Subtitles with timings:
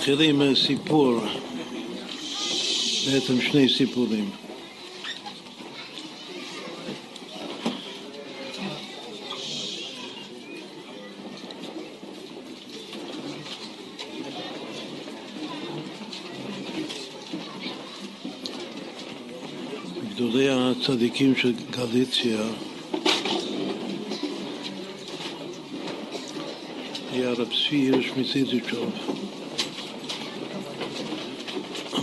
[0.00, 1.20] נתחיל עם סיפור,
[3.06, 4.30] בעצם שני סיפורים.
[20.14, 22.42] גדולי הצדיקים של גליציה
[27.12, 28.10] היה רב צבי הירש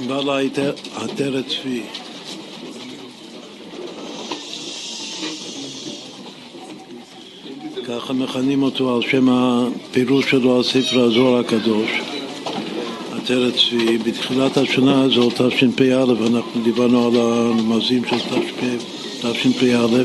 [0.07, 0.29] מציזיצ'וב, בעל
[0.95, 1.81] עטרת צבי.
[7.87, 11.89] ככה מכנים אותו על שם הפירוש שלו על ספר הזוהר הקדוש.
[13.11, 20.03] עטרת צבי, בתחילת השנה הזאת, תשפ"א, אנחנו דיברנו על הרמזים של תשפ"א,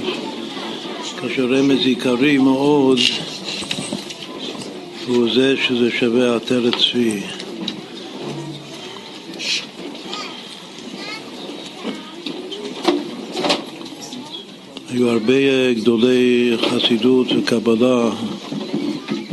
[1.21, 2.99] כאשר רמז עיקרי מאוד
[5.07, 7.42] הוא זה שזה שווה עטרת צבי.
[15.03, 18.11] היו הרבה גדולי חסידות וקבלה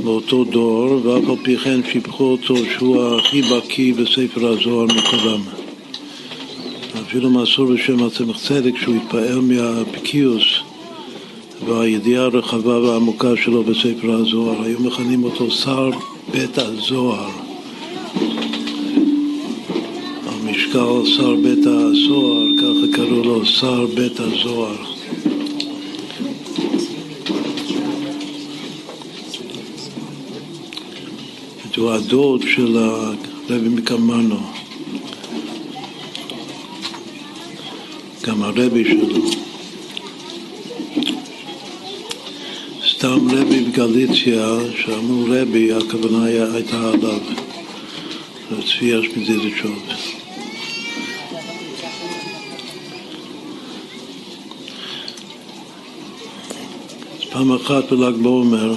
[0.03, 5.41] באותו דור, ואף על פי כן שיבחו אותו שהוא הכי בקיא בספר הזוהר מכולם.
[7.01, 10.43] אפילו מסור בשם הצמח צדק שהוא התפעל מהבקיאוס
[11.65, 14.63] והידיעה הרחבה והעמוקה שלו בספר הזוהר.
[14.63, 15.89] היו מכנים אותו שר
[16.31, 17.29] בית הזוהר.
[20.25, 24.88] המשקל שר בית הזוהר, ככה קראו לו שר בית הזוהר.
[31.79, 34.39] הוא הדוד של הרבי מקמנו,
[38.23, 39.31] גם הרבי שלו.
[42.91, 47.19] סתם רבי בגליציה, שאמרו רבי, הכוונה הייתה עליו,
[48.49, 49.79] צבי אשמיזידיצ'וב.
[57.19, 58.73] אז פעם אחת בל"ג בעומר,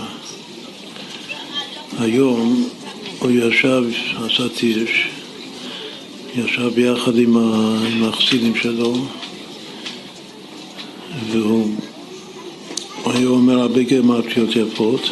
[1.99, 2.69] היום
[3.23, 3.85] הוא ישב,
[4.25, 5.09] עשה טיש,
[6.37, 7.37] ישב ביחד עם,
[7.87, 8.95] עם החסידים שלו,
[11.31, 11.75] והוא
[13.07, 15.11] היה אומר הרבה גרמטיות יפות.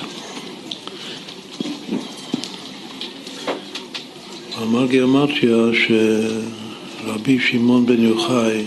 [4.63, 8.65] אמר גרמטיה שרבי שמעון בן יוחאי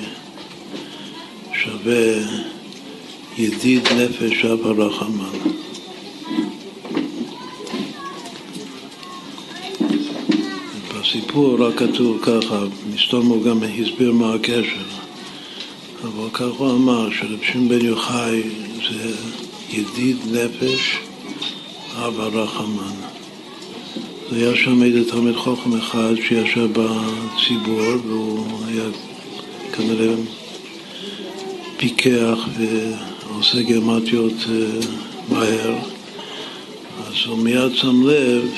[1.63, 2.13] שווה
[3.37, 5.52] ידיד נפש אב הרחמן.
[11.33, 12.59] בסיפור רק כתוב ככה,
[12.93, 14.83] מסתום הוא גם הסביר מה הקשר,
[16.03, 18.41] אבל כך הוא אמר שרב שמעון בן יוחאי
[18.89, 19.15] זה
[19.69, 20.97] ידיד נפש
[21.95, 22.93] אב הרחמן.
[24.31, 28.85] היה שם איזה תלמיד חוכם אחד שישב בציבור והוא היה
[29.73, 30.15] כנראה
[31.77, 34.33] פיקח ועושה גרמטיות
[35.29, 35.75] מהר,
[37.07, 38.49] אז הוא מיד שם לב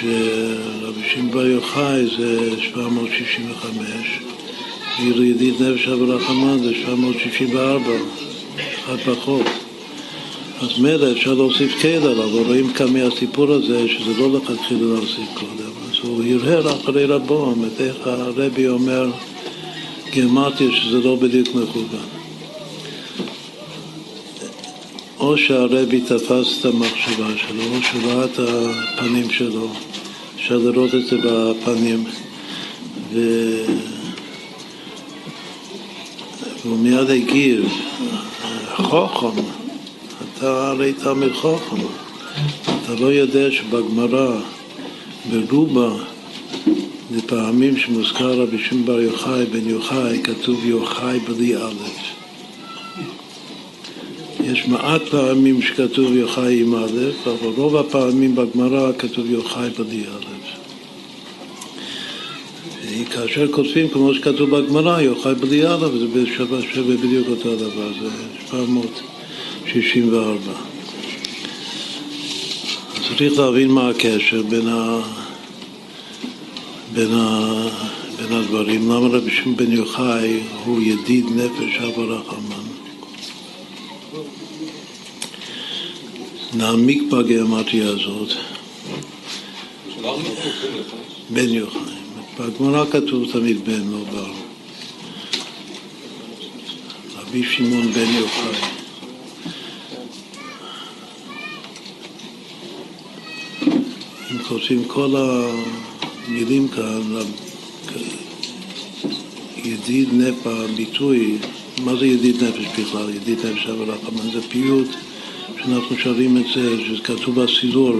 [0.00, 0.71] שרבי
[1.14, 4.20] שמעון בר יוחאי זה 765,
[4.98, 7.84] ואילו ידיד נפש אב הרחמן זה 764.
[8.84, 9.46] אחד פחות.
[10.60, 15.72] אז מילא אפשר להוסיף עליו, אבל רואים כאן מהסיפור הזה שזה לא לכתחילה להוסיף קודם.
[15.90, 19.10] אז הוא הרהר אחרי רבו, איך הרבי אומר
[20.14, 22.06] גרמטיה שזה לא בדיוק מכוון.
[25.20, 29.68] או שהרבי תפס את המחשבה שלו, או שהוא ראה את הפנים שלו,
[30.42, 32.04] אפשר לראות את זה בפנים.
[33.12, 33.18] ו...
[36.64, 37.68] והוא מיד הגיב,
[38.76, 39.42] חוכם,
[40.38, 41.76] אתה הרי תלמיד חוכם,
[42.62, 44.40] אתה לא יודע שבגמרא,
[45.30, 45.90] ברובה,
[47.10, 52.12] זה פעמים שמוזכר רבי שמעון בר יוחאי בן יוחאי, כתוב יוחאי בלי א'.
[54.44, 60.41] יש מעט פעמים שכתוב יוחאי עם א', אבל רוב הפעמים בגמרא כתוב יוחאי בלי א'.
[63.14, 66.26] כאשר כותבים כמו שכתוב בגמרא, יוחאי בלי א', זה
[66.74, 68.08] שווה בדיוק אותו דבר, זה
[68.50, 70.52] 764.
[73.18, 75.00] צריך להבין מה הקשר בין, ה...
[76.92, 77.68] בין, ה...
[78.16, 78.90] בין הדברים.
[78.90, 82.64] למה רבי שמעון בן יוחאי הוא ידיד נפש אב הרחמן?
[86.54, 88.28] נעמיק בגיאומטיה הזאת.
[91.30, 92.01] בן יוחאי.
[92.40, 94.32] בגמרא כתוב תמיד בן, לא בר.
[97.16, 98.60] רבי שמעון בן יוחאי.
[104.30, 105.16] אם כותבים כל.
[105.16, 107.02] המילים כאן,
[109.56, 111.38] ידיד נפש, הביטוי,
[111.84, 113.10] מה זה ידיד נפש בכלל?
[113.14, 114.88] ידיד נפש אבל רחמן זה פיוט
[115.56, 117.96] שאנחנו שרים את זה, שזה כתוב בסידור,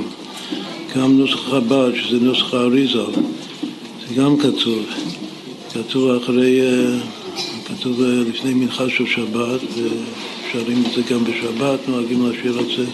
[0.97, 3.21] גם נוסח חב"ד, שזה נוסח האריזה, זה
[4.17, 4.85] גם כתוב,
[5.75, 6.99] כתוב אחרי, אה,
[7.65, 12.85] כתוב אה, לפני מנחה של שבת, ושרים את זה גם בשבת, נוהגים לשיר את זה.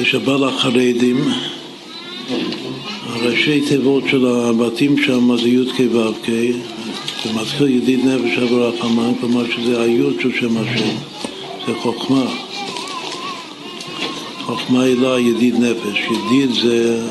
[0.00, 1.24] יש הבעל החרדים,
[3.06, 6.30] הראשי תיבות של הבתים שם זה י"ק ו"ק,
[7.24, 10.96] זה מתחיל ידיד נפש עבר רחמן, כלומר שזה היוד של שם השם,
[11.66, 12.24] זה חוכמה.
[14.40, 17.08] חוכמה היא לא ידיד נפש, ידיד זה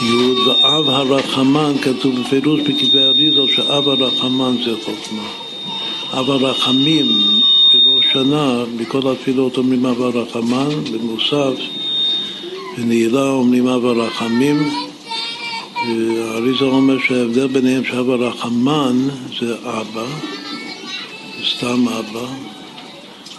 [0.00, 5.28] יוד, ואב הרחמן כתוב בפירוש בכתבי אריזל שאב הרחמן זה חוכמה.
[6.12, 7.06] אב הרחמים
[7.72, 11.60] בראש שנה, בכל התפילות אומרים אב הרחמן, במוסף
[12.78, 14.70] ונעילה אומרים אב הרחמים
[15.86, 19.08] והאריזה אומר שההבדל ביניהם שאב הרחמן
[19.40, 20.06] זה אבא,
[21.50, 22.26] סתם אבא,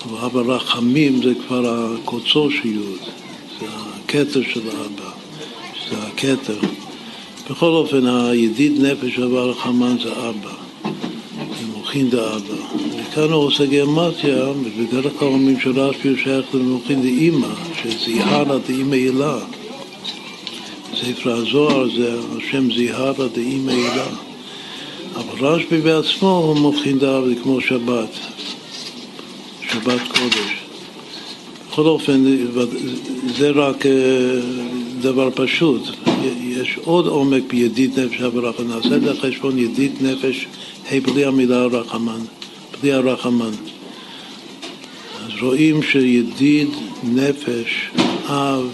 [0.06, 3.00] אבל אב הרחמים זה כבר הקוצו של יוד,
[3.59, 5.12] זה הכתר של האבא,
[5.89, 6.59] זה הכתר.
[7.49, 10.53] בכל אופן, הידיד נפש אב הרחמן זה אבא,
[11.75, 12.55] מוחין דאבא.
[12.97, 17.47] וכאן הוא עושה גיאומטיה, ובדרך כלל אומרים שרשב"י שייך למוחין דאימא,
[17.81, 19.39] שזיהרה דאימא הילה.
[20.95, 24.07] ספר הזוהר זה השם זיהרה דאימא הילה.
[25.15, 28.09] אבל רשב"י בעצמו הוא מוחין דאבא כמו שבת,
[29.71, 30.57] שבת קודש.
[31.69, 32.23] בכל אופן,
[33.37, 33.91] זה רק אה,
[35.01, 35.81] דבר פשוט.
[36.39, 38.63] יש עוד עומק בידיד נפש הברכה.
[38.63, 40.47] נעשה את החשבון ידיד נפש,
[40.91, 42.19] ה' בלי המילה רחמן.
[42.81, 43.51] בלי הרחמן.
[45.25, 46.69] אז רואים שידיד
[47.03, 47.89] נפש,
[48.25, 48.71] אב,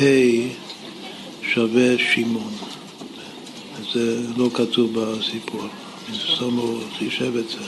[0.00, 0.04] ה'
[1.42, 2.52] שווה שמעון.
[3.92, 5.62] זה לא כתוב בסיפור,
[6.50, 7.58] הוא חישב את זה.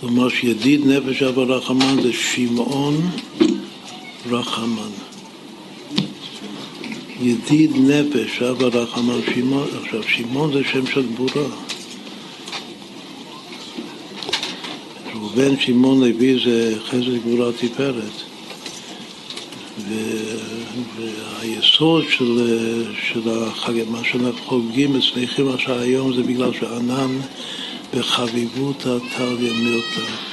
[0.00, 3.10] כלומר שידיד נפש אב הרחמן זה שמעון
[4.30, 5.11] רחמן.
[7.22, 11.48] ידיד נפש אב הרחמן שמעון, עכשיו שמעון זה שם של גבורה.
[15.14, 18.12] ראובן, שמעון, לוי זה חסד גבורה תפארת.
[20.96, 27.18] והיסוד של, של החג, מה שאנחנו חוגגים ושמחים עכשיו היום זה בגלל שענן
[27.94, 30.31] בחביבות הטל ימילתא.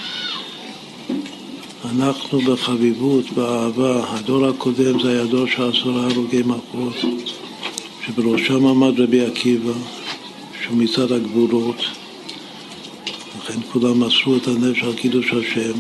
[1.85, 4.13] אנחנו בחביבות, באהבה.
[4.13, 6.95] הדור הקודם זה היה דור של עשרה הרוגי מלכות,
[8.05, 9.73] שבראשם עמד רבי עקיבא,
[10.61, 11.81] שהוא מצד הגבורות.
[13.37, 15.79] לכן כולם מסרו את הנפש על קידוש השם,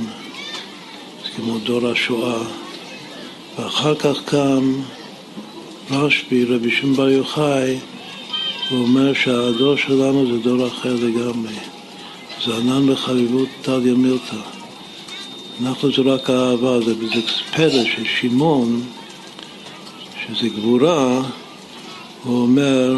[1.23, 2.43] זה כמו דור השואה.
[3.57, 4.73] ואחר כך קם
[5.91, 7.77] רשב"י, רבי שמעון בר יוחאי,
[8.69, 11.53] הוא אומר שהדור שלנו זה דור אחר לגמרי.
[12.45, 13.79] זה ענן בחביבות טל
[15.61, 17.21] אנחנו זה רק אהבה, זה, זה
[17.55, 18.81] פלא ששמעון,
[20.21, 21.21] שזה גבורה,
[22.23, 22.97] הוא אומר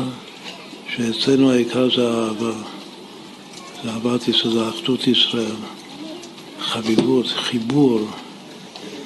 [0.96, 2.54] שאצלנו העיקר זה אהבה.
[3.84, 5.56] זה אהבת ישראל, זה אחדות ישראל,
[6.60, 8.00] חביבות, חיבור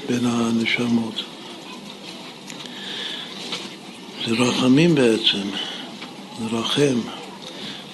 [0.10, 1.24] בין הנשמות.
[4.28, 5.48] זה רחמים בעצם,
[6.40, 7.00] זה רחם,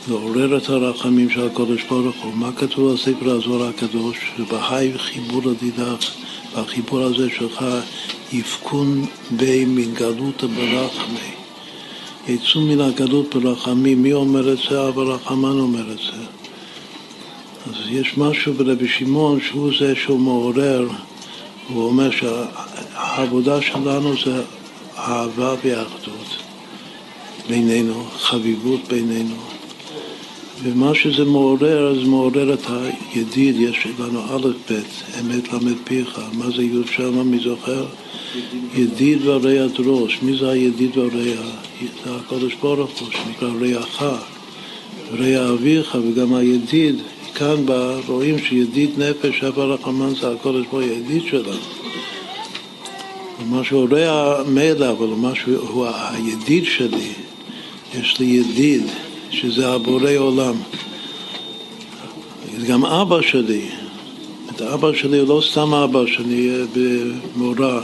[0.08, 2.34] לעורר את הרחמים של הקודש ברוך הוא.
[2.34, 4.18] מה כתוב על ספר הזוהר הקדוש?
[4.38, 6.12] שבהי חיבור הדידך,
[6.56, 7.66] והחיבור הזה שלך
[8.34, 11.32] יפקון בי מגלות ברחמי.
[12.28, 14.04] יצאו מן הגלות ברחמים.
[14.04, 14.88] מי אומר את זה?
[14.88, 16.24] אבל רחמן אומר את זה.
[17.70, 20.88] אז יש משהו ברבי שמעון שהוא זה שהוא מעורר,
[21.68, 24.42] הוא אומר שהעבודה שלנו זה
[24.98, 26.38] אהבה ואחדות
[27.48, 29.51] בינינו, חביבות בינינו.
[30.64, 34.82] ומה שזה מעורר, אז מעורר את הידיד, יש לנו א' ב',
[35.20, 37.86] אמת למד פיך, מה זה י' שמה, מי זוכר?
[38.76, 41.42] ידיד ורע דרוש, מי זה הידיד ורע?
[42.06, 44.04] זה הקדוש ברוך הוא, שנקרא רעך,
[45.20, 46.96] רע אביך, וגם הידיד
[47.36, 51.60] כאן בא, רואים שידיד נפש אב הרחמן זה הקודש הוא הידיד שלנו.
[53.50, 57.12] מה שהוא רע מילא, אבל מה שהוא הידיד שלי,
[58.00, 58.84] יש לי ידיד,
[59.32, 60.56] שזה הבורא עולם.
[62.68, 63.66] גם אבא שלי,
[64.50, 67.82] את אבא שלי הוא לא סתם אבא שאני במורה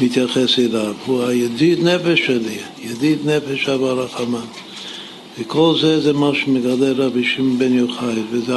[0.00, 4.46] מתייחס אליו, הוא הידיד נפש שלי, ידיד נפש אב הרחמן.
[5.38, 8.52] וכל זה זה מה שמגלה רבי שמעון בן יוחאי, וזה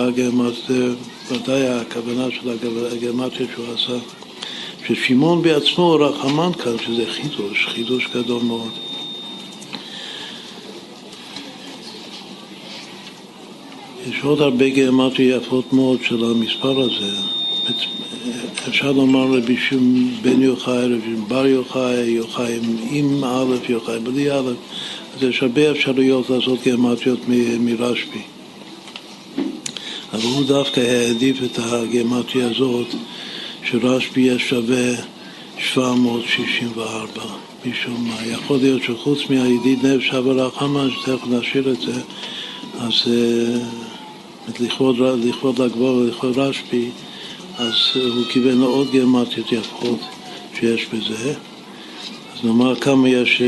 [0.67, 0.89] זה
[1.31, 2.49] ודאי הכוונה של
[2.91, 3.97] הגרמטיה שהוא עשה,
[4.87, 8.88] ששמעון בעצמו רחמן כאן, שזה חידוש, חידוש גדול מאוד.
[14.09, 17.15] יש עוד הרבה גרמטיה יפות מאוד של המספר הזה.
[18.67, 22.59] אפשר לומר רבי שום בן יוחאי, רבי בר יוחאי, יוחאי
[22.91, 24.53] עם א', יוחאי בלי א',
[25.15, 27.19] אז יש הרבה אפשרויות לעשות גרמטיות
[27.59, 28.21] מרשב"י.
[30.13, 32.87] אבל הוא דווקא העדיף את הגרמטיה הזאת,
[33.63, 34.91] שרשב"י יהיה שווה
[35.57, 37.21] 764.
[37.65, 42.01] משום מה, יכול להיות שחוץ מהידיד נפש הברחמן, שתכף נשאיר את זה,
[42.79, 43.88] אז אה,
[44.59, 46.89] לכבוד, לכבוד לגבור ולכבוד רשב"י,
[47.57, 49.99] אז הוא קיבל עוד גרמטיות יפות
[50.59, 51.33] שיש בזה.
[52.33, 53.41] אז נאמר כמה יש,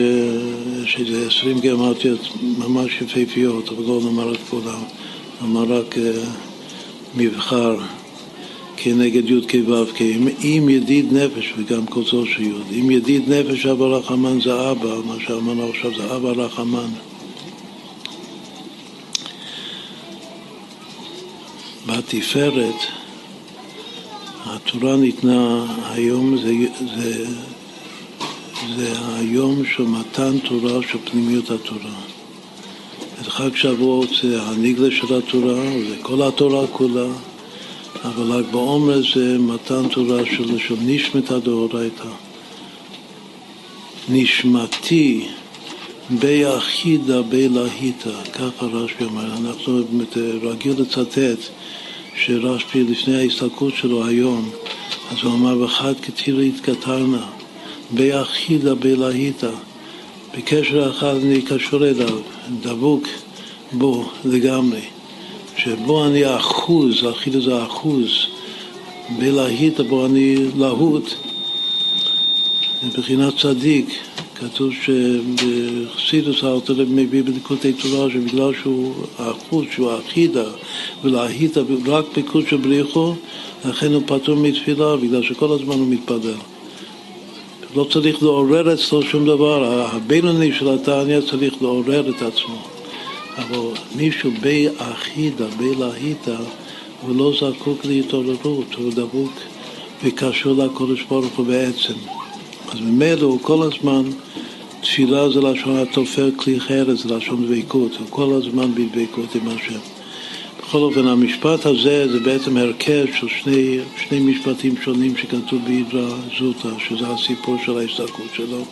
[0.84, 2.20] יש איזה עשרים גרמטיות
[2.58, 4.84] ממש יפהפיות, אבל לא נאמר את כולם,
[5.42, 6.12] נאמר רק אה,
[7.16, 7.78] מבחר
[8.78, 10.02] כנגד י' כו' כ',
[10.44, 15.16] אם ידיד נפש וגם קוצו של י', אם ידיד נפש אבא רחמן זה אבא, מה
[15.28, 17.11] שאמרנו עכשיו זה אבא רחמן.
[21.92, 22.76] בתפארת
[24.46, 26.54] התורה ניתנה היום, זה,
[26.96, 27.26] זה,
[28.76, 31.96] זה היום של מתן תורה של פנימיות התורה.
[33.22, 37.08] את חג שבועות זה הניגלה של התורה, זה כל התורה כולה,
[38.04, 42.10] אבל ל"ג בעומר זה מתן תורה של, של נשמתא דאורייתא.
[44.10, 45.28] נשמתי
[46.10, 49.34] ביחידה בלהיטה, ככה רש"י אומר.
[49.38, 49.82] אנחנו
[50.42, 51.40] רגיל לצטט
[52.16, 54.50] שרשב"י לפני ההסתכלות שלו היום,
[55.12, 57.26] אז הוא אמר, וחד כתירית קטרנה,
[57.92, 59.52] ביחידה בלהיטה,
[60.38, 62.20] בקשר אחד אני קשור אליו,
[62.62, 63.08] דבוק
[63.72, 64.82] בו לגמרי,
[65.58, 68.28] שבו אני אחוז, החידה זה אחוז,
[69.20, 71.14] בלהיטה בו אני להוט,
[72.84, 73.90] מבחינת צדיק,
[74.36, 80.44] כתוב שבחסידוס הארתולב מביא בדיקותי תורה שבגלל שהוא האחוז, שהוא האחידה
[81.04, 83.14] ולהיטה רק בקודש בריחו,
[83.66, 86.34] לכן הוא פטור מתפילה, בגלל שכל הזמן הוא מתפלל.
[87.76, 92.62] לא צריך לעורר אצלו שום דבר, הבינוני של התניא צריך לעורר את עצמו.
[93.38, 93.60] אבל
[93.96, 96.38] מישהו בי אחידה, בי להיטה,
[97.02, 99.32] הוא לא זקוק להתעוררות, הוא דבוק
[100.04, 102.21] וקשור לקודש ברוך הוא בעצם.
[102.72, 104.04] אז ממילא הוא כל הזמן,
[104.82, 109.80] תפילה זה לשון התופר כלי חרס, זה לשון דבקות, הוא כל הזמן בדבקות עם השם.
[110.60, 116.70] בכל אופן, המשפט הזה זה בעצם הרכב של שני, שני משפטים שונים שכתוב בעברה זוטה,
[116.88, 118.66] שזה הסיפור של ההסתכלות שלו.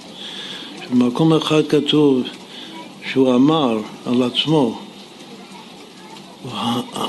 [0.92, 2.24] במקום אחד כתוב
[3.12, 4.80] שהוא אמר על עצמו,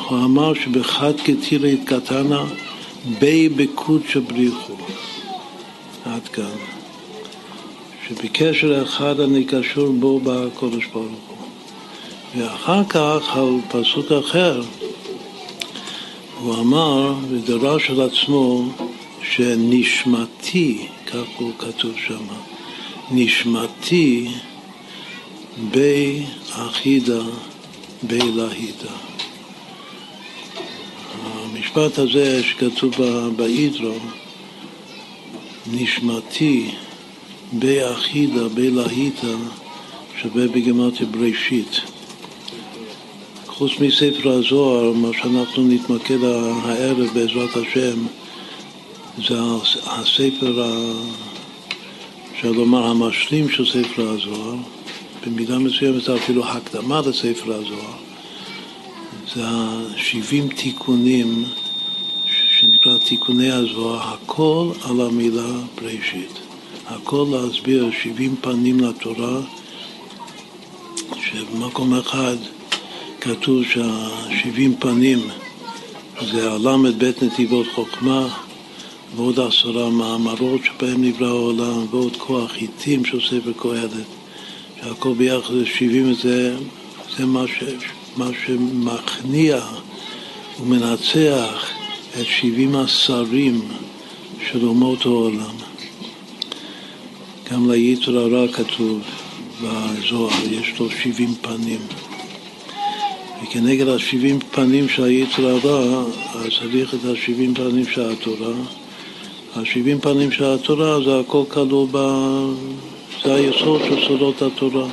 [0.08, 2.44] הוא אמר שבחד כתירי קטנה
[3.18, 4.74] בי בקודשא בריחו.
[6.04, 6.79] עד כאן.
[8.10, 11.36] שבקשר אחד אני קשור בו בקודש ברוך הוא.
[12.36, 14.62] ואחר כך, על פסוק אחר,
[16.40, 18.64] הוא אמר ודרש על עצמו
[19.22, 22.24] שנשמתי, כך הוא כתוב שם,
[23.10, 24.28] נשמתי
[25.70, 27.22] בי אחידה
[28.02, 28.94] בי להידה.
[31.24, 32.94] המשפט הזה שכתוב
[33.36, 33.98] באידרו,
[35.72, 36.70] נשמתי
[37.52, 39.36] בי להידה,
[40.22, 41.80] שווה בגמטיה בראשית.
[43.46, 48.06] חוץ מספר הזוהר, מה שאנחנו נתמקד הערב בעזרת השם,
[49.28, 49.38] זה
[49.86, 50.64] הספר,
[52.32, 54.54] אפשר לומר, המשלים של ספר הזוהר,
[55.26, 57.96] במידה מסוימת אפילו הקדמה לספר הזוהר.
[59.34, 61.44] זה ה-70 תיקונים,
[62.58, 65.52] שנקרא תיקוני הזוהר, הכל על המילה
[65.82, 66.49] בראשית.
[66.90, 69.40] הכל להסביר 70 פנים לתורה,
[71.20, 72.36] שבמקום אחד
[73.20, 75.18] כתוב שהשבעים פנים
[76.32, 78.28] זה הלמד בית נתיבות חוכמה
[79.16, 84.06] ועוד עשרה מאמרות שבהם נברא העולם ועוד כוח עיתים של ספר קהלת
[84.80, 86.56] שהכל ביחד זה שבעים זה,
[87.16, 87.64] זה מה, ש,
[88.16, 89.60] מה שמכניע
[90.60, 91.70] ומנצח
[92.20, 93.60] את שבעים השרים
[94.50, 95.69] של אומות העולם.
[97.52, 99.00] גם ליצר הרע כתוב
[99.62, 101.80] בזוהר, יש לו שבעים פנים.
[103.42, 106.04] וכנגד השבעים פנים של היצר הרע,
[106.34, 108.52] אז צריך את השבעים פנים של התורה.
[109.56, 111.98] השבעים פנים של התורה זה הכל כלול ב...
[113.24, 114.88] זה היסוד של סודות התורה.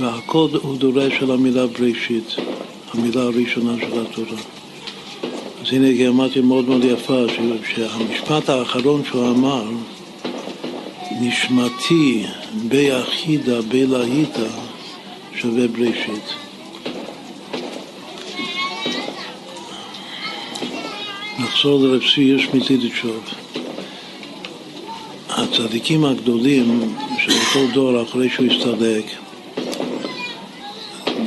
[0.00, 2.36] והכל הוא דורש של המילה בראשית,
[2.94, 4.57] המילה הראשונה של התורה.
[5.68, 7.24] אז הנה גרמטיה מאוד מאוד יפה,
[7.74, 9.64] שהמשפט האחרון שהוא אמר,
[11.20, 12.24] נשמתי
[12.68, 14.48] ביחידה בלהיטה
[15.34, 16.34] שווה בראשית.
[21.38, 23.20] נחזור לרב צבי הירש מצידיצ'וב.
[25.28, 29.04] הצדיקים הגדולים של אותו דור אחרי שהוא הסתלק,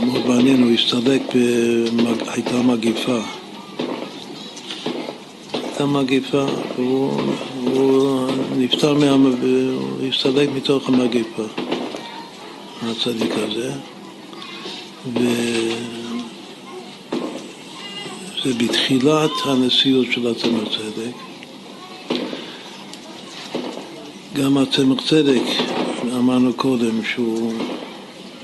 [0.06, 1.22] מאוד מעניין, הוא הסתלק,
[2.28, 3.20] הייתה מגיפה.
[5.82, 6.46] הייתה מגיפה,
[6.76, 7.22] הוא,
[7.64, 11.44] הוא נפטר, מה, הוא הסתלק מתוך המגיפה,
[12.82, 13.72] הצדיק הזה.
[15.14, 15.34] וזה
[18.58, 21.16] בתחילת הנשיאות של הצמח צדק.
[24.34, 25.42] גם הצמח צדק,
[26.18, 27.54] אמרנו קודם, שהוא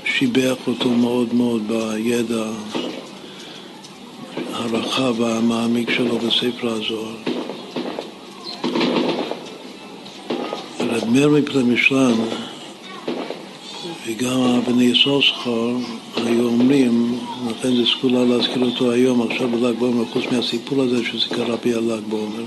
[0.04, 2.50] שיבח אותו מאוד מאוד בידע
[4.58, 7.16] הרחב והמעמיק שלו בספר הזוהר.
[10.80, 12.14] רב מאיר מפלמישלן
[14.06, 15.70] וגם בני סוסחר
[16.16, 17.18] היו אומרים,
[17.50, 22.02] לכן זה סגולה להזכיר אותו היום, עכשיו בל"ג בעומר, חוץ מהסיפור הזה שזה קרה ל"ג
[22.08, 22.44] בעומר,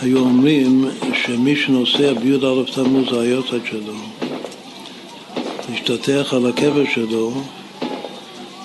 [0.00, 0.84] היו אומרים
[1.24, 3.94] שמי שנוסע בי"א תמוז זה היוצאת שלו,
[5.70, 7.32] להשתטח על הקבר שלו,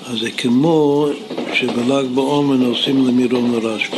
[0.05, 1.07] אז זה כמו
[1.53, 3.97] שבל"ג בעומר נוסעים למירון לרשב"י.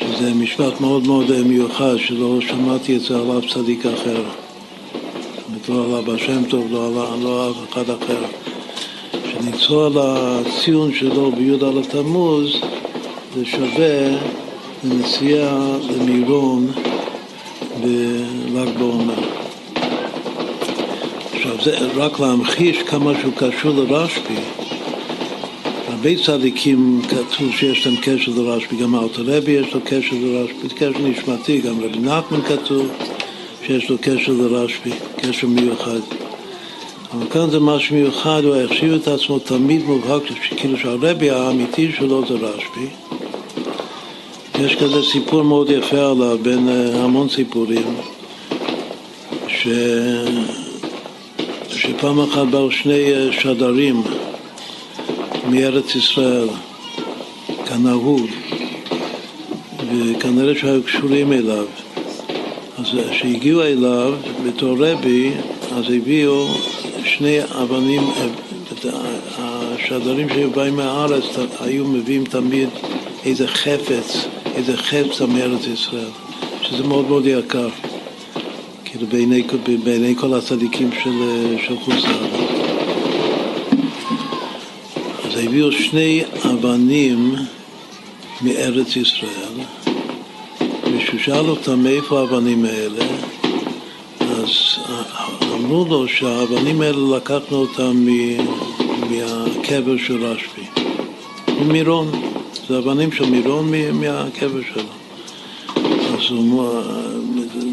[0.00, 4.22] שזה משפט מאוד מאוד מיוחד, שלא שמעתי את זה על אף צדיק אחר.
[5.68, 8.22] לא על אבא שם טוב, לא על לא אף אחד אחר.
[9.32, 12.60] שניצוע לציון שלו בי"א תמוז
[13.36, 14.18] זה שווה
[14.84, 15.58] לנסיעה
[15.90, 16.66] למירון
[17.80, 19.22] בל"ג בעומר.
[21.34, 24.57] עכשיו זה רק להמחיש כמה שהוא קשור לרשב"י.
[25.98, 31.60] הרבה צדיקים כתבו שיש להם קשר לרשב"י, גם אלתרעבי יש לו קשר לרשב"י, קשר נשמתי,
[31.60, 32.88] גם רבי נחמן כתוב
[33.66, 36.00] שיש לו קשר לרשב"י, קשר מיוחד.
[37.12, 40.22] אבל כאן זה משהו מיוחד, הוא החשיב את עצמו תמיד מובהק,
[40.56, 42.86] כאילו שהרבי האמיתי שלו זה רשב"י.
[44.64, 47.94] יש כזה סיפור מאוד יפה עליו, בין אה, המון סיפורים,
[49.48, 49.68] ש...
[51.70, 54.02] שפעם אחת באו שני אה, שדרים
[55.50, 56.48] מארץ ישראל,
[57.66, 58.26] כנהוג,
[59.86, 61.64] וכנראה שהיו קשורים אליו.
[62.78, 64.14] אז כשהגיעו אליו
[64.46, 65.30] בתור רבי,
[65.76, 66.48] אז הביאו
[67.04, 68.02] שני אבנים,
[69.38, 71.24] השדרים שהיו באים מהארץ
[71.60, 72.68] היו מביאים תמיד
[73.24, 76.10] איזה חפץ, איזה חפץ מארץ ישראל,
[76.62, 77.68] שזה מאוד מאוד יקר,
[78.84, 79.42] כאילו בעיני,
[79.84, 81.10] בעיני כל הצדיקים של,
[81.66, 82.47] של חוץ לארץ.
[85.38, 87.34] אז הביאו שני אבנים
[88.42, 89.54] מארץ ישראל,
[90.84, 93.04] וכשהוא שאל אותם מאיפה האבנים האלה,
[94.20, 94.48] אז
[95.54, 98.06] אמרו לו שהאבנים האלה לקחנו אותם
[99.10, 100.82] מהקבר של רשב"י,
[101.60, 102.10] ממירון,
[102.68, 104.82] זה אבנים של מירון מהקבר שלו.
[106.14, 106.82] אז הוא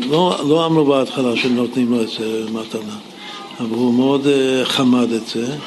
[0.10, 2.98] לא, לא אמרו בהתחלה שנותנים לו את זה מתנה,
[3.60, 5.58] אבל הוא מאוד אה, חמד את זה,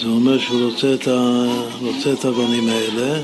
[0.00, 1.44] הוא אומר שהוא רוצה את, ה,
[1.82, 3.20] רוצה את האבנים האלה,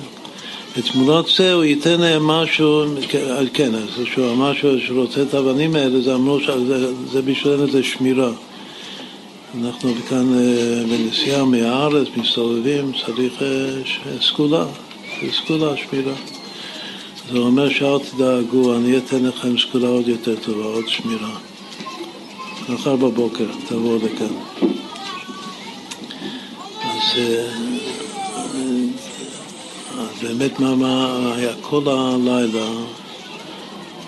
[0.77, 2.85] ותמורת זה הוא ייתן להם משהו,
[3.53, 8.31] כן, אז שהוא אמר שהוא רוצה את האבנים האלה, זה אמרו שזה בשבילנו זה שמירה.
[9.63, 14.65] אנחנו כאן אה, בנסיעה מהארץ, מסתובבים, צריך אה, סגולה,
[15.23, 16.15] זה סגולה, שמירה.
[17.33, 21.39] הוא אומר שאל תדאגו, אני אתן לכם סגולה עוד יותר טובה, עוד שמירה.
[22.69, 24.69] מחר בבוקר תבואו לכאן.
[27.09, 27.19] אז
[29.99, 32.69] אה, באמת מה, מה היה כל הלילה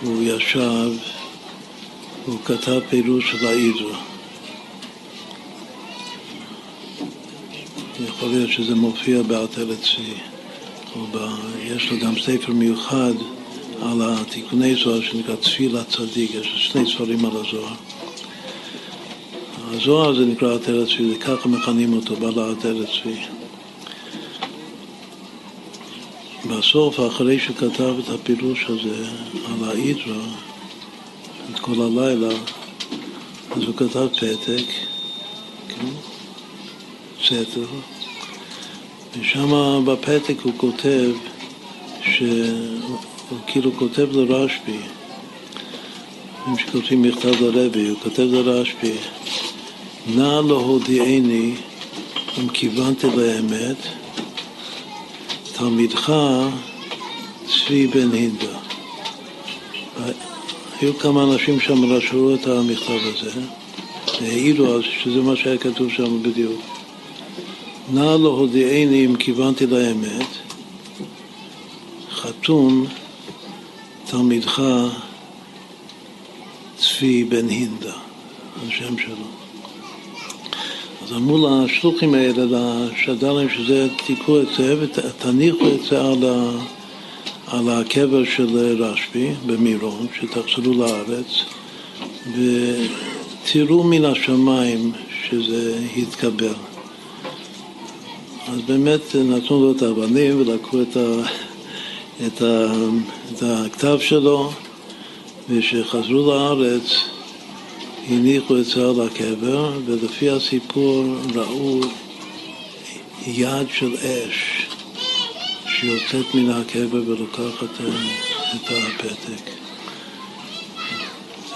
[0.02, 0.92] הוא ישב,
[2.26, 3.90] הוא כתב פירוש של האידרו.
[8.04, 10.14] יכול להיות שזה מופיע באתר אצלי,
[11.62, 13.14] יש לו גם ספר מיוחד
[13.82, 17.74] על התיקוני זוהר שנקרא תפילה צדיק, יש שני ספרים על הזוהר.
[19.72, 23.20] הזוהר זה נקרא עטרת צבי, ככה מכנים אותו, בעל עטרת צבי.
[26.48, 29.08] בסוף, אחרי שכתב את הפירוש הזה
[29.46, 30.22] על ההידרה,
[31.50, 32.34] את כל הלילה,
[33.50, 34.66] אז הוא כתב פתק,
[35.68, 35.86] כן,
[37.24, 37.66] סתר,
[39.20, 41.10] ושם בפתק הוא כותב,
[42.02, 44.78] שהוא כאילו כותב לרשב"י,
[46.48, 48.92] אם שכותבים מכתב לרבי, הוא כותב לרשב"י,
[50.06, 51.54] נא להודיעני
[52.38, 53.76] אם כיוונתי לאמת
[55.52, 56.12] תלמידך
[57.46, 58.58] צבי בן הינדה.
[60.80, 63.30] היו כמה אנשים שם רשרו את המכתב הזה,
[64.20, 66.60] העידו אז שזה מה שהיה כתוב שם בדיוק.
[67.92, 70.26] נא להודיעני אם כיוונתי לאמת,
[72.10, 72.86] חתום
[74.10, 74.62] תלמידך
[76.76, 77.92] צבי בן הינדה,
[78.68, 79.39] השם שלו.
[81.10, 86.50] אז אמרו לשלוחים האלה, לשד"לים, שזה, תיקחו את זה ותניחו את זה על, ה,
[87.46, 91.44] על הקבר של רשב"י במירון, שתחזרו לארץ,
[92.34, 94.92] ותראו מן השמיים
[95.24, 96.54] שזה יתקבל.
[98.48, 101.22] אז באמת נתנו לו את האבנים ולקחו את, ה,
[102.26, 102.72] את, ה,
[103.32, 104.50] את הכתב שלו,
[105.48, 107.09] וכשחזרו לארץ
[108.10, 111.80] הניחו את זה על הקבר, ולפי הסיפור ראו
[113.26, 114.66] יד של אש
[115.66, 117.80] שיוצאת מן הקבר ולוקחת
[118.54, 119.50] את הפתק.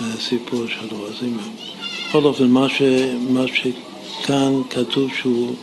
[0.01, 1.09] זה סיפור שלו.
[1.09, 1.15] אז.
[2.09, 2.83] בכל אופן, מה, ש...
[3.31, 5.55] מה שכאן כתוב שהוא,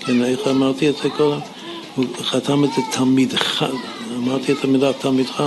[0.00, 1.40] כן, איך אמרתי את זה קודם?
[1.94, 3.66] הוא חתם את זה תלמידך,
[4.16, 5.44] אמרתי את המילה תלמידך,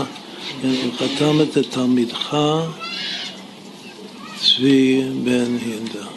[0.61, 2.37] כן, הוא חתם את זה תלמידך
[4.39, 6.07] צבי בן הינדה.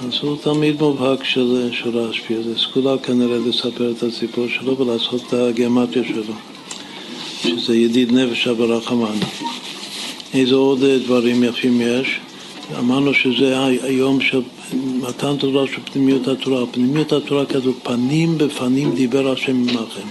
[0.00, 5.22] אז הוא תלמיד מובהק של, של רשב"י, אז סגולה כנראה לספר את הסיפור שלו ולעשות
[5.28, 6.34] את הגיאמטיה שלו,
[7.42, 9.16] שזה ידיד נפש אברחמן.
[10.34, 12.20] איזה עוד דברים יפים יש?
[12.78, 14.40] אמרנו שזה היום של
[14.72, 16.66] מתן תורה של פנימיות התורה.
[16.66, 20.08] פנימיות התורה כזו, פנים בפנים דיבר השם עמכם.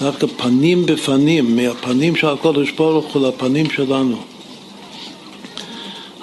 [0.00, 4.33] דווקא פנים בפנים, מהפנים של הקודש ברוך הוא לפנים שלנו.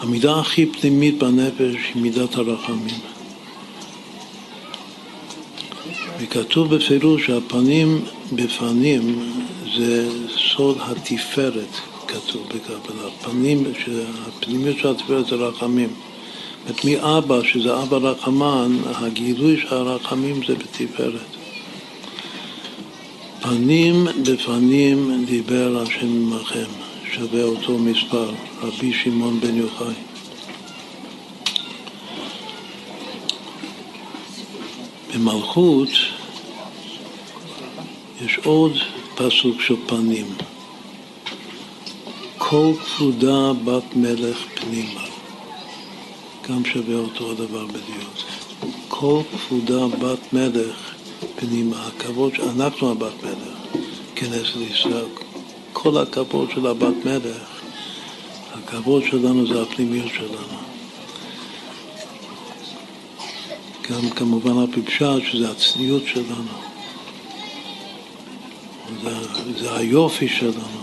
[0.02, 3.00] המידה הכי פנימית בנפש היא מידת הרחמים.
[6.20, 8.02] וכתוב בפירוש שהפנים
[8.34, 9.32] בפנים
[9.78, 11.76] זה סוד התפארת,
[12.08, 13.10] כתוב בקבלה.
[13.22, 13.64] פנים,
[14.28, 15.90] הפנימיות של התפארת זה רחמים.
[16.68, 21.32] זאת מאבא, שזה אבא רחמן, הגילוי של הרחמים זה בתפארת.
[23.42, 26.81] פנים בפנים דיבר השם עמכם.
[27.12, 29.94] שווה אותו מספר, רבי שמעון בן יוחאי.
[35.14, 35.90] במלכות
[38.22, 38.72] יש עוד
[39.16, 40.26] פסוק של פנים.
[42.38, 45.06] כל כבודה בת מלך פנימה.
[46.50, 48.14] גם שווה אותו הדבר בדיוק.
[48.88, 50.94] כל כבודה בת מלך
[51.36, 51.88] פנימה.
[51.88, 53.84] הכבוד שאנחנו הבת מלך,
[54.16, 55.31] כנסת ישראל.
[55.74, 57.62] כל הכבוד של הבת מלך,
[58.54, 60.58] הכבוד שלנו זה הפנימיות שלנו.
[63.90, 66.52] גם כמובן הפשט שזה הצניעות שלנו,
[69.04, 69.16] זה,
[69.60, 70.82] זה היופי שלנו,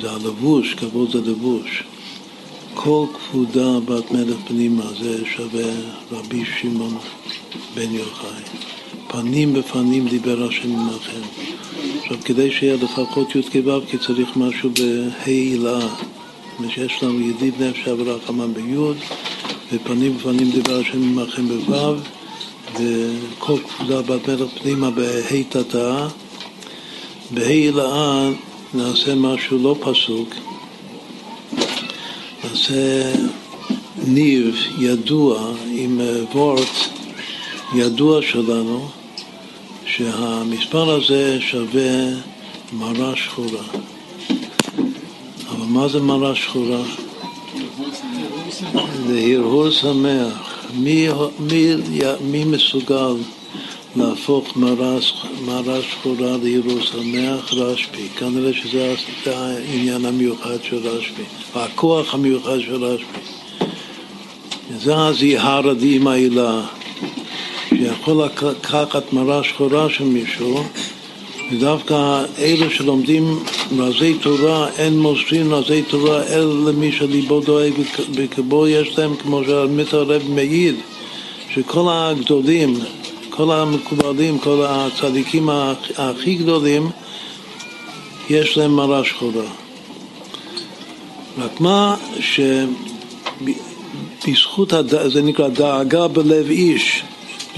[0.00, 1.82] זה הלבוש, כבוד זה לבוש.
[2.74, 5.72] כל כבודה בת מלך פנימה זה שווה
[6.10, 6.98] רבי שמעון
[7.74, 8.42] בן יוחאי.
[9.08, 11.20] פנים בפנים דיבר השם עמכם.
[12.02, 15.88] עכשיו, כדי שיהיה לפחות י"ק ו', כי צריך משהו בה' הילה.
[16.68, 18.76] שיש לנו ידיד נפש עברה חמה בי',
[19.72, 21.94] ופנים בפנים דיבר השם עמכם בו',
[22.74, 26.08] וכל כבודה בת מלך פנימה בה' תתא.
[27.30, 28.30] בה' הילאה
[28.74, 30.34] נעשה משהו לא פסוק,
[32.44, 33.12] נעשה
[34.06, 36.00] ניב ידוע עם
[36.34, 37.01] וורט
[37.74, 38.88] ידוע שלנו
[39.86, 42.20] שהמספר הזה שווה
[42.72, 43.64] מרה שחורה.
[45.50, 46.82] אבל מה זה מרה שחורה?
[49.06, 50.66] זה הרהור שמח.
[50.74, 51.08] מי,
[51.38, 51.72] מי,
[52.20, 53.14] מי מסוגל
[53.96, 54.96] להפוך מרה,
[55.44, 57.52] מרה שחורה להרהור שמח?
[57.52, 58.08] רשב"י.
[58.16, 58.94] כנראה שזה
[59.26, 61.22] העניין המיוחד של רשב"י,
[61.54, 63.20] הכוח המיוחד של רשב"י.
[64.78, 66.62] זה הזיהר עם העילה.
[67.76, 70.64] שיכול לקחת מראה שחורה של מישהו,
[71.52, 73.38] ודווקא אלה שלומדים
[73.78, 77.72] רזי תורה, אין מוסרים רזי תורה אלא למי שליבו דואג
[78.14, 80.74] וכבו יש להם, כמו שהרמית הרב מעיד,
[81.54, 82.74] שכל הגדולים,
[83.30, 85.48] כל המקובלים, כל הצדיקים
[85.96, 86.90] הכי גדולים,
[88.30, 89.44] יש להם מראה שחורה.
[91.38, 91.96] רק מה
[94.24, 95.08] שבזכות, הד...
[95.08, 97.02] זה נקרא דאגה בלב איש,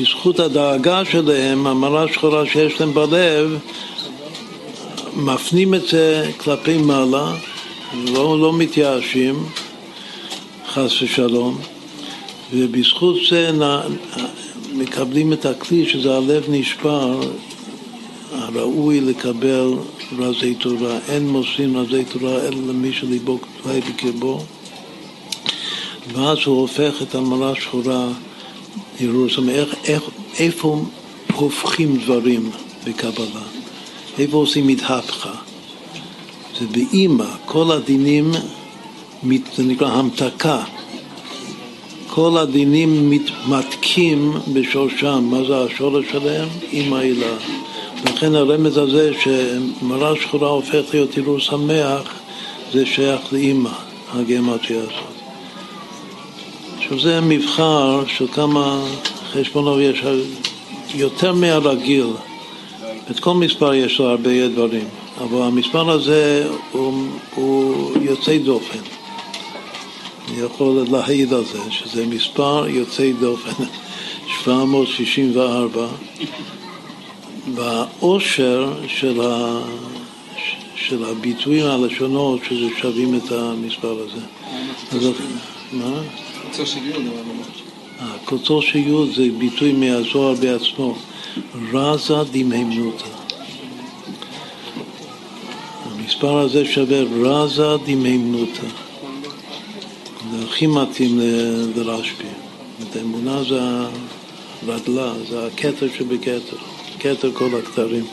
[0.00, 3.58] בזכות הדאגה שלהם, המראה שחורה שיש להם בלב,
[5.16, 7.34] מפנים את זה כלפי מעלה,
[8.04, 9.46] לא, לא מתייאשים,
[10.68, 11.58] חס ושלום,
[12.52, 13.50] ובזכות זה
[14.72, 17.20] מקבלים את הכלי שזה הלב נשבר,
[18.32, 19.72] הראוי לקבל
[20.18, 20.98] רזי תורה.
[21.08, 24.44] אין מוסרים רזי תורה אלא למי שליבו חי בקרבו.
[26.12, 28.08] ואז הוא הופך את המראה שחורה
[29.00, 29.48] לירושלים.
[29.48, 30.02] איך, איך,
[30.38, 30.84] איפה
[31.34, 32.50] הופכים דברים
[32.86, 33.42] בקבלה?
[34.18, 35.34] איפה עושים מתהפכה?
[36.60, 38.30] זה באימא, כל הדינים,
[39.56, 40.64] זה נקרא המתקה.
[42.08, 45.24] כל הדינים מתמתקים בשורשם.
[45.30, 46.48] מה זה השורש שלהם?
[46.72, 47.36] אימא הילה.
[48.04, 52.14] לכן הרמז הזה שמראה שחורה הופך להיות הילול שמח,
[52.72, 53.70] זה שייך לאימא,
[54.12, 55.13] הגמטריה הזאת.
[56.84, 58.84] עכשיו זה מבחר של כמה
[59.32, 60.04] חשבונות יש,
[60.94, 62.06] יותר מהרגיל.
[63.10, 64.84] את כל מספר יש לו הרבה דברים,
[65.18, 68.78] אבל המספר הזה הוא, הוא יוצא דופן.
[70.28, 73.64] אני יכול להעיד על זה, שזה מספר יוצא דופן,
[74.44, 75.86] 764,
[77.54, 79.60] והעושר של, ה,
[80.76, 84.20] של הביטויים הלשונות שזה שווים את המספר הזה.
[84.92, 85.08] אז,
[85.72, 86.00] מה?
[86.44, 87.02] קוצו של יוד.
[88.86, 90.94] יוד זה ביטוי מהזוהר בעצמו.
[91.72, 93.04] רזה דמהמנותא.
[95.84, 98.66] המספר הזה שווה רזה דמהמנותא.
[100.30, 101.20] זה הכי מתאים
[101.76, 102.24] לרשב"י.
[102.82, 103.60] את האמונה זה
[104.66, 106.56] הרדלה, זה הכתר שבכתר,
[107.00, 108.04] כתר כל הכתרים.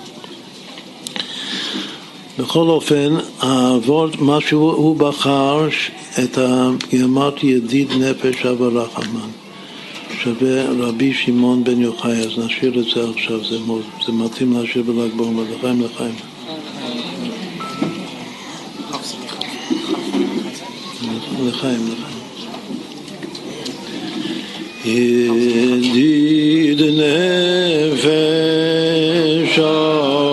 [2.40, 5.68] בכל אופן, הוורד, מה שהוא בחר,
[6.24, 9.30] את הגרמת ידיד נפש אב רחמן.
[10.24, 13.58] שווה רבי שמעון בן יוחאי, אז נשאיר את זה עכשיו, זה,
[14.06, 16.16] זה מתאים להשאיר בל"ג בעומר, לחיים לחיים.
[21.48, 22.12] לחיים לחיים.
[24.86, 28.52] ידיד נפש
[29.56, 30.31] סיפור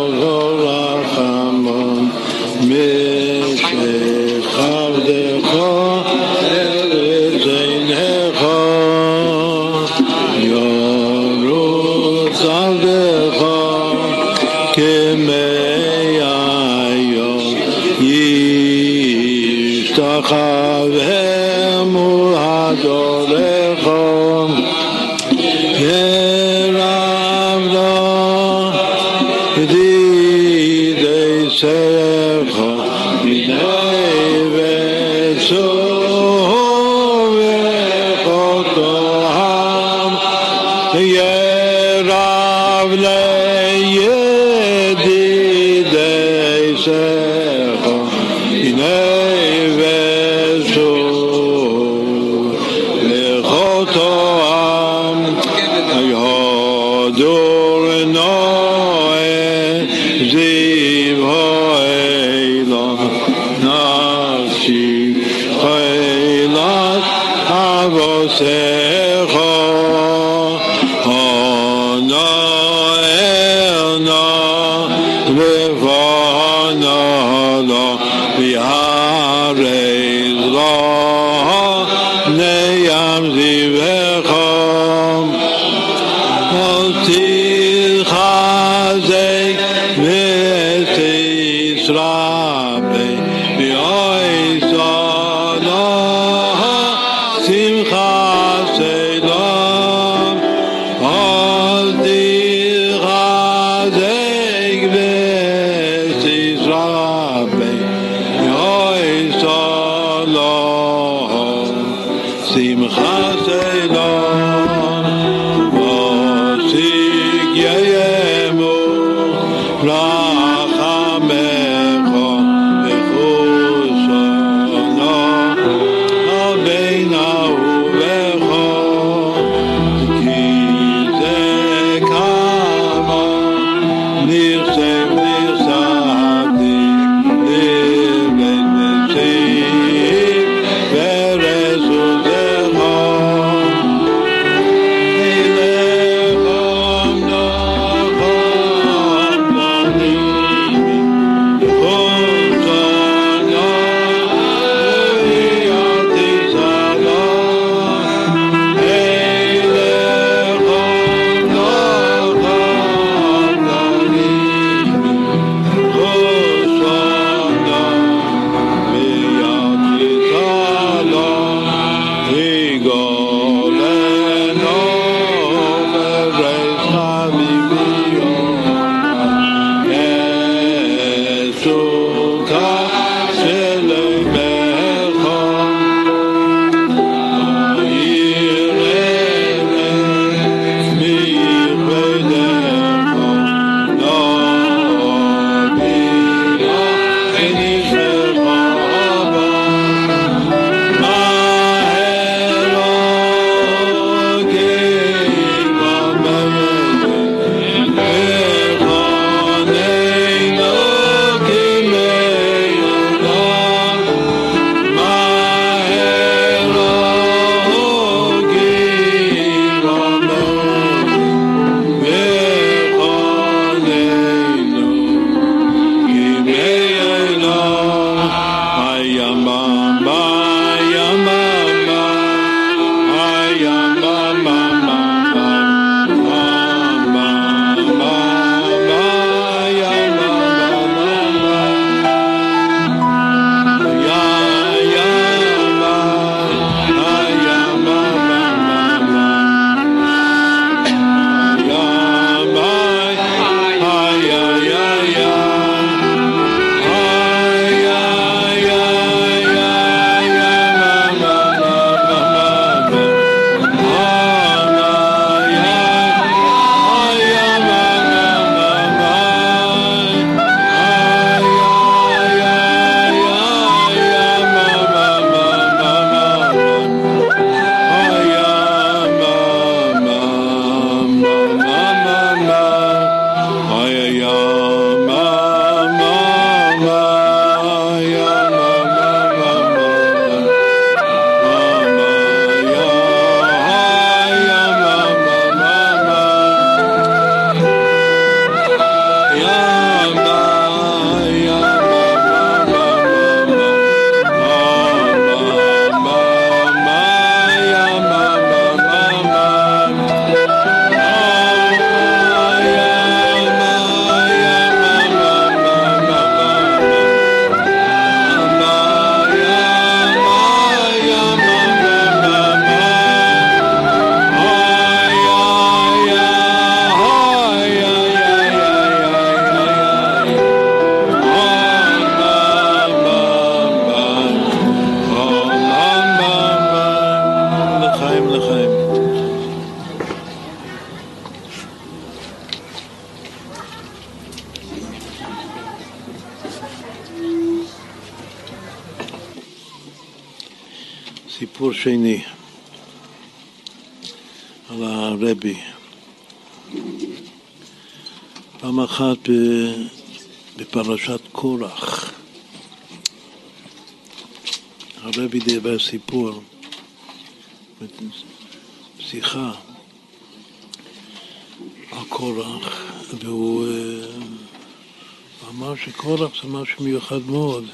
[377.10, 377.64] מיוחד מאוד.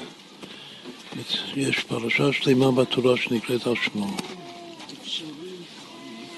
[1.55, 4.17] יש פרשה שלמה בתורה שנקראת על שמו.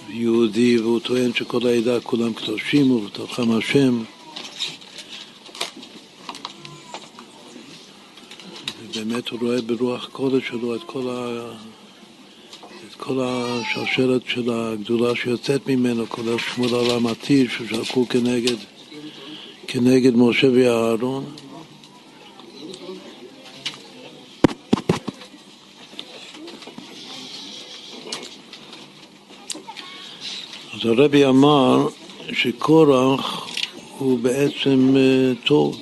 [0.10, 4.04] יהודי, והוא טוען שכל העדה כולם קדושים ובתוכם השם.
[8.82, 11.52] ובאמת הוא רואה ברוח קודש שלו את כל, ה...
[12.90, 18.58] את כל השרשרת של הגדולה שיוצאת ממנו, כל השמואל הרמתי ששלחו כנגד,
[19.68, 21.47] כנגד משה ואהרון.
[30.98, 31.88] הרבי אמר
[32.34, 33.48] שקורח
[33.98, 35.80] הוא בעצם אה, טוב,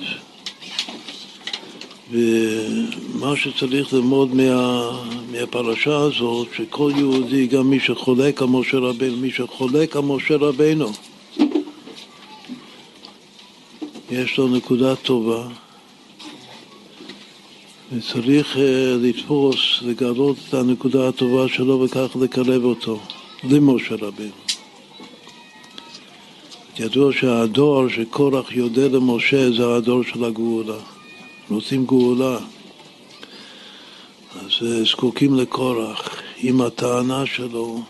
[2.10, 4.90] ומה שצריך ללמוד מה,
[5.32, 10.92] מהפרשה הזאת, שכל יהודי, גם מי שחולק על משה רבינו, מי שחולק על משה רבינו,
[14.10, 15.48] יש לו נקודה טובה,
[17.92, 23.00] וצריך אה, לתפוס, לגלות את הנקודה הטובה שלו וכך לקרב אותו
[23.44, 24.45] למשה רבינו.
[26.78, 30.78] ידוע שהדור שקורח יודה למשה זה הדור של הגאולה.
[31.50, 32.38] רוצים גאולה.
[34.34, 37.82] אז אה, זקוקים לקורח עם הטענה שלו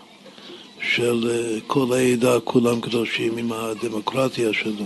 [0.81, 4.85] של אה, כל העדה כולם קדושים, עם הדמוקרטיה שלו.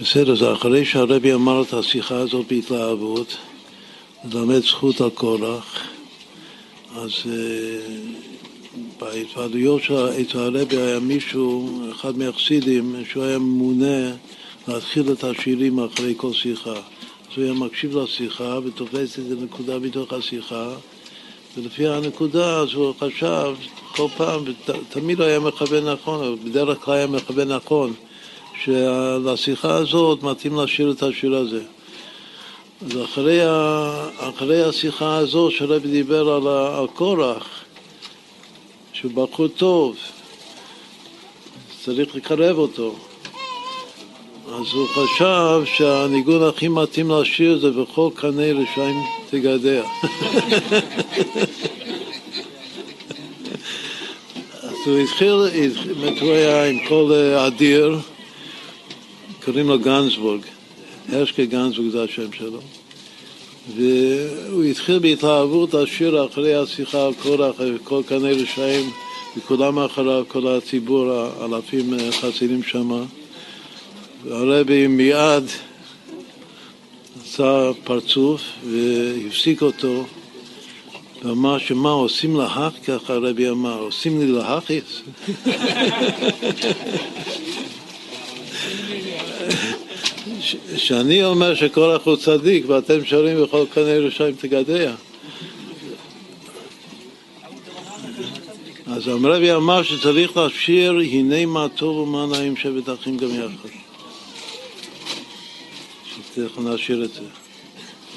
[0.00, 3.36] בסדר, אז אחרי שהרבי אמר את השיחה הזאת בהתלהבות,
[4.24, 5.93] ללמד זכות על קורח,
[6.94, 7.78] אז אה,
[9.00, 9.82] בהתוועדויות
[10.20, 14.12] אצל הרבי היה מישהו, אחד מהחסידים, שהוא היה ממונה
[14.68, 16.70] להתחיל את השירים אחרי כל שיחה.
[16.72, 20.74] אז הוא היה מקשיב לשיחה ותופס איזה נקודה מתוך השיחה,
[21.56, 23.54] ולפי הנקודה אז הוא חשב
[23.96, 27.92] כל פעם, ותמיד היה מכוון נכון, בדרך כלל היה מכוון נכון,
[28.64, 31.62] שלשיחה הזאת מתאים לשיר את השיר הזה.
[32.82, 33.40] אז אחרי,
[34.16, 36.48] אחרי השיחה הזו שרבי דיבר על,
[36.78, 37.48] על קורח,
[38.92, 39.96] שהוא בחור טוב,
[41.84, 42.94] צריך לקרב אותו.
[44.46, 49.82] אז הוא חשב שהניגון הכי מתאים לשיר זה בכל קנה רשעים תגדע.
[54.62, 55.32] אז הוא התחיל,
[56.20, 57.98] הוא היה עם כל אדיר,
[59.44, 60.53] קוראים לו גנזבורג.
[61.12, 62.60] הרשקה גנזבורג זה השם שלו.
[63.76, 68.90] והוא התחיל בהתלהבות לשיר אחרי השיחה על קורח וכל קנה רשעים
[69.36, 73.04] וכולם אחריו, כל הציבור, האלפים חסידים שם.
[74.24, 75.44] והרבי מיד
[77.24, 80.04] עשה פרצוף והפסיק אותו
[81.24, 85.02] ואמר שמה עושים להך ככה הרבי אמר, עושים לי להכיס
[90.76, 94.94] שאני אומר שכל הוא צדיק ואתם שרים בכל קנה ירושלים תגדע.
[98.86, 103.68] אז המרבי אמר שצריך להשאיר הנה מה טוב ומה נעים שבת אחים גם יחד.
[106.14, 107.20] שצריך להשאיר את זה.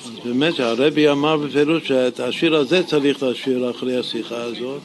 [0.06, 4.82] אז באמת הרבי אמר בפירוש שאת השיר הזה צריך להשאיר אחרי השיחה הזאת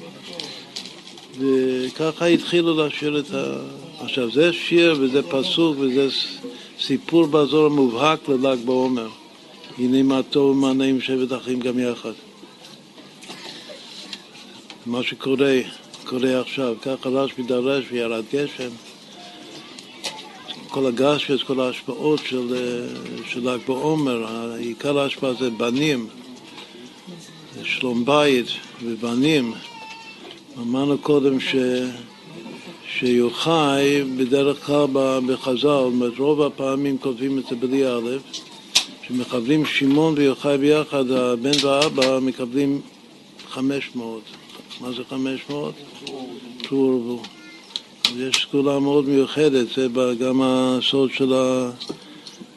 [1.38, 3.56] וככה התחילו לשיר את ה...
[4.00, 6.08] עכשיו זה שיר וזה פסוק וזה
[6.86, 9.08] סיפור באזור המובהק לל"ג בעומר.
[9.78, 12.12] הנה מה טוב ומה נעים שבט אחים גם יחד.
[14.86, 15.60] מה שקורה,
[16.04, 18.70] קורה עכשיו, ככה רשב"י דרש וירד גשם.
[20.68, 22.54] כל הגשם, כל ההשפעות של,
[23.26, 24.26] של ל"ג בעומר,
[24.58, 26.06] עיקר ההשפעה זה בנים,
[27.62, 28.46] שלום בית
[28.82, 29.54] ובנים.
[30.58, 31.54] אמרנו קודם ש...
[32.98, 34.86] שיוחאי בדרך כלל
[35.26, 38.18] בחז"ל, רוב הפעמים כותבים את זה בלי א',
[39.06, 42.80] שמכוונים שמעון ויוחאי ביחד, הבן והאבא מקבלים
[43.48, 44.20] 500.
[44.80, 45.74] מה זה 500?
[46.62, 47.22] טור ורבו.
[48.16, 49.86] יש סגולה מאוד מיוחדת, זה
[50.20, 51.70] גם הסוד של, ה,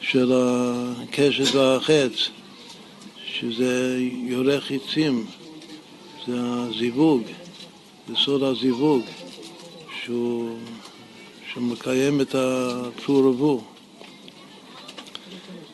[0.00, 2.12] של הקשת והחץ,
[3.32, 5.26] שזה יורה חיצים,
[6.26, 7.22] זה הזיווג,
[8.08, 9.02] זה סוד הזיווג.
[10.06, 10.58] שהוא,
[11.52, 13.62] שמקיים את הפרו רבו.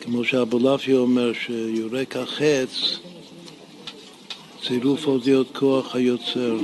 [0.00, 2.70] כמו שאבולעפיה אומר, שיורק החץ,
[4.66, 6.56] צירוף אותיות כוח היוצר.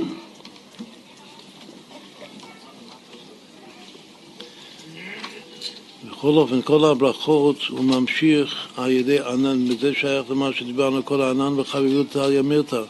[6.09, 11.59] בכל אופן, כל הברכות הוא ממשיך על ידי ענן, וזה שייך למה שדיברנו, כל הענן
[11.59, 12.81] וחביבות ימירתא.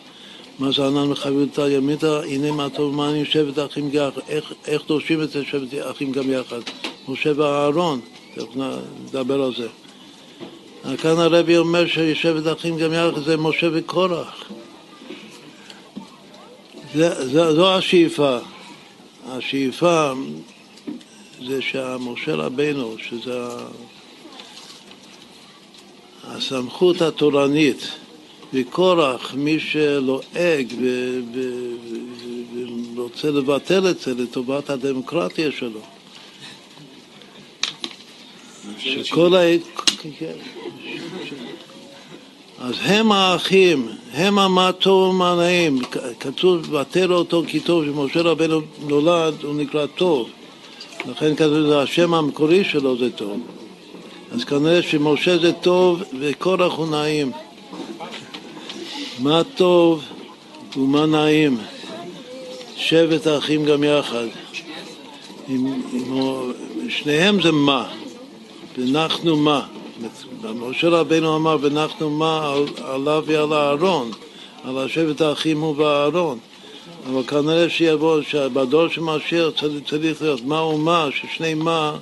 [0.60, 2.06] מה זה ענן וחביבות ימירתא?
[2.06, 4.22] הנה מה טוב מה אני שבט אחים יחד.
[4.28, 6.60] איך, איך דורשים את שבט אחים גם יחד?
[7.08, 8.02] משה ואהרון,
[9.06, 9.68] נדבר על זה.
[10.98, 14.52] כאן הרבי אומר שיושבת אחים גם יחד זה משה וקורח.
[16.94, 18.38] זה, זה, זו השאיפה.
[19.28, 20.12] השאיפה
[21.48, 23.48] זה שמשה רבנו, שזה
[26.24, 27.92] הסמכות התורנית,
[28.54, 30.74] וקורח, מי שלועג
[32.96, 35.80] ורוצה לבטל את זה לטובת הדמוקרטיה שלו.
[38.80, 39.40] שכל ה...
[42.60, 45.80] אז הם האחים, הם המטור מנעים.
[46.20, 50.30] כתוב, ותרא אותו כי טוב, כשמשה רבנו נולד, הוא נקרא טוב.
[51.06, 53.40] לכן כתוב, השם המקורי שלו זה טוב.
[54.32, 57.32] אז כנראה שמשה זה טוב וקורח הוא נעים.
[59.22, 60.04] מה טוב
[60.78, 61.58] ומה נעים.
[62.76, 64.26] שבט האחים גם יחד.
[65.48, 66.52] עם, עם,
[66.90, 67.90] שניהם זה מה.
[68.78, 69.68] ונחנו מה.
[70.56, 72.54] משה רבינו אמר, ונחנו מה
[72.84, 74.12] עליו ועל הארון,
[74.64, 76.40] על השבט האחים הוא והארון.
[77.10, 79.48] אבל כנראה שיבוא, שבדור של משיח
[79.90, 81.98] צריך להיות מה ומה, ששני מה,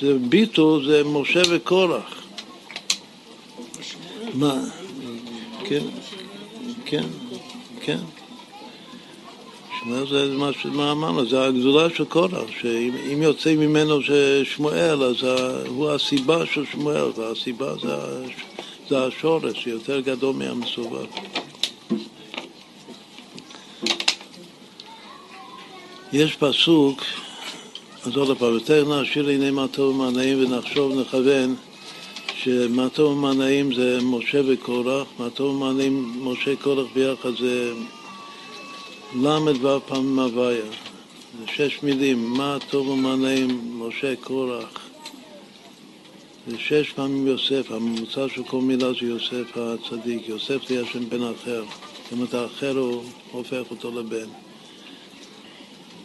[0.00, 2.22] זה ביטול, זה משה וקורח.
[4.34, 4.54] מה?
[5.64, 5.82] כן,
[6.92, 7.08] כן,
[7.80, 7.98] כן.
[10.10, 13.98] זה מה אמרנו, זה הגדולה של קורח, שאם יוצא ממנו
[14.44, 15.16] שמואל, אז
[15.66, 17.96] הוא הסיבה של שמואל, והסיבה זה,
[18.88, 21.06] זה השורש, יותר גדול מהמסובב.
[26.12, 27.02] יש פסוק,
[28.04, 31.56] אז עוד פעם, יותר נשאיר לעיני מה טוב ומענאים ונחשוב, נכוון,
[32.44, 37.72] שמה טוב ומענאים זה משה וקורח, מה טוב ומענאים משה קורח ביחד זה
[39.14, 40.64] ל"ו פעמים הוויה.
[41.38, 44.88] זה שש מילים, מה טוב ומה נעים, משה קורח.
[46.46, 50.28] זה שש פעמים יוסף, הממוצע של כל מילה זה יוסף הצדיק.
[50.28, 51.64] יוסף זה השם בן אחר.
[52.02, 54.28] זאת אומרת, האחר הוא הופך אותו לבן.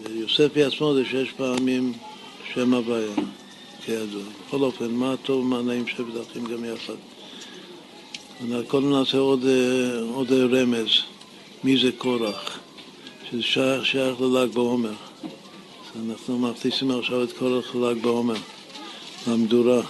[0.03, 1.93] ויוסף בעצמו זה שש פעמים
[2.53, 3.11] שם הוויה,
[3.88, 4.21] כידוע.
[4.47, 6.93] בכל אופן, מה טוב ומה נעים שבט אחים גם יחד.
[8.67, 10.89] קודם נעשה עוד, אה, עוד רמז,
[11.63, 12.59] מי זה קורח.
[13.31, 14.93] שזה שייך, שייך לל"ג בעומר.
[15.95, 18.35] אנחנו מכניסים עכשיו את כל ל"ג בעומר,
[19.27, 19.81] למדורה.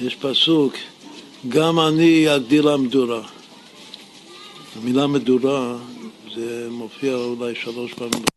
[0.00, 0.74] יש פסוק,
[1.48, 3.22] גם אני אגדיל למדורה.
[4.76, 5.76] המילה מדורה
[6.34, 8.35] זה מופיע אולי שלוש פעמים.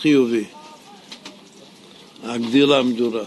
[0.00, 0.44] חיובי,
[2.24, 3.24] להגדיל המדורה.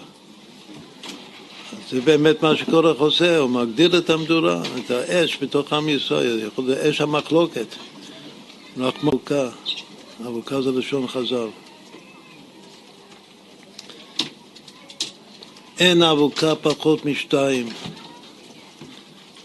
[1.90, 6.70] זה באמת מה שקורח עושה, הוא מגדיל את המדורה, את האש בתוך עם ישראל, להיות
[6.70, 7.68] אש המחלוקת,
[8.78, 9.50] רק מוכה,
[10.28, 11.48] אבוקה זה לשון חז"ל.
[15.80, 17.70] אין אבוקה פחות משתיים.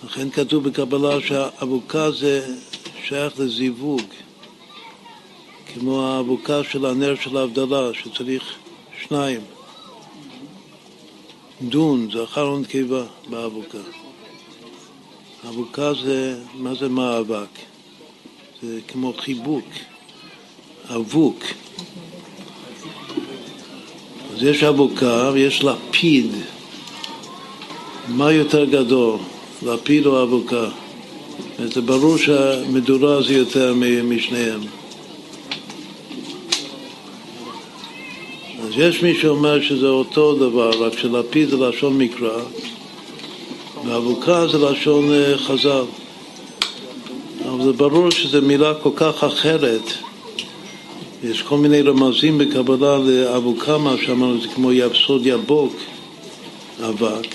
[0.05, 2.55] לכן כתוב בקבלה שהאבוקה זה
[3.05, 4.03] שייך לזיווג.
[5.75, 8.55] כמו האבוקה של הנר של ההבדלה, שצריך
[9.03, 9.41] שניים.
[11.63, 13.79] דון, זכר ונקבה באבוקה.
[15.49, 17.49] אבוקה זה, מה זה מאבק?
[18.63, 19.65] זה כמו חיבוק,
[20.97, 21.45] אבוק.
[24.33, 26.31] אז יש אבוקה ויש לפיד.
[28.09, 29.19] מה יותר גדול,
[29.63, 30.69] לפיד או אבוקה?
[31.59, 34.80] זה ברור שהמדורה זה יותר משניהם.
[38.71, 42.43] אז יש מי שאומר שזה אותו דבר, רק שלפיד זה לשון מקרא,
[43.85, 45.85] ואבוקה זה לשון אה, חז"ל.
[47.49, 49.83] אבל זה ברור שזו מילה כל כך אחרת.
[51.25, 55.75] יש כל מיני רמזים בקבלה לאבוקה, מה שאמרנו, זה כמו יבסוד יבוק,
[56.89, 57.35] אבק.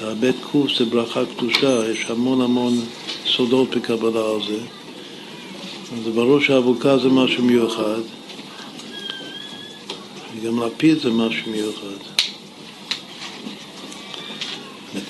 [0.00, 2.80] הבית קוף זה ברכה קדושה, יש המון המון
[3.26, 4.58] סודות בקבלה על זה.
[5.92, 8.00] אז ברור שהאבוקה זה משהו מיוחד,
[10.40, 11.86] וגם לפיד זה משהו מיוחד.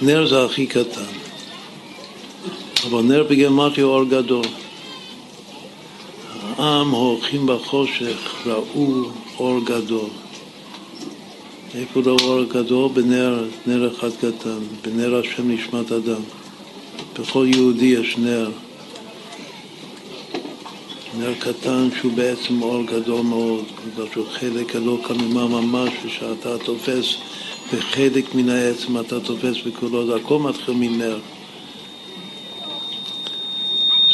[0.03, 1.13] נר זה הכי קטן,
[2.87, 4.45] אבל נר בגמטיה אור גדול.
[6.57, 10.09] העם הולכים בחושך, ראו אור גדול.
[11.75, 12.89] איפה ראו אור גדול?
[12.93, 16.23] בנר, נר אחד קטן, בנר השם נשמת אדם.
[17.19, 18.51] בכל יהודי יש נר.
[21.19, 27.15] נר קטן שהוא בעצם אור גדול מאוד, בגלל שהוא חלק גדול כמימה ממש, ושאתה תופס
[27.73, 31.19] בחלק מן העצם, אתה תופס בכולו, זה הכל מתחיל מנר.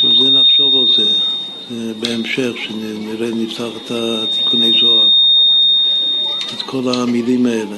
[0.02, 1.12] זה נחשוב על זה,
[1.70, 5.08] זה בהמשך, שנראה, נפתח את התיקוני זוהר,
[6.54, 7.76] את כל המילים האלה.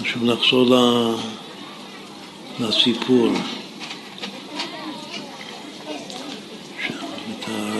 [0.00, 0.76] עכשיו נחזור
[2.60, 3.28] לסיפור.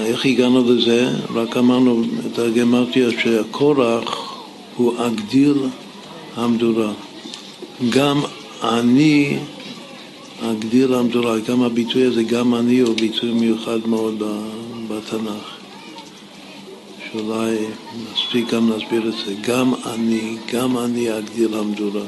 [0.07, 1.11] איך הגענו לזה?
[1.35, 4.35] רק אמרנו את הגמרתיה שהקורח
[4.77, 5.55] הוא אגדיל
[6.37, 6.93] המדורה.
[7.91, 8.21] גם
[8.63, 9.39] אני
[10.43, 14.23] אגדיל המדורה, גם הביטוי הזה, גם אני, הוא ביטוי מיוחד מאוד
[14.89, 15.57] בתנ"ך.
[17.13, 17.57] שאולי
[18.13, 19.35] נספיק גם להסביר את זה.
[19.41, 22.05] גם אני, גם אני אגדיל המדורה.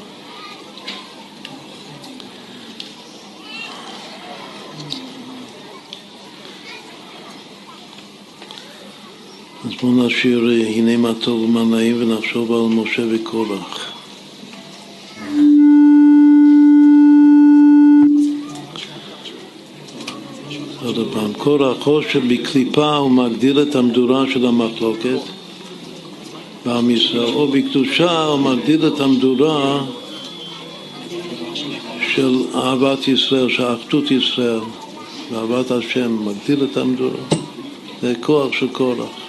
[9.83, 13.93] בואו נשאיר הנה מה טוב ומה נעים ונחשוב על משה וקורח.
[20.85, 25.21] עוד פעם, קורחו שבקליפה הוא מגדיל את המדורה של המחלוקת
[26.67, 29.85] בעם ישראל, או בקדושה הוא מגדיל את המדורה
[32.15, 34.61] של אהבת ישראל, של אחדות ישראל,
[35.33, 37.21] ואהבת השם, מגדיל את המדורה.
[38.03, 39.28] זה כוח של קורח.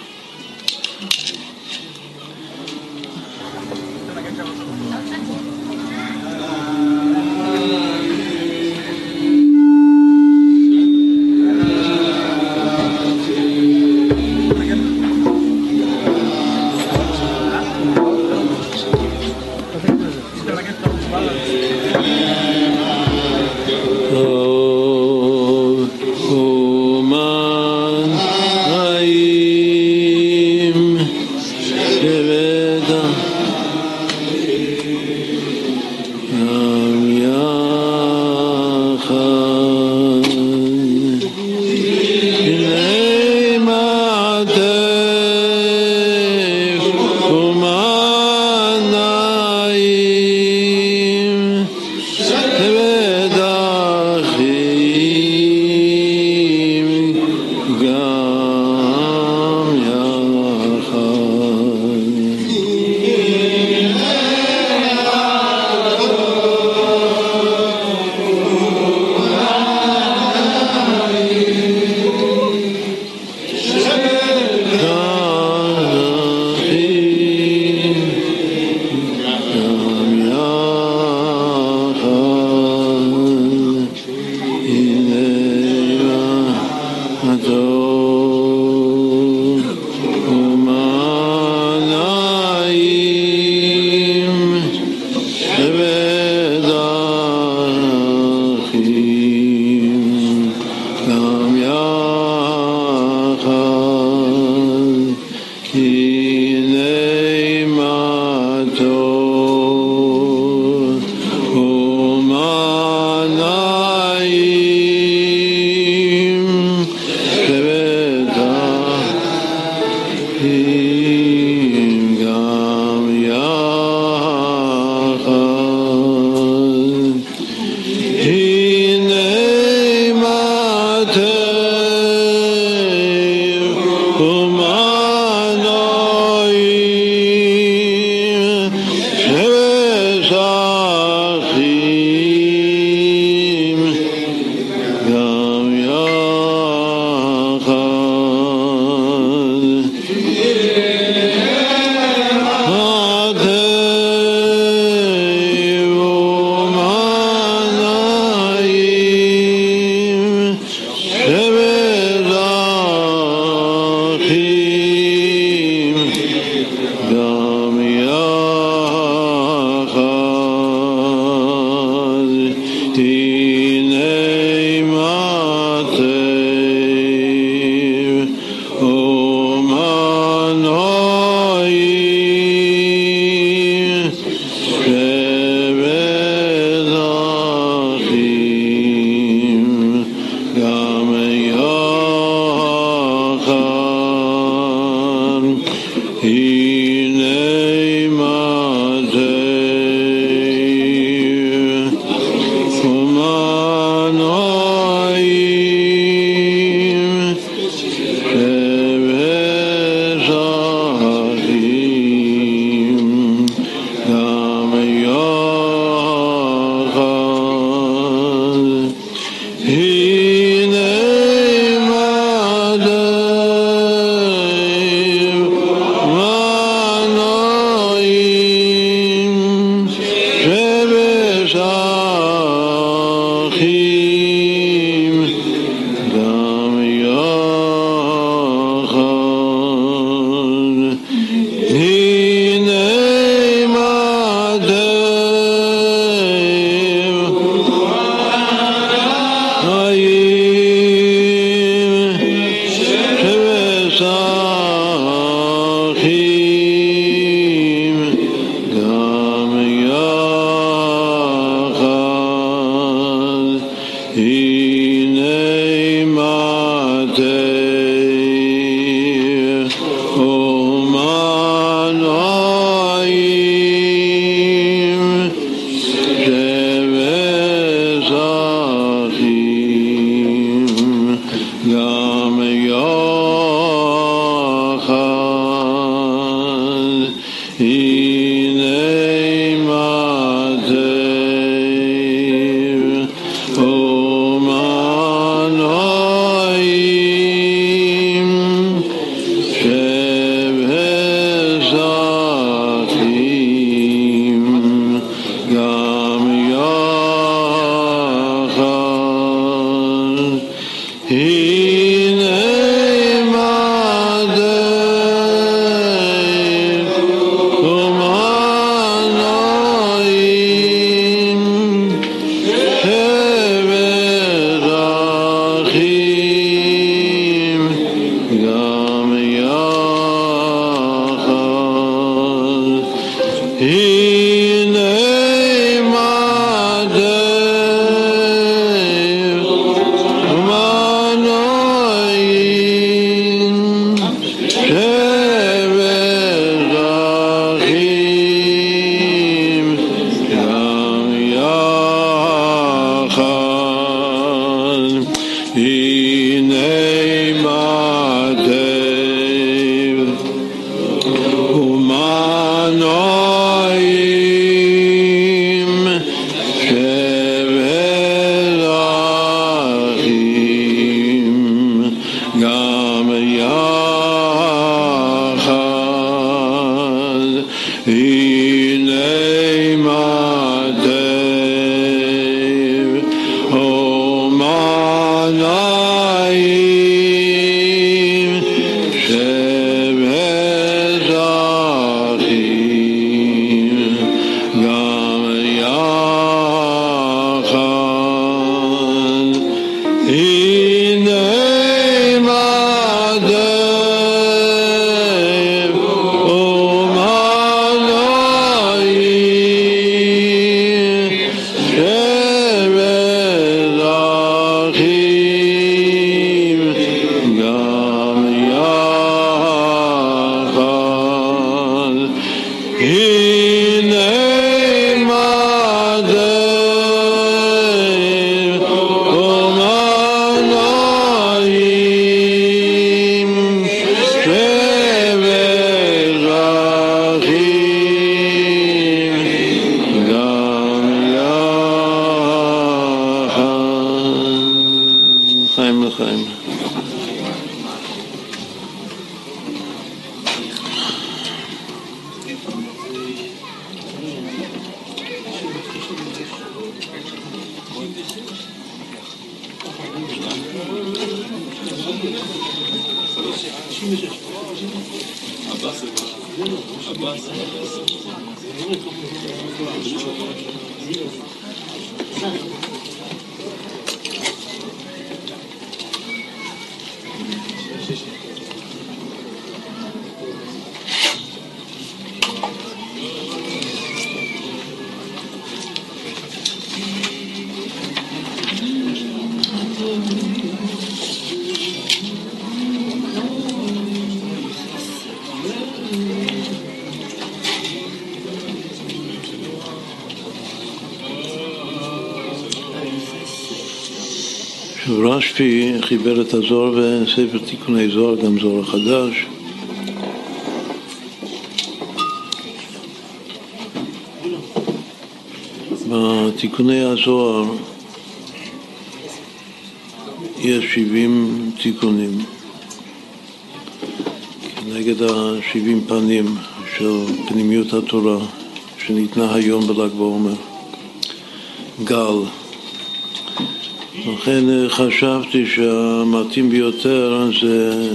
[535.30, 537.88] חשבתי שהמתאים ביותר זה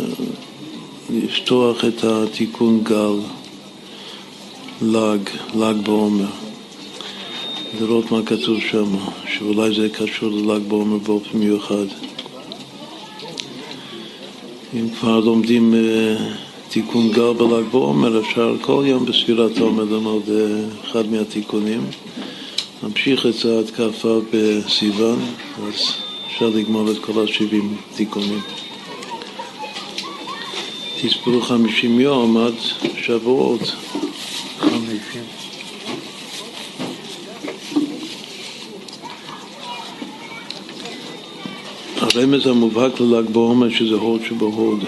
[1.10, 3.16] לפתוח את התיקון גל,
[4.82, 6.26] ל"ג, ל"ג בעומר.
[7.82, 8.86] לראות מה כתוב שם,
[9.38, 11.86] שאולי זה קשור לל"ג בעומר באופן מיוחד.
[14.74, 16.22] אם כבר לומדים uh,
[16.70, 21.82] תיקון גל בל"ג בעומר, אפשר כל יום בספירת עומר ללמוד uh, אחד מהתיקונים.
[22.84, 25.20] נמשיך את כ"ו בסיוון,
[25.68, 26.05] אז
[26.36, 28.40] אפשר לגמור את כל השבעים תיקונים.
[31.02, 32.54] תספרו חמישים יום עד
[33.02, 33.62] שבועות.
[34.58, 35.24] חמישים.
[41.96, 44.84] הרמז המובהק לל"ג בעומר שזה הוד שבהוד.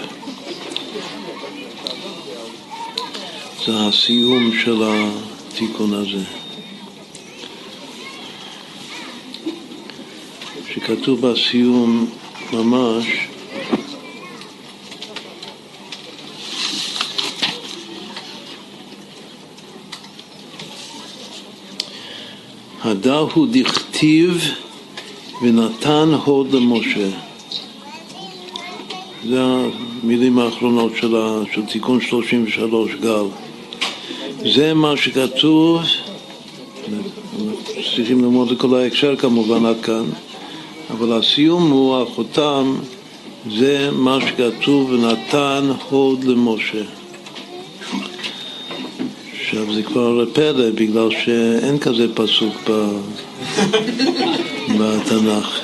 [3.66, 6.37] זה הסיום של התיקון הזה.
[11.08, 12.06] שכתוב בסיום
[12.52, 13.06] ממש
[22.82, 24.44] הדר הוא דכתיב
[25.42, 27.08] ונתן הוד למשה.
[29.28, 31.14] זה המילים האחרונות של,
[31.54, 33.24] של תיקון 33 גל.
[34.54, 35.80] זה מה שכתוב,
[37.96, 40.04] צריכים ללמוד את כל ההקשר כמובן עד כאן,
[40.98, 42.74] אבל הסיום הוא החותם,
[43.50, 46.82] זה מה שכתוב ונתן הוד למשה.
[49.40, 52.88] עכשיו זה כבר פלא בגלל שאין כזה פסוק ב...
[54.78, 55.60] בתנ"ך.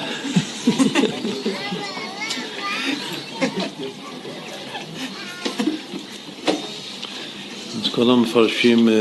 [7.83, 8.95] אז כל המפרשים אה,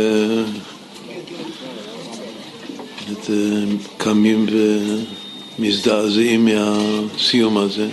[3.12, 3.64] את, אה,
[3.98, 4.46] קמים
[5.60, 7.88] ומזדעזעים מהסיום הזה.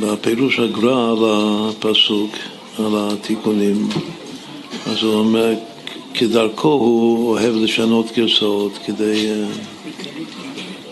[0.00, 2.30] בפירוש הגר"א על הפסוק,
[2.78, 3.88] על התיקונים,
[4.86, 5.54] אז הוא אומר,
[6.14, 9.28] כדרכו הוא אוהב לשנות גרסאות כדי,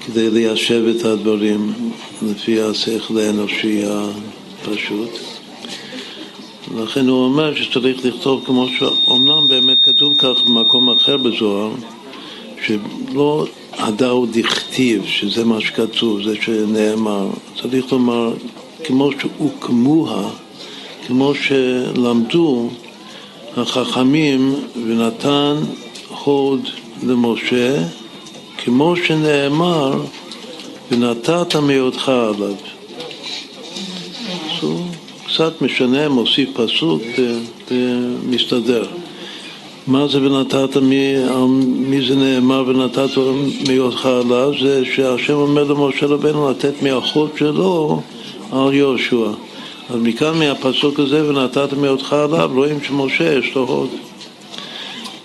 [0.07, 1.73] כדי ליישב את הדברים
[2.23, 5.40] לפי השכל האנושי הפשוט.
[6.77, 11.71] לכן הוא אומר שצריך לכתוב כמו שאומנם באמת כתוב כך במקום אחר בזוהר,
[12.67, 17.29] שלא הדר הוא דכתיב, שזה מה שכתוב, זה שנאמר.
[17.63, 18.33] צריך לומר,
[18.85, 20.31] כמו שהוקמוה,
[21.07, 22.71] כמו שלמדו
[23.57, 24.55] החכמים
[24.87, 25.57] ונתן
[26.25, 26.69] הוד
[27.03, 27.77] למשה,
[28.65, 30.03] כמו שנאמר,
[30.91, 32.55] ונתת מאותך עליו.
[35.41, 37.03] קצת משנה, מוסיף פסוק
[37.71, 38.85] ומסתדר.
[39.87, 41.15] מה זה ונתת, מי,
[41.59, 43.09] מי זה נאמר ונתת
[43.69, 44.53] מאותך עליו?
[44.63, 48.01] זה שהשם אומר למשה רבנו לתת מהחוד שלו
[48.53, 49.27] על יהושע.
[49.91, 53.89] אז מכאן מהפסוק הזה ונתת מאותך עליו רואים שמשה יש לו הוד.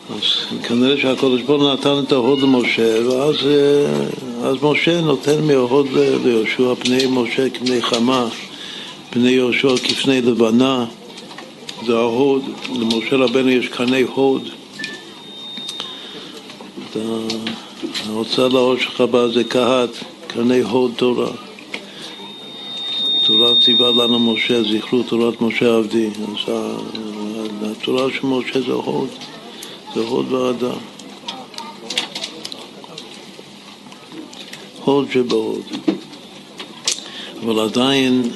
[0.10, 3.36] אז כנראה שהקדוש ברוך נתן את ההוד למשה ואז
[4.44, 5.88] אז משה נותן מההוד
[6.24, 8.28] ליהושע פני משה כפני חמה,
[9.16, 10.86] פני יהושע כפני לבנה
[11.86, 12.42] זה ההוד,
[12.76, 14.50] למשה רבנו יש קרני הוד.
[18.08, 19.90] ההוצאה לאור של חב"ד זה קהת,
[20.28, 21.32] קרני הוד תורה.
[23.26, 26.08] תורה ציווה לנו משה, זכרו תורת משה עבדי.
[26.48, 29.10] אז התורה של משה זה הוד,
[29.94, 30.78] זה הוד והדר.
[34.84, 35.64] הוד שבהוד.
[37.44, 38.32] אבל עדיין,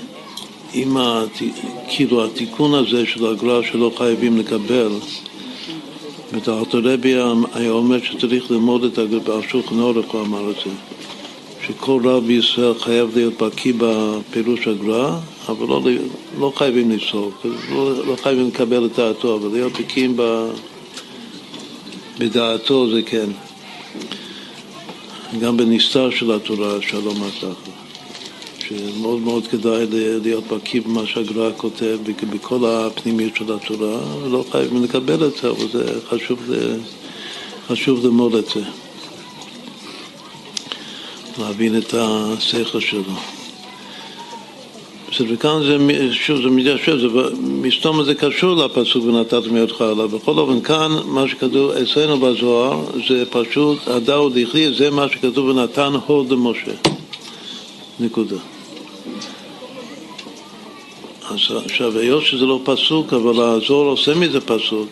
[0.74, 1.41] עם הת...
[1.88, 4.91] כאילו התיקון הזה של הגר"א שלא חייבים לקבל,
[6.45, 7.13] זאת הרבי
[7.53, 10.72] היה אומר שצריך ללמוד את הגר"א, השולחן אורך הוא אמר את זה.
[11.67, 15.17] שכל רב בישראל חייב להיות בקיא בפירוש הגר"א,
[15.47, 15.82] אבל לא,
[16.39, 20.17] לא חייבים לפסוק, לא, לא חייבים לקבל את דעתו, אבל להיות בקיאים
[22.20, 23.30] בדעתו זה כן.
[25.41, 27.72] גם בנסתר של התורה לומר ככה,
[28.70, 29.86] שמאוד מאוד כדאי
[30.24, 31.97] להיות בקיא במה שהגר"א כותב
[32.30, 36.51] בכל הפנימיות של התורה, ולא חייבים לקבל את זה, אבל זה חשוב,
[37.67, 38.61] חשוב ללמוד את זה.
[41.39, 43.13] להבין את השכל שלו.
[45.30, 45.78] וכאן זה,
[46.13, 46.97] שוב, זה מתיישב,
[47.41, 50.09] מסתום זה קשור לפסוק ונתת מידך עליו.
[50.09, 55.93] בכל אופן, כאן מה שכתוב אצלנו בזוהר זה פשוט הדאו דכלי, זה מה שכתוב ונתן
[56.05, 56.72] הוד למשה.
[57.99, 58.59] נקודה.
[61.30, 64.88] אז עכשיו, היות שזה לא פסוק, אבל הזוהר עושה מזה פסוק,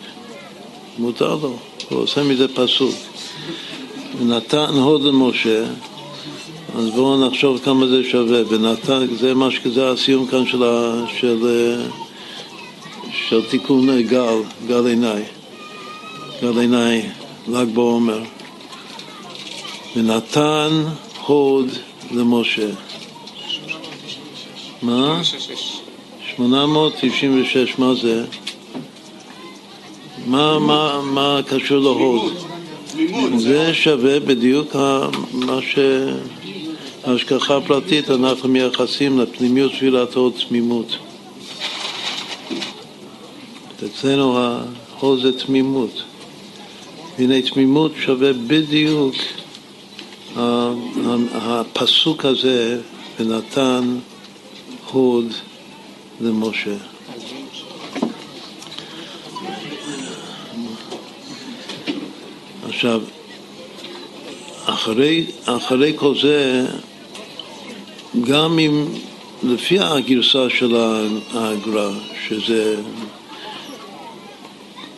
[0.98, 1.56] מותר לו,
[1.88, 2.94] הוא עושה מזה פסוק.
[4.18, 5.64] ונתן הוד למשה
[6.76, 8.40] אז בואו נחשוב כמה זה שווה.
[8.48, 11.38] ונתן, זה מה שזה הסיום כאן של, ה, של,
[13.28, 15.22] של תיקון גל, גל עיניי.
[16.42, 17.08] גל עיניי,
[17.48, 18.20] ל"ג בעומר.
[19.96, 20.84] ונתן
[21.26, 21.68] הוד
[22.10, 22.68] למשה.
[24.82, 25.20] מה?
[26.38, 28.24] 896, מה זה?
[30.26, 32.32] מה, מה, מה קשור להוד?
[33.38, 34.76] זה שווה בדיוק
[35.32, 35.78] מה ש...
[37.04, 40.96] השגחה פרטית אנחנו מייחסים לפנימיות תפילת הוד תמימות.
[43.86, 46.02] אצלנו ההוד זה תמימות.
[47.18, 49.14] והנה תמימות שווה בדיוק
[51.34, 52.80] הפסוק הזה
[53.20, 53.98] ונתן
[54.92, 55.32] הוד
[56.20, 56.74] למשה.
[62.68, 63.00] עכשיו,
[64.64, 66.66] אחרי, אחרי כל זה
[68.24, 68.84] גם אם
[69.42, 70.76] לפי הגרסה של
[71.34, 71.90] הגר"א,
[72.28, 72.76] שזה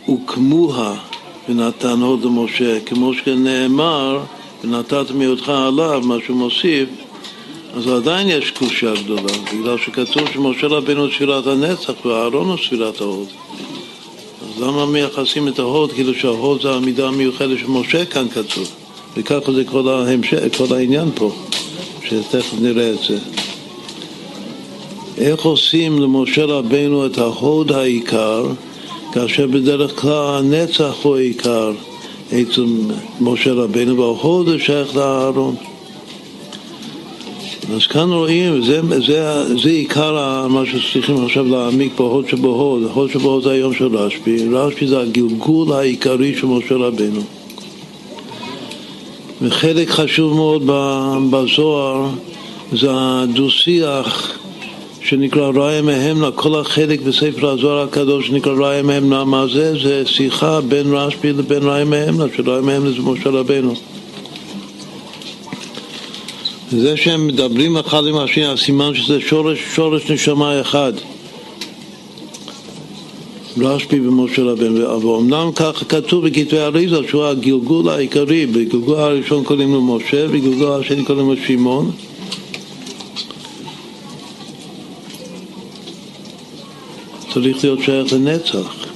[0.06, 0.96] הוקמוה
[1.48, 4.20] ונתן הוד למשה, כמו שנאמר,
[4.64, 6.88] ונתת מיעוטך עליו, מה שהוא מוסיף,
[7.74, 13.28] אז עדיין יש קושייה גדולה, בגלל שכתוב שמשה רבינו ספירת הנצח ואהרון הוא ספירת ההוד.
[14.42, 18.68] אז למה מייחסים את ההוד כאילו שההוד זה המידה המיוחדת של משה כאן כתוב?
[19.16, 21.32] וככה זה כל, ההמשך, כל העניין פה.
[22.04, 23.18] שתכף נראה את זה.
[25.18, 28.46] איך עושים למשה רבנו את ההוד העיקר,
[29.12, 31.72] כאשר בדרך כלל הנצח הוא העיקר
[32.28, 32.64] אצל
[33.20, 35.56] משה רבנו, וההוד הוא שייך לאהרון.
[37.74, 43.10] אז כאן רואים, זה, זה, זה עיקר מה שצריכים עכשיו להעמיק פה, הוד שבהוד, הוד
[43.10, 47.20] שבהוד זה היום של רשב"י, רשב"י זה הגלגול העיקרי של משה רבנו.
[49.42, 50.62] וחלק חשוב מאוד
[51.30, 52.06] בזוהר
[52.72, 54.38] זה הדו-שיח
[55.00, 59.72] שנקרא ראיה מהמנה, כל החלק בספר הזוהר הקדוש שנקרא ראיה מהמנה, מה זה?
[59.82, 63.74] זה שיחה בין רשב"י לבין ראיה מהמנה, שראיה מהמנה זה משה רבנו.
[66.70, 70.92] זה שהם מדברים אחד עם השני, הסימן שזה שורש, שורש נשמה אחד.
[73.58, 79.82] רשב"י ומשה רבנו, אמנם ככה כתוב בכתבי אריזה שהוא הגלגול העיקרי, בגלגול הראשון קוראים לו
[79.82, 81.90] משה, בגלגול השני קוראים לו שמעון.
[87.32, 88.86] צריך להיות שייך לנצח.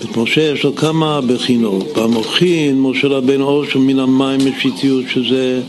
[0.17, 1.87] משה יש לו כמה בחינות.
[1.97, 5.61] במוחין, משה רבנו או שמן המים משיטיות שזה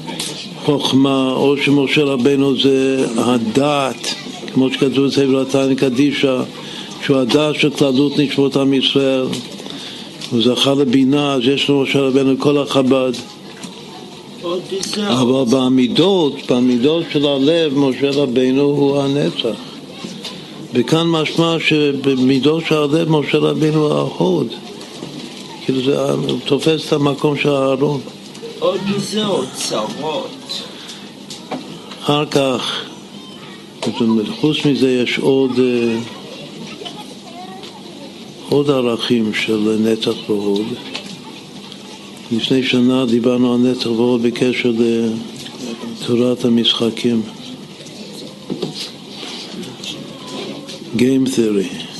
[0.64, 4.14] חוכמה, או שמשה רבנו זה הדעת.
[4.54, 6.42] כמו שכתוב בספר התניא קדישא,
[7.04, 9.26] שהוא הדעת של כללות נשמות עם ישראל,
[10.30, 13.12] הוא זכה לבינה, אז יש לו משה רבנו כל החב"ד.
[14.98, 19.71] אבל בעמידות, בעמידות של הלב, משה רבנו הוא הנצח.
[20.74, 23.38] וכאן משמע שבמידות של הלב משה
[23.74, 24.46] הוא ההוד.
[25.64, 25.96] כאילו זה
[26.44, 28.00] תופס את המקום של הארון.
[28.58, 30.62] עוד זה אוצרות.
[32.02, 32.84] אחר כך
[34.40, 35.98] חוץ מזה יש עוד, אה,
[38.48, 40.66] עוד ערכים של נצח והוד.
[42.32, 44.72] לפני שנה דיברנו על נצח והוד בקשר
[46.00, 47.22] לתורת המשחקים.
[50.96, 51.92] Game Theory.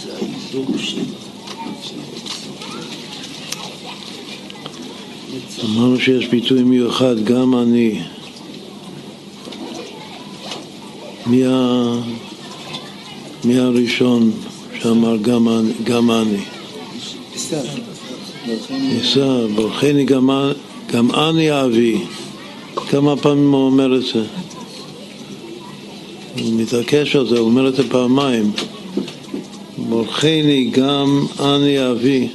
[5.65, 8.01] אמרנו שיש ביטוי מיוחד, גם אני.
[11.27, 11.95] מי, ה...
[13.45, 14.31] מי הראשון
[14.83, 15.49] שאמר גם,
[15.85, 16.43] גם אני?
[19.01, 20.31] עשיו, ברכני גם,
[20.93, 21.99] גם אני אבי.
[22.75, 24.25] כמה פעמים הוא אומר את זה?
[26.39, 28.53] הוא מתעקש על זה, הוא אומר את זה פעמיים.
[29.93, 32.29] ברכני גם אני אבי.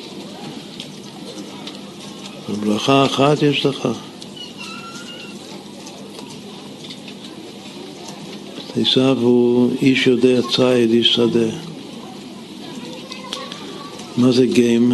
[2.59, 3.87] ברכה אחת יש לך.
[8.81, 11.49] עשיו הוא איש יודע ציד, איש שדה.
[14.17, 14.91] מה זה גיים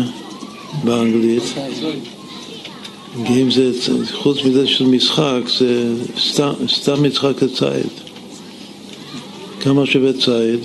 [0.84, 1.44] באנגלית?
[3.24, 3.72] גיים זה,
[4.14, 7.90] חוץ מזה של משחק, זה סתם, סתם משחק לציד.
[9.60, 10.60] כמה שווה ציד?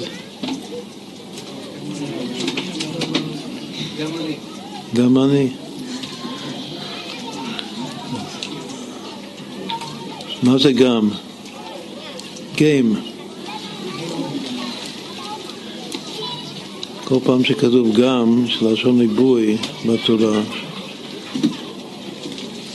[3.98, 4.34] גם אני.
[4.98, 5.48] גם אני.
[10.42, 11.08] מה זה גם?
[12.56, 12.94] גיים.
[17.04, 20.40] כל פעם שכתוב גם, של לשון ריבוי בתורה,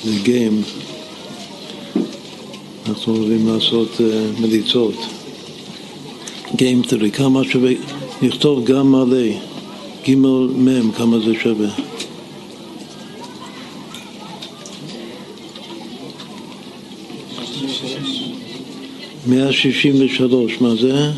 [0.03, 0.61] זה גיים.
[2.89, 4.95] אנחנו אוהבים לעשות uh, מליצות.
[6.55, 7.71] גיים תראי, כמה שווה,
[8.21, 9.27] נכתוב גם מלא,
[10.07, 11.92] ג' מ', כמה זה שווה.
[19.27, 21.11] מאה שישים ושלוש, מה זה?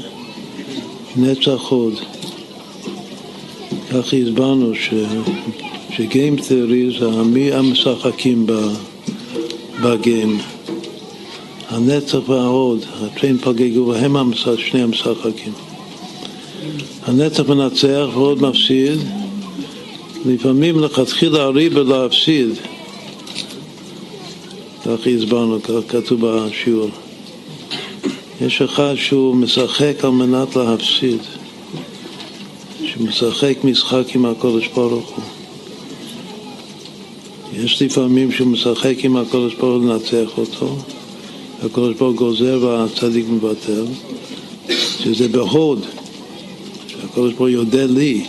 [1.15, 1.93] נצח הוד.
[3.89, 4.93] כך הסברנו ש...
[5.89, 8.45] שגיים תיאורי זה מי המשחקים
[9.81, 10.37] בגיים.
[11.69, 15.53] הנצח וההוד, הטרין פגגו, והם המשחק, שני המשחקים.
[17.05, 18.99] הנצח מנצח והוד מפסיד,
[20.25, 22.49] לפעמים לכתחילה הריבה להפסיד.
[24.85, 26.89] כך הסברנו, כך כתוב בשיעור.
[28.41, 31.19] יש אחד שהוא משחק על מנת להפסיד,
[32.85, 35.23] שמשחק משחק עם הקודש ברוך הוא.
[37.53, 40.75] יש לפעמים שהוא משחק עם הקודש ברוך הוא לנצח אותו,
[41.65, 43.85] הקודש ברוך הוא גוזר והצדיק מבטל,
[44.69, 45.85] שזה בהוד,
[46.87, 48.25] שהקודש ברוך הוא לי.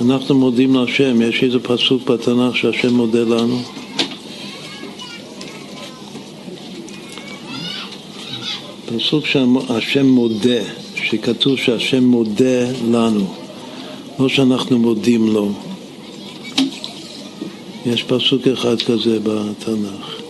[0.00, 3.81] אנחנו מודים להשם, יש איזה פסוק בתנ"ך שהשם מודה לנו.
[9.02, 10.62] פסוק שהשם מודה,
[10.94, 13.26] שכתוב שהשם מודה לנו,
[14.18, 15.52] לא שאנחנו מודים לו.
[17.86, 20.20] יש פסוק אחד כזה בתנ"ך,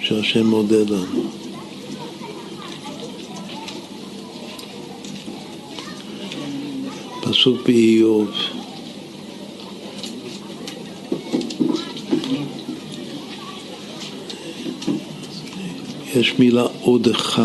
[0.00, 1.22] שהשם מודה לנו.
[7.22, 8.30] פסוק באיוב.
[16.16, 17.42] יש מילה עודך.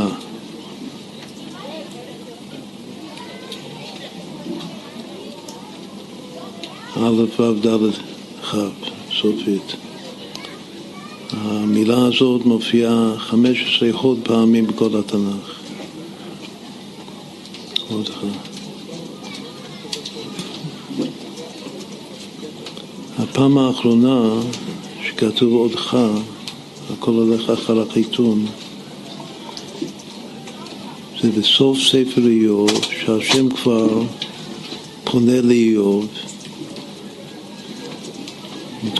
[6.97, 7.91] א' ו' ד'
[8.51, 8.55] כ',
[9.21, 9.75] סופית.
[11.31, 15.59] המילה הזאת מופיעה 15 עוד פעמים בכל התנ"ך.
[17.89, 18.17] עודך.
[23.19, 24.41] הפעם האחרונה
[25.03, 25.97] שכתוב עודך
[26.93, 28.45] הכל הולך אחר החיתון.
[31.21, 32.69] זה בסוף ספר איוב,
[32.99, 34.01] שהשם כבר
[35.03, 36.07] פונה לאיוב.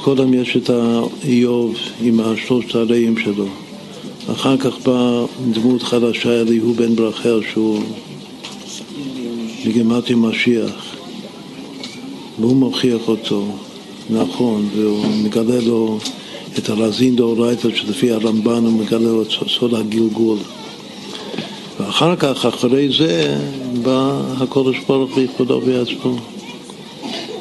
[0.01, 3.45] קודם יש את האיוב עם השלושת הרעים שלו.
[4.31, 7.79] אחר כך בא דמות חדשה, אליהו בן ברכר, שהוא
[9.65, 10.95] מגמתי משיח.
[12.39, 13.45] והוא מוכיח אותו,
[14.09, 15.99] נכון, והוא מגלה לו
[16.57, 20.37] את הרזין דאורייתא שלפי הרמב"ן הוא מגלה את סוד הגלגול.
[21.79, 23.37] ואחר כך, אחרי זה,
[23.81, 26.15] בא הקודש ברוך בכבודו בעצמו.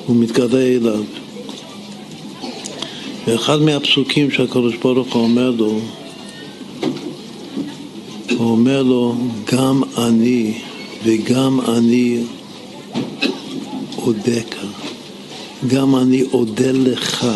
[0.07, 1.03] הוא מתגלה אליו.
[3.27, 5.81] ואחד מהפסוקים שהקודש ברוך הוא אומר לו,
[8.39, 9.15] הוא אומר לו,
[9.53, 10.55] גם אני
[11.05, 12.19] וגם אני
[13.99, 14.57] אודך,
[15.67, 17.27] גם אני אודה לך.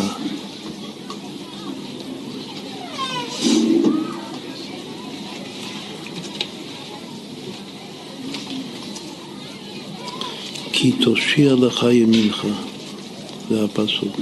[10.83, 12.47] כי תושיע לך ימינך,
[13.51, 14.17] זה הפסוק.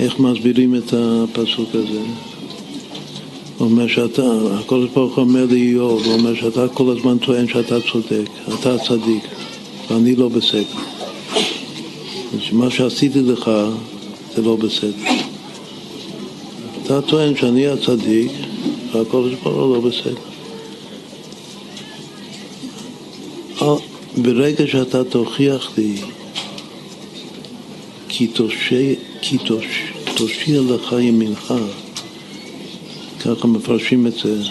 [0.00, 2.00] איך מסבירים את הפסוק הזה?
[3.58, 4.22] הוא אומר שאתה,
[4.60, 8.30] הקדוש ברוך הוא אומר לאיוב, הוא אומר שאתה כל הזמן טוען שאתה צודק,
[8.60, 9.24] אתה צדיק,
[9.90, 10.80] ואני לא בסדר.
[12.52, 13.50] מה שעשיתי לך
[14.34, 15.12] זה לא בסדר.
[16.82, 18.32] אתה טוען שאני הצדיק,
[18.92, 20.30] והקדוש ברוך הוא לא בסדר.
[24.16, 25.96] ברגע שאתה תוכיח לי
[28.08, 31.54] כי תושיע, כי תוש, תושיע לך ימינך,
[33.24, 34.42] ככה מפרשים את זה,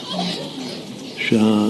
[1.29, 1.67] שה,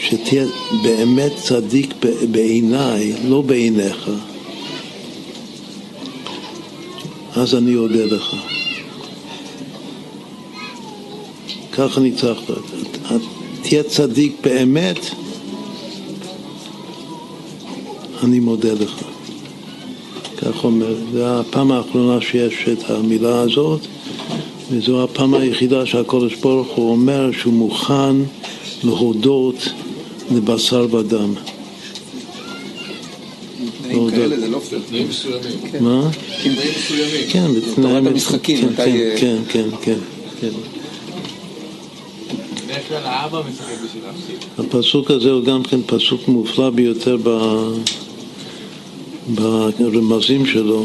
[0.00, 0.46] שתהיה
[0.82, 1.94] באמת צדיק
[2.30, 4.10] בעיניי, לא בעיניך,
[7.36, 8.36] אז אני אודה לך.
[11.72, 12.50] ככה ניצחת.
[13.62, 14.98] תהיה צדיק באמת,
[18.24, 19.02] אני מודה לך.
[20.36, 23.80] כך אומר, זה הפעם האחרונה שיש את המילה הזאת,
[24.70, 28.16] וזו הפעם היחידה שהקודש ברוך הוא אומר שהוא מוכן
[28.84, 29.68] להודות
[30.30, 31.34] לבשר ודם.
[33.82, 34.80] תנאים כאלה זה לא פייר.
[34.88, 35.58] תנאים מסוימים.
[35.80, 36.10] מה?
[36.42, 37.26] תנאים מסוימים.
[37.30, 37.90] כן, בתנאי...
[37.90, 39.16] תורת המשחקים, כן, מתי...
[39.20, 39.98] כן, כן, כן,
[40.40, 40.50] כן, כן.
[42.66, 44.36] בדרך כלל האבא משחק בשביל להפסיד.
[44.58, 47.28] הפסוק הזה הוא גם כן פסוק מופלא ביותר ב...
[49.34, 50.84] ברמזים שלו.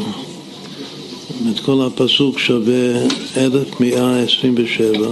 [1.50, 3.02] את כל הפסוק שווה
[3.36, 5.08] 1127,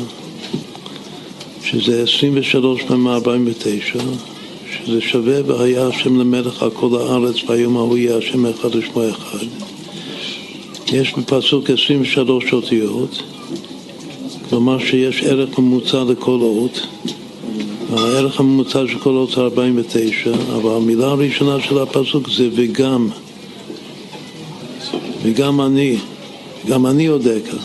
[1.63, 3.99] שזה 23 פעמים 49,
[4.73, 9.47] שזה שווה והיה השם למלך על כל הארץ והיום ההוא יהיה השם אחד ושמו אחד.
[10.93, 13.23] יש בפסוק 23 אותיות,
[14.49, 16.87] כלומר שיש ערך ממוצע לכל אות.
[17.93, 23.09] הערך הממוצע של כל זה 49, אבל המילה הראשונה של הפסוק זה וגם.
[25.23, 25.97] וגם אני,
[26.69, 27.57] גם אני אודקה.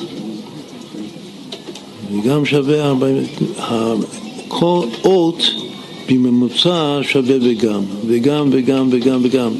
[2.13, 3.17] וגם שווה 40,
[3.59, 3.93] ה-
[4.47, 5.43] כל אות
[6.09, 9.51] בממוצע שווה וגם, וגם וגם וגם וגם.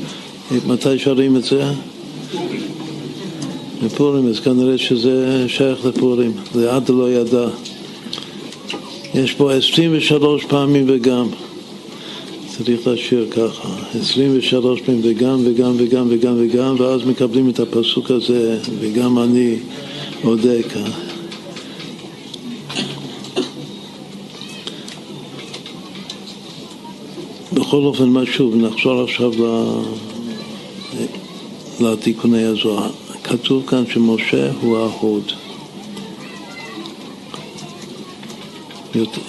[0.67, 1.63] מתי שרים את זה?
[3.83, 7.47] בפורים, אז כנראה שזה שייך לפורים, זה עד לא ידע.
[9.15, 11.27] יש פה 23 פעמים וגם.
[12.57, 13.69] צריך לשיר ככה,
[14.01, 19.55] 23 פעמים וגם וגם וגם וגם וגם, ואז מקבלים את הפסוק הזה, וגם אני
[20.23, 20.79] אודקה.
[27.53, 29.31] בכל אופן, מה שוב, נחזור עכשיו.
[31.79, 32.89] לתיקוני הזוהר.
[33.23, 35.31] כתוב כאן שמשה הוא ההוד.
[38.95, 39.21] יותר-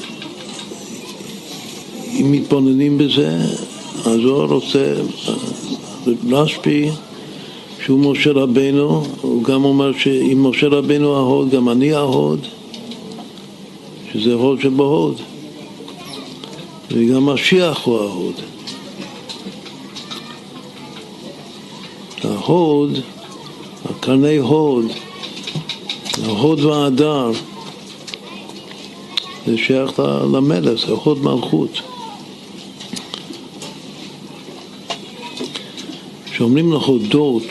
[2.21, 3.39] אם מתבוננים בזה,
[4.05, 4.95] הזוהר רוצה,
[6.31, 6.91] רשב"י,
[7.85, 12.41] שהוא משה רבנו, הוא גם אומר שאם משה רבנו ההוד, גם אני ההוד,
[14.13, 15.21] שזה הוד שבהוד.
[16.91, 18.35] וגם משיח הוא ההוד.
[22.25, 22.99] ההוד,
[23.85, 24.85] הקרני הוד,
[26.25, 27.31] ההוד וההדר,
[29.47, 30.01] זה שייך
[30.33, 31.81] למלך, זה הוד מלכות.
[36.31, 37.43] כשאומרים להודות,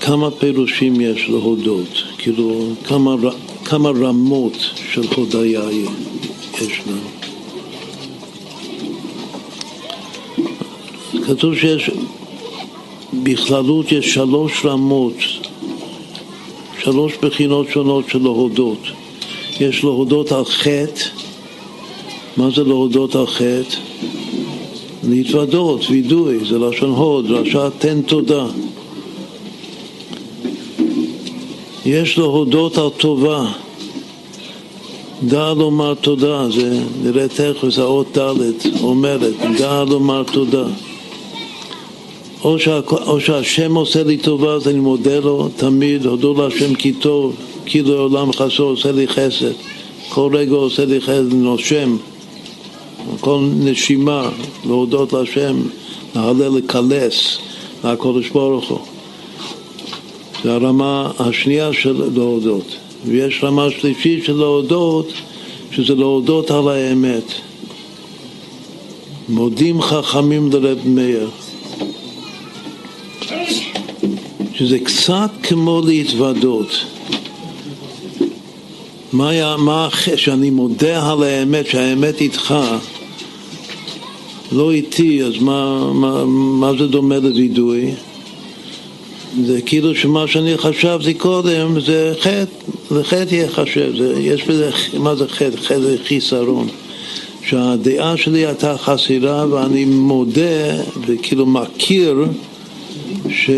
[0.00, 2.02] כמה פירושים יש להודות?
[2.18, 3.14] כאילו, כמה,
[3.64, 4.56] כמה רמות
[4.92, 5.62] של הודיה
[6.62, 7.22] יש לנו?
[11.26, 11.90] כתוב שיש,
[13.22, 15.14] בכללות יש שלוש רמות,
[16.84, 18.78] שלוש בחינות שונות של להודות.
[19.60, 21.04] יש להודות על חטא,
[22.36, 23.76] מה זה להודות על חטא?
[25.08, 28.46] להתוודות, וידוי, זה לשון הוד, רשע תן תודה.
[31.86, 33.52] יש להודות על טובה,
[35.22, 40.64] דע לומר תודה, זה נראה תכף, זה האות ד' אומרת, דע לומר תודה.
[42.44, 46.92] או, שה, או שהשם עושה לי טובה אז אני מודה לו תמיד, הודו להשם כי
[46.92, 47.36] טוב,
[47.66, 49.52] כי לעולם חסו עושה לי חסד.
[50.08, 51.96] כל רגע עושה לי חסד, נושם,
[53.20, 54.30] כל נשימה,
[54.66, 55.62] להודות להשם,
[56.16, 57.38] להלל לקלס,
[57.84, 58.78] לקודש ברוך הוא.
[60.44, 62.76] זה הרמה השנייה של להודות.
[63.06, 65.12] ויש רמה שלישית של להודות,
[65.72, 67.32] שזה להודות על האמת.
[69.28, 71.28] מודים חכמים לרב מאיר.
[74.54, 76.70] שזה קצת כמו להתוודות.
[79.12, 82.54] מה, היה- מה שאני מודה על האמת, שהאמת איתך,
[84.52, 87.90] לא איתי, אז מה, מה, מה זה דומה לווידוי?
[89.46, 92.44] זה כאילו שמה שאני חשבתי קודם זה חטא,
[92.90, 95.56] זה חטא ייחשב, זה, יש בזה, מה זה חטא?
[95.56, 96.68] חטא זה חיסרון.
[97.48, 100.76] שהדעה שלי הייתה חסירה ואני מודה
[101.06, 102.24] וכאילו מכיר
[103.28, 103.50] ש,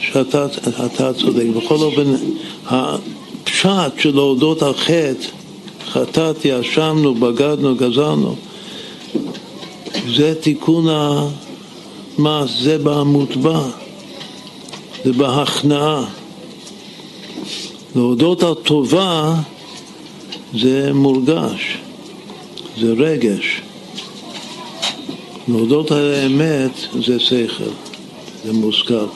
[0.00, 0.46] שאתה
[0.86, 1.46] אתה צודק.
[1.56, 2.14] בכל אופן,
[2.66, 5.26] הפשט של להודות על חטא,
[5.86, 8.34] חטאתי, אשמנו, בגדנו, גזלנו,
[10.16, 13.60] זה תיקון המס, זה במוטבע,
[15.04, 16.04] זה בהכנעה.
[17.96, 19.34] להודות על טובה
[20.54, 21.78] זה מורגש,
[22.80, 23.60] זה רגש.
[25.48, 26.70] להודות על האמת
[27.06, 27.89] זה שכל.
[28.44, 29.06] זה מוזכר.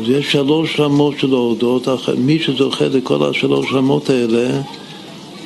[0.00, 1.88] אז יש שלוש רמות של להודות,
[2.18, 4.60] מי שזוכה לכל השלוש רמות האלה,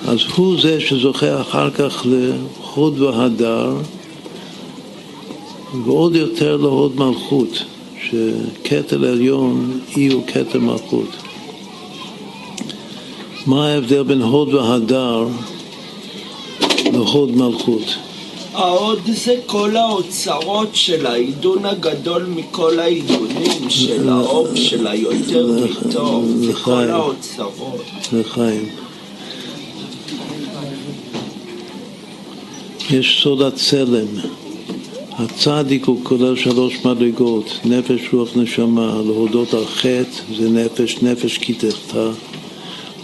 [0.08, 3.76] אז הוא זה שזוכה אחר כך לחוד והדר,
[5.84, 7.64] ועוד יותר להוד מלכות,
[8.02, 11.08] שכתר עליון אי הוא כתר מלכות.
[13.46, 15.26] מה ההבדל בין הוד והדר
[16.92, 17.96] להוד מלכות?
[18.54, 26.52] ההוד זה כל האוצרות של העידון הגדול מכל העידונים, של האור, של היותר מטוב, זה
[26.52, 27.84] כל האוצרות.
[28.12, 28.68] לחיים.
[32.90, 34.06] יש סוד הצלם.
[35.18, 39.02] הצדיק הוא כולל שלוש מדרגות, נפש, רוח, נשמה.
[39.06, 42.08] להודות על חטא זה נפש, נפש כי תחטא.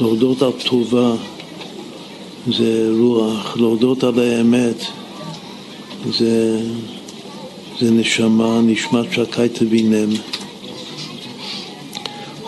[0.01, 1.13] להודות על טובה
[2.47, 3.57] זה רוח.
[3.57, 4.85] להודות על האמת
[6.13, 6.61] זה,
[7.81, 10.09] זה נשמה, נשמת שקי תבינם.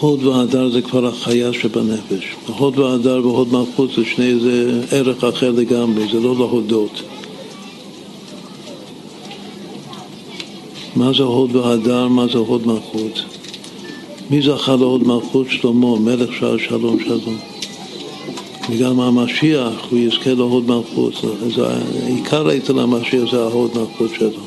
[0.01, 2.25] הוד והדר זה כבר החיה שבנפש.
[2.47, 7.03] הוד והדר והוד מלכות זה שני, זה ערך אחר לגמרי, זה לא להודות.
[10.97, 13.25] מה זה הוד והדר, מה זה הוד מלכות?
[14.31, 15.47] מי זכה להוד מלכות?
[15.51, 17.60] שלמה, מלך שער שלום שלום.
[18.69, 21.15] וגם המשיח, הוא יזכה להוד מלכות.
[21.57, 21.63] זה
[22.07, 24.41] עיקר אצל המשיח זה ההוד מלכות שלו.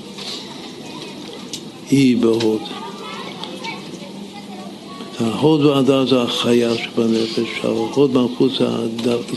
[1.91, 2.61] אי בהוד.
[5.19, 8.67] ההוד והדר זה החיה שבנפש, ההוד מלכות זה,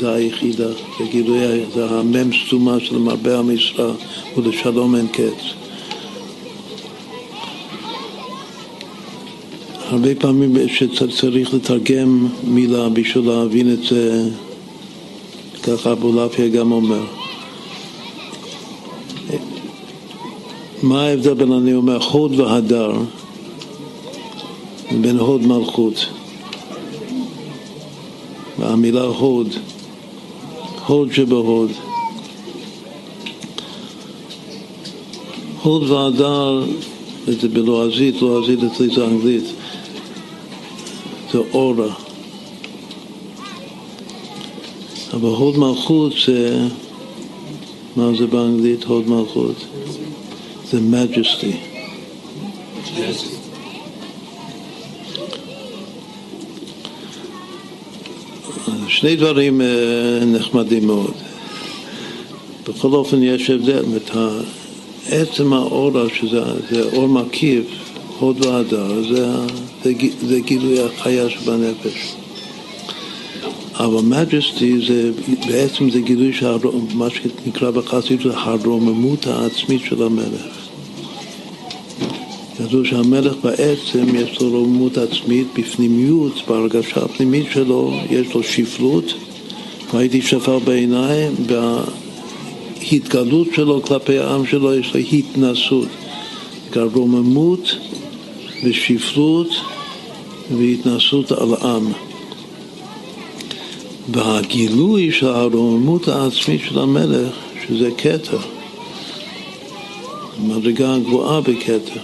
[0.01, 3.93] זה היחידה, זה גילוי, זה המם סתומה של מרבה המשרה,
[4.37, 5.57] ולשלום אין קץ.
[9.89, 14.29] הרבה פעמים שצריך לתרגם מילה בשביל להבין את זה,
[15.67, 17.05] ככה אבולעפיה גם אומר.
[20.83, 22.93] מה ההבדל בין אני אומר הוד והדר,
[25.01, 26.07] בין הוד מלכות?
[28.59, 29.49] המילה הוד,
[30.87, 31.71] הוד שבהוד.
[35.63, 36.65] הוד והדר
[37.27, 39.45] זה בלועזית, לועזית אצלי זה אנגלית.
[41.33, 42.06] זה אורה.
[45.17, 46.59] אבל הוד מלכות זה,
[47.97, 49.57] מה זה באנגלית הוד מלכות?
[50.71, 51.53] זה מג'סטי.
[58.89, 59.67] שני דברים אה,
[60.27, 61.15] נחמדים מאוד.
[62.69, 63.85] בכל אופן יש הבדל,
[65.09, 67.65] עצם האורה שזה אור מקיף,
[68.19, 69.29] הוד והדר, זה,
[69.85, 69.93] זה,
[70.27, 72.26] זה גילוי החיה שבנפש.
[73.79, 75.11] אבל מג'סטי זה
[75.47, 76.57] בעצם זה גילוי של
[76.95, 80.67] מה שנקרא בחסידות הרוממות העצמית של המלך.
[82.59, 89.15] כתוב שהמלך בעצם יש לו רוממות עצמית בפנימיות, בהרגשה הפנימית שלו יש לו שפלות,
[89.95, 91.33] ראיתי שפר בעיניים,
[92.91, 95.89] בהתגלות שלו כלפי העם שלו יש לו התנסות,
[96.77, 97.77] רוממות
[98.65, 99.49] ושפלות
[100.51, 102.06] והתנסות על עם.
[104.09, 107.35] והגילוי של הרוממות העצמית של המלך,
[107.67, 108.39] שזה כתר,
[110.39, 112.01] המדרגה הגבוהה בכתר,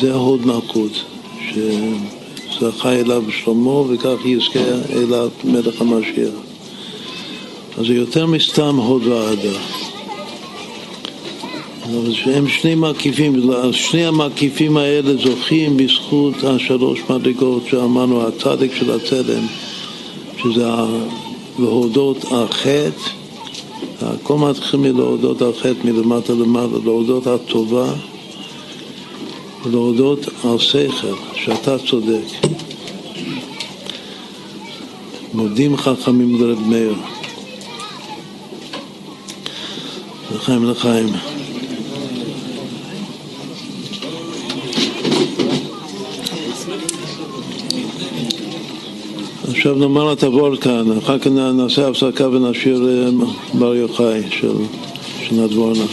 [0.00, 1.04] זה הוד מלכות,
[1.50, 4.58] שזכה אליו שלמה וכך יזכה
[4.92, 6.34] אליו מלך המשיח.
[7.78, 9.58] אז זה יותר מסתם הוד והדר.
[11.84, 19.46] אבל שהם שני מקיפים, שני המקיפים האלה זוכים בזכות השלוש מדרגות שאמרנו, הצדק של הצלם,
[20.42, 20.66] שזה
[21.58, 23.10] להודות על חטא,
[24.02, 27.92] הכל מתחיל מלהודות על חטא מלמטה למטה, להודות על טובה,
[29.64, 32.24] ולהודות על שכל, שאתה צודק.
[35.34, 36.94] מודים חכמים לרב מאיר.
[40.34, 41.37] לחיים לחיים.
[49.68, 53.26] עכשיו נאמר את הוורד כאן, אחר כך נעשה הפסקה ונשאיר אה,
[53.58, 54.52] בר יוחאי של,
[55.22, 55.84] של נדבורנה.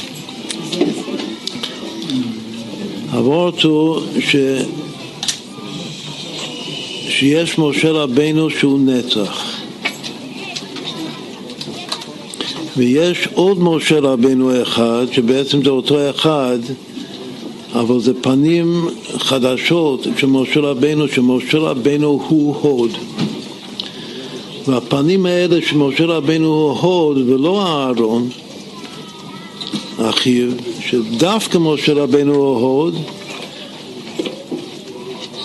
[3.11, 4.35] הוורד הוא ש...
[7.09, 9.61] שיש משה רבינו שהוא נצח.
[12.77, 16.59] ויש עוד משה רבינו אחד שבעצם זה אותו אחד
[17.73, 18.87] אבל זה פנים
[19.17, 22.91] חדשות של משה רבינו שמשה רבינו הוא הוד
[24.67, 28.29] והפנים האלה שמשה רבנו הוא הוד ולא אהרון,
[29.97, 32.95] אחיו, שדווקא משה רבנו הוא הוד,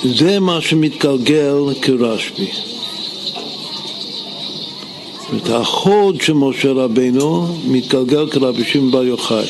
[0.04, 2.50] זה מה שמתגלגל כרשב"י.
[5.36, 9.46] את החוד של משה רבנו מתגלגל כרבי שמעון בר יוחאי.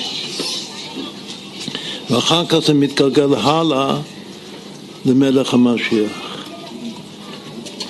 [2.11, 3.97] ואחר כך זה מתגלגל הלאה
[5.07, 6.30] למלך המשיח.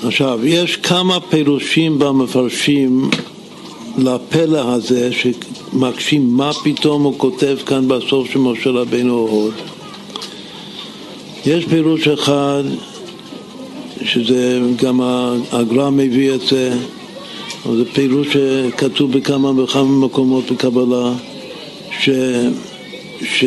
[0.03, 3.11] עכשיו, יש כמה פירושים במפרשים
[3.99, 9.55] לפלא הזה, שמקשים מה פתאום הוא כותב כאן בסוף של משה רבינו הוד.
[11.47, 12.63] יש פירוש אחד,
[14.05, 15.01] שזה גם
[15.53, 16.75] הגר"א מביא את זה,
[17.77, 21.13] זה פירוש שכתוב בכמה וכמה מקומות בקבלה,
[22.01, 22.11] ש,
[23.23, 23.45] ש,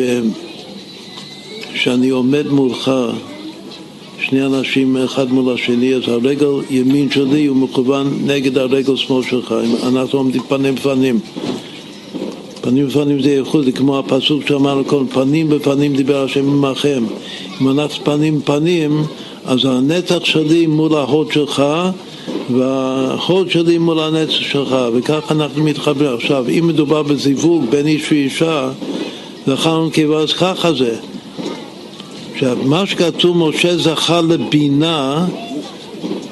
[1.74, 2.90] שאני עומד מולך
[4.28, 9.54] שני אנשים אחד מול השני, אז הרגל ימין שלי הוא מכוון נגד הרגל שמאל שלך,
[9.88, 11.18] אנחנו עומדים פנים בפנים.
[12.60, 17.04] פנים בפנים זה ייחוד, כמו הפסוק שאמרנו קודם, פנים בפנים דיבר השם עמכם.
[17.60, 19.02] אם אנחנו פנים בפנים,
[19.44, 21.62] אז הנצח שלי מול ההוד שלך
[22.50, 26.14] וההוד שלי מול הנצח שלך, וככה אנחנו מתחברים.
[26.14, 28.68] עכשיו, אם מדובר בזיווג בין איש ואישה,
[29.46, 30.96] זכר ונקבה, אז ככה זה.
[32.34, 35.26] עכשיו, מה שכתוב משה זכה לבינה,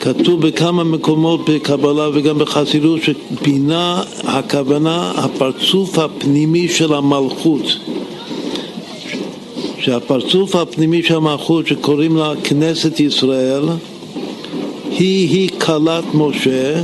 [0.00, 7.62] כתוב בכמה מקומות בקבלה וגם בחסידות שבינה הכוונה הפרצוף הפנימי של המלכות.
[9.78, 13.64] שהפרצוף הפנימי של המלכות שקוראים לה כנסת ישראל
[14.90, 16.82] היא-היא כלת משה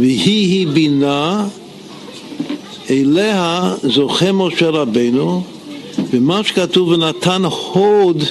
[0.00, 1.46] והיא-היא בינה
[2.90, 5.42] אליה זוכה משה רבנו
[6.10, 8.24] ומה שכתוב ונתן הוד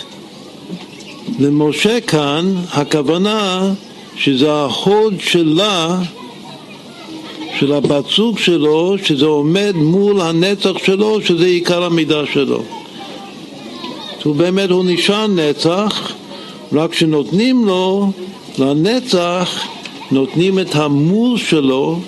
[1.39, 3.73] למשה כאן, הכוונה
[4.15, 5.99] שזה ההוד שלה,
[7.59, 7.73] של
[8.15, 12.63] זוג שלו, שזה עומד מול הנצח שלו, שזה עיקר המידה שלו.
[14.23, 16.11] הוא באמת הוא נשאר נצח,
[16.73, 18.11] רק שנותנים לו,
[18.57, 19.63] לנצח,
[20.11, 21.99] נותנים את המול שלו,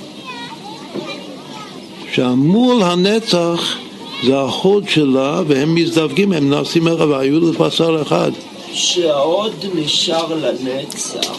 [2.13, 3.77] שהמול הנצח
[4.25, 8.31] זה החוד שלה, והם מזדווגים, הם נעשים ערב, והיו לבשר אחד.
[8.73, 11.37] שההוד נשאר לנצח.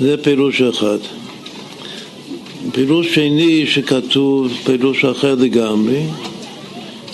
[0.00, 0.98] זה פירוש אחד.
[2.72, 6.02] פירוש שני שכתוב, פירוש אחר לגמרי,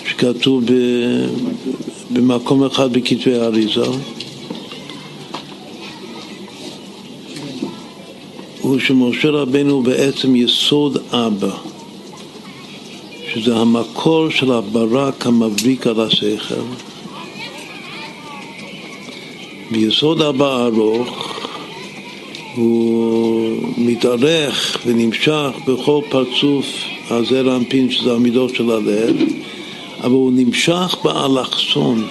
[0.07, 0.73] שכתוב ב,
[2.13, 3.85] במקום אחד בכתבי האריזה,
[8.61, 11.68] הוא שמשה רבנו בעצם יסוד אבא.
[13.33, 16.61] שזה המקור של הברק המבריק על השכל.
[19.71, 21.39] ביסוד הבא ארוך
[22.55, 26.65] הוא מתארך ונמשך בכל פרצוף
[27.09, 29.15] הזר האנפין, שזה המידות של הלב,
[30.03, 32.07] אבל הוא נמשך באלכסון.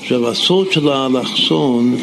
[0.00, 1.96] עכשיו, הסוד של האלכסון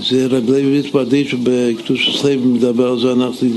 [0.00, 3.48] זה רב לוי ויצברדיץ' בקדוש הסלב מדבר על זה, אנחנו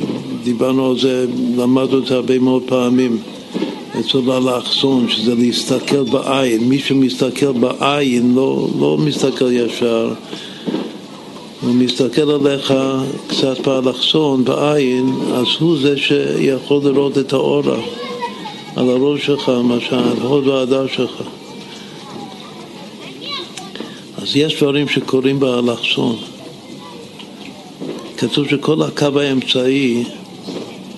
[0.44, 1.26] דיברנו על זה,
[1.58, 3.18] למדנו את זה הרבה מאוד פעמים.
[4.00, 10.14] אצל האלכסון, שזה להסתכל בעין, מי שמסתכל בעין לא, לא מסתכל ישר,
[11.62, 12.74] הוא מסתכל עליך
[13.28, 17.78] קצת באלכסון, בעין, אז הוא זה שיכול לראות את האורה
[18.76, 19.50] על הראש שלך,
[19.92, 21.24] על הוד והדר שלך.
[24.24, 26.16] אז יש דברים שקורים באלכסון.
[28.18, 30.04] כתוב שכל הקו האמצעי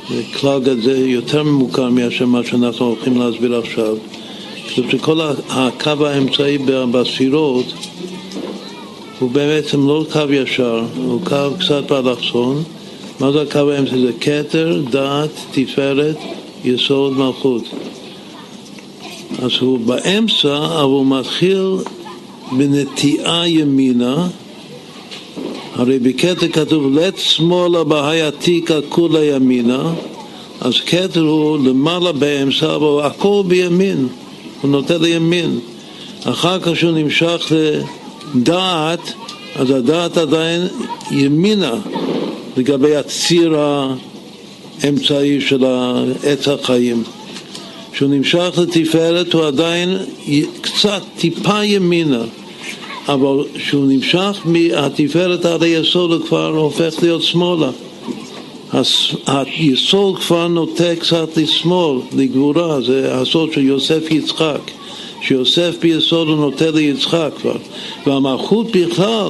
[0.09, 3.95] זה כלל זה יותר ממוכר מאשר מה שאנחנו הולכים להסביר עכשיו.
[4.67, 6.57] כתוב שכל הקו האמצעי
[6.91, 7.65] בספירות
[9.19, 12.63] הוא בעצם לא קו ישר, הוא קו קצת באלכסון.
[13.19, 14.01] מה זה הקו האמצעי?
[14.01, 16.17] זה כתר, דעת, תפארת,
[16.63, 17.63] יסוד, מלכות.
[19.43, 21.77] אז הוא באמצע, אבל הוא מתחיל
[22.51, 24.27] בנטיעה ימינה,
[25.75, 29.93] הרי בקטע כתוב לט שמאלה בהייתיקה כולה ימינה,
[30.61, 34.07] אז כתר הוא למעלה באמצע, אבל הכל בימין,
[34.61, 35.59] הוא נוטה לימין.
[36.23, 37.51] אחר כך שהוא נמשך
[38.35, 39.13] לדעת,
[39.55, 40.61] אז הדעת עדיין
[41.11, 41.73] ימינה
[42.57, 43.57] לגבי הציר
[44.83, 45.65] האמצעי של
[46.23, 47.03] עץ החיים.
[47.95, 49.97] כשהוא נמשך לתפארת הוא עדיין
[50.61, 52.23] קצת, טיפה ימינה.
[53.07, 57.69] אבל כשהוא נמשך מהתפארת עד היסוד הוא כבר הופך להיות שמאלה.
[59.27, 64.71] היסוד כבר נוטה קצת לשמאל, לגבורה, זה הסוד של יוסף יצחק.
[65.21, 67.57] שיוסף ביסוד הוא נוטה ליצחק כבר.
[68.07, 69.29] והמלכות בכלל,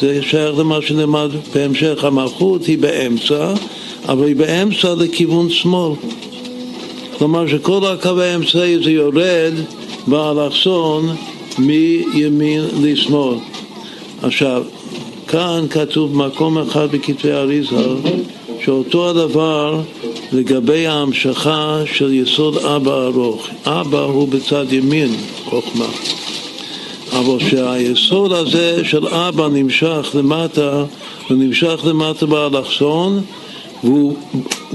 [0.00, 3.54] זה שייך למה שנלמד בהמשך, המלכות היא באמצע,
[4.08, 5.92] אבל היא באמצע לכיוון שמאל.
[7.18, 9.52] כלומר שכל הקו האמצעי זה יורד
[10.06, 11.16] באלכסון
[11.58, 13.38] מימין לשמאל.
[14.22, 14.62] עכשיו,
[15.28, 17.86] כאן כתוב מקום אחד בכתבי אריזה
[18.64, 19.80] שאותו הדבר
[20.32, 23.48] לגבי ההמשכה של יסוד אבא ארוך.
[23.66, 25.14] אבא הוא בצד ימין,
[25.44, 25.86] חוכמה.
[27.12, 30.84] אבל שהיסוד הזה של אבא נמשך למטה,
[31.28, 33.20] הוא נמשך למטה באלכסון,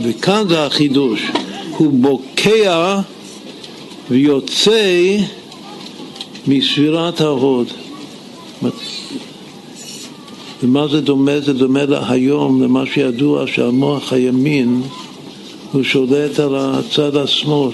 [0.03, 1.21] וכאן זה החידוש,
[1.80, 2.99] הוא בוקע
[4.10, 5.18] ויוצא
[6.47, 7.68] מספירת ההוד.
[10.64, 11.39] ומה זה דומה?
[11.39, 11.80] זה דומה
[12.10, 14.81] היום למה שידוע שהמוח הימין
[15.72, 17.72] הוא שולט על הצד השמאל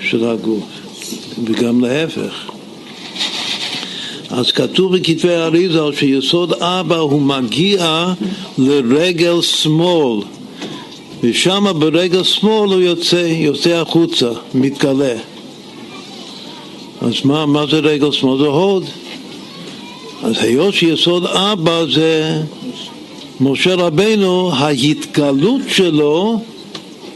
[0.00, 0.64] של הגוף,
[1.44, 2.50] וגם להפך.
[4.30, 8.12] אז כתוב בכתבי האריזה שיסוד אבא הוא מגיע
[8.58, 10.20] לרגל שמאל
[11.22, 15.14] ושם ברגל שמאל הוא יוצא, יוצא החוצה, מתגלה.
[17.00, 18.38] אז מה, מה זה רגל שמאל?
[18.38, 18.84] זה הוד.
[20.22, 22.42] אז היות שיסוד אבא זה
[23.40, 26.40] משה רבנו, ההתגלות שלו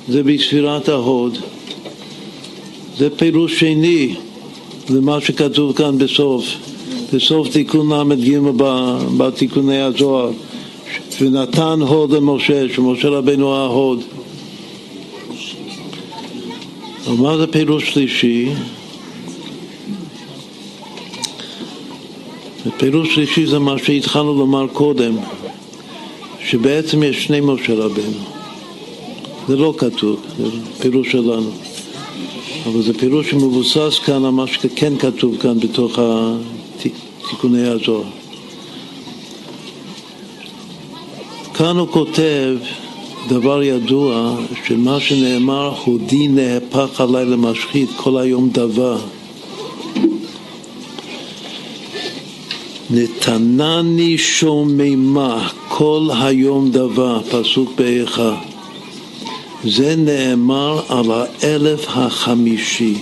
[0.08, 1.38] זה בספירת ההוד.
[2.98, 4.14] זה פירוש שני
[4.90, 6.44] למה שכתוב כאן בסוף,
[7.12, 8.38] בסוף תיקון ל"ג
[9.16, 10.30] בתיקוני הזוהר,
[11.20, 14.02] ונתן הוד למשה, שמשה רבנו ההוד.
[17.06, 18.48] אבל מה זה פירוש שלישי?
[22.76, 25.16] פירוש שלישי זה מה שהתחלנו לומר קודם,
[26.44, 28.18] שבעצם יש שני משה רבנו.
[29.48, 30.44] זה לא כתוב, זה
[30.80, 31.50] פירוש שלנו.
[32.66, 35.98] אבל זה פירוש שמבוסס כאן על מה שכן כתוב כאן בתוך
[37.28, 38.23] תיקוני הזוהר.
[41.54, 42.56] כאן הוא כותב
[43.28, 48.96] דבר ידוע, שמה שנאמר, הודי נהפך עליי למשחית, כל היום דבה.
[52.90, 58.34] נתנני שוממה כל היום דבה, פסוק באיכה.
[59.64, 62.94] זה נאמר על האלף החמישי.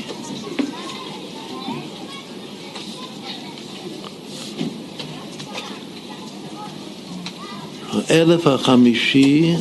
[8.12, 9.54] האלף החמישי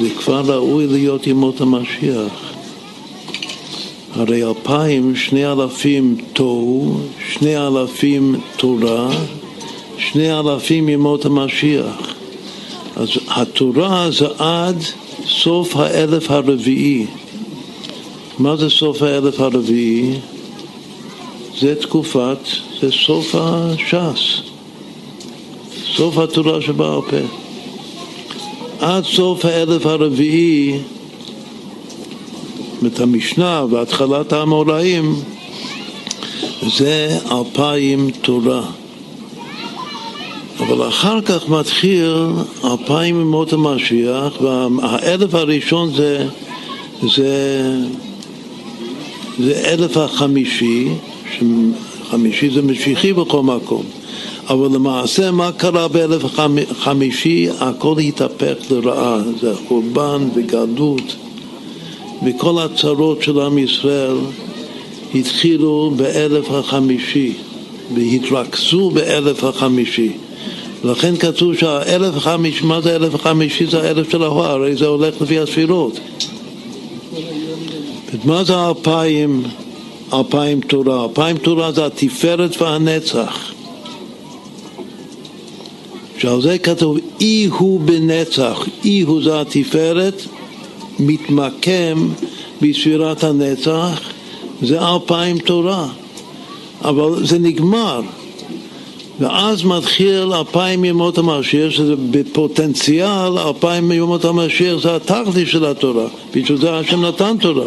[0.00, 2.52] זה כבר ראוי להיות ימות המשיח.
[4.14, 6.96] הרי אלפיים, שני אלפים תוהו,
[7.32, 9.10] שני אלפים תורה,
[9.98, 12.14] שני אלפים ימות המשיח.
[12.96, 14.76] אז התורה זה עד
[15.26, 17.06] סוף האלף הרביעי.
[18.38, 20.14] מה זה סוף האלף הרביעי?
[21.58, 22.38] זה תקופת,
[22.80, 24.51] זה סוף הש"ס,
[25.96, 27.16] סוף התורה שבעל פה.
[28.80, 30.78] עד סוף האלף הרביעי
[32.86, 35.14] את המשנה והתחלת האמוראים
[36.76, 38.62] זה אלפיים תורה.
[40.58, 42.14] אבל אחר כך מתחיל
[42.64, 46.26] אלפיים ימות המשיח, והאלף הראשון זה,
[47.02, 47.72] זה,
[49.38, 50.88] זה אלף החמישי,
[52.10, 54.01] חמישי זה משיחי בכל מקום.
[54.52, 56.22] אבל למעשה מה קרה באלף
[56.70, 57.48] החמישי?
[57.58, 61.16] הכל התהפך לרעה, זה חורבן וגלות.
[62.26, 64.16] וכל הצרות של עם ישראל
[65.14, 67.32] התחילו באלף החמישי
[67.94, 70.12] והתרכזו באלף החמישי.
[70.84, 73.66] לכן כתוב שהאלף החמישי, מה זה אלף החמישי?
[73.66, 76.00] זה האלף של ההוא, הרי זה הולך לפי הספירות.
[78.24, 79.42] מה זה אלפיים,
[80.12, 81.04] אלפיים תורה?
[81.04, 83.51] אלפיים תורה זה התפארת והנצח.
[86.22, 90.22] שעל זה כתוב אי הוא בנצח, אי הוא זה התפארת
[90.98, 92.08] מתמקם
[92.62, 94.00] בספירת הנצח,
[94.62, 95.88] זה אלפיים תורה.
[96.84, 98.00] אבל זה נגמר.
[99.20, 106.06] ואז מתחיל אלפיים ימות המשיח, שזה בפוטנציאל אלפיים ימות המשיח, זה התכלית של התורה.
[106.34, 107.66] בשביל זה השם נתן תורה.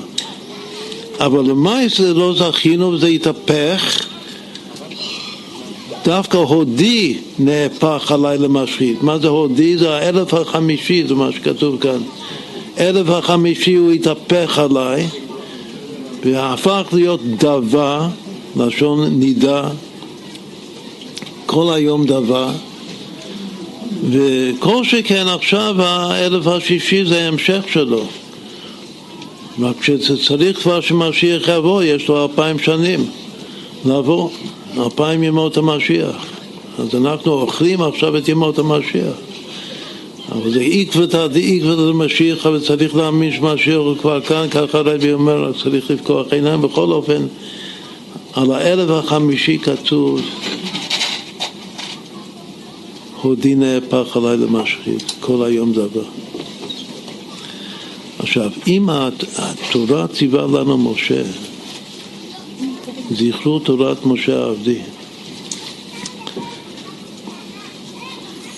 [1.20, 4.08] אבל למעשה לא זכינו וזה התהפך.
[6.06, 9.04] דווקא הודי נהפך עליי למשחית.
[9.04, 9.78] מה זה הודי?
[9.78, 12.02] זה האלף החמישי, זה מה שכתוב כאן.
[12.80, 15.08] אלף החמישי הוא התהפך עליי
[16.24, 18.08] והפך להיות דבה,
[18.56, 19.70] לשון נידה,
[21.46, 22.52] כל היום דבה
[24.10, 28.04] וכל שכן עכשיו האלף השישי זה המשך שלו
[29.60, 33.06] רק שצריך כבר שמשיח יבוא, יש לו אלפיים שנים
[33.86, 34.30] לבוא,
[34.78, 36.26] אלפיים ימות המשיח
[36.80, 39.16] אז אנחנו אוכלים עכשיו את ימות המשיח
[40.32, 45.92] אבל זה עקבתא דעקבתא דמשיחא וצריך להאמין שמשיח הוא כבר כאן, ככה הרבי אומר, צריך
[45.92, 46.62] לפקוח עיניים.
[46.62, 47.26] בכל אופן,
[48.34, 50.22] על האלף החמישי כתוב
[53.22, 56.04] הודיני פח עלי למשחית, כל היום דבר.
[58.20, 61.22] עכשיו, אם התורה ציווה לנו משה,
[63.12, 64.80] זכרו תורת משה עבדי.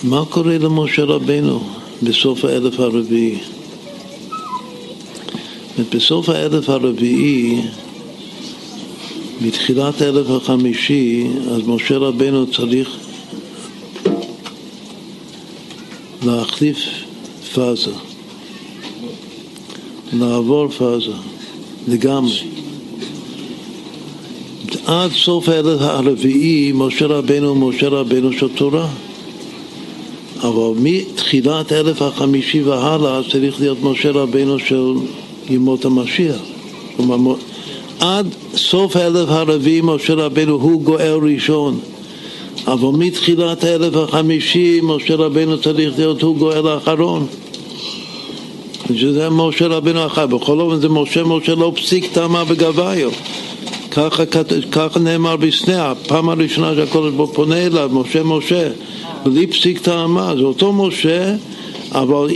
[0.04, 1.60] מה קורה למשה רבנו
[2.02, 3.38] בסוף האלף הרביעי?
[5.94, 7.60] בסוף האלף הרביעי,
[9.40, 12.96] מתחילת האלף החמישי, אז משה רבנו צריך
[16.22, 16.78] להחליף
[17.54, 17.92] פאזה,
[20.12, 21.12] לעבור פאזה
[21.88, 22.57] לגמרי.
[24.88, 28.86] עד סוף האלף הרביעי משה רבנו משה רבנו של תורה.
[30.40, 34.92] אבל מתחילת האלף החמישי והלאה צריך להיות משה רבנו של
[35.50, 36.36] ימות המשיח.
[38.00, 41.78] עד סוף האלף הרביעי משה רבנו הוא גואל ראשון.
[42.66, 47.26] אבל מתחילת האלף החמישי משה רבנו צריך להיות הוא גואל האחרון.
[48.94, 50.26] שזה משה רבנו אחר.
[50.26, 53.10] בכל אופן זה משה משה לא פסיק טעמה בגביו.
[53.98, 54.24] ככה,
[54.72, 58.68] ככה נאמר בסנה, הפעם הראשונה שהקודש בו פונה אליו, משה משה,
[59.24, 61.34] בלי פסיק טעמה, זה אותו משה,
[61.92, 62.28] אבל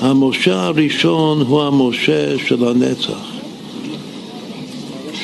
[0.00, 3.36] המשה הראשון הוא המשה של הנצח.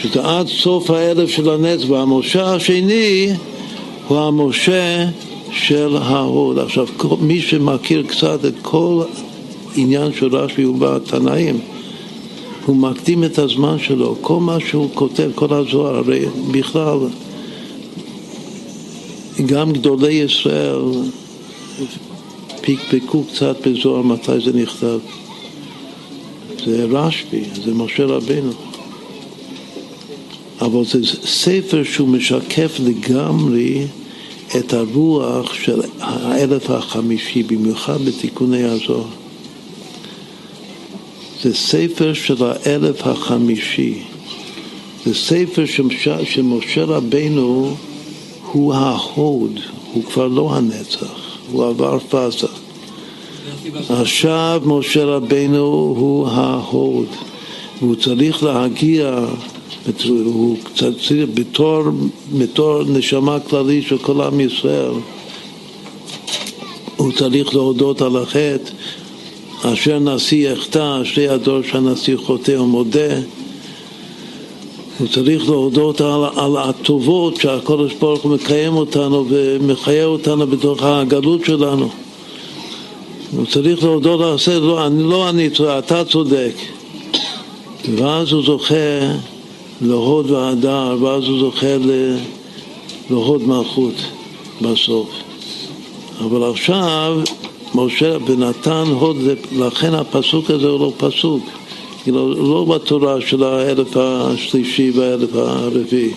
[0.03, 3.29] שזה עד סוף האלף של הנצח, והמשה השני
[4.09, 5.07] הוא המשה
[5.53, 6.59] של ההוד.
[6.59, 6.87] עכשיו,
[7.21, 9.03] מי שמכיר קצת את כל
[9.77, 11.61] עניין של רש"י ובתנאים,
[12.67, 16.99] הוא מקדים את הזמן שלו, כל מה שהוא כותב, כל הזוהר, הרי בכלל
[19.47, 20.81] גם גדולי ישראל
[22.61, 24.99] פקפקו קצת בזוהר מתי זה נכתב.
[26.65, 28.53] זה רשב"י, זה משה רבינו.
[30.61, 33.87] אבל זה ספר שהוא משקף לגמרי
[34.59, 39.22] את הרוח של האלף החמישי, במיוחד בתיקוני הזוהר.
[41.43, 43.99] זה ספר של האלף החמישי.
[45.05, 45.65] זה ספר
[46.25, 47.77] שמשה רבנו
[48.53, 49.61] הוא ההוד,
[49.93, 52.47] הוא כבר לא הנצח, הוא עבר פאזה.
[53.89, 57.09] עכשיו משה רבנו הוא ההוד,
[57.81, 59.19] והוא צריך להגיע,
[60.05, 61.83] הוא צריך בתור,
[62.39, 64.93] בתור נשמה כללית של כל עם ישראל,
[66.97, 68.71] הוא צריך להודות על החטא
[69.65, 73.15] אשר נשיא יחטא, אשרי הדור שהנשיא חוטא ומודה.
[74.99, 81.45] הוא צריך להודות על, על הטובות שהקדוש ברוך הוא מקיים אותנו ומחיה אותנו בתוך הגלות
[81.45, 81.89] שלנו.
[83.37, 85.49] הוא צריך להודות על זה, לא, אני, לא אני
[85.79, 86.55] אתה צודק.
[87.97, 88.75] ואז הוא זוכה
[89.81, 91.67] להוד והדר, ואז הוא זוכה
[93.11, 93.95] להוד מלכות
[94.61, 95.09] בסוף.
[96.21, 97.21] אבל עכשיו
[97.75, 99.17] משה ונתן הוד,
[99.59, 101.43] לכן הפסוק הזה הוא לא פסוק,
[102.03, 106.11] כאילו, לא בתורה של האלף השלישי והאלף הרביעי,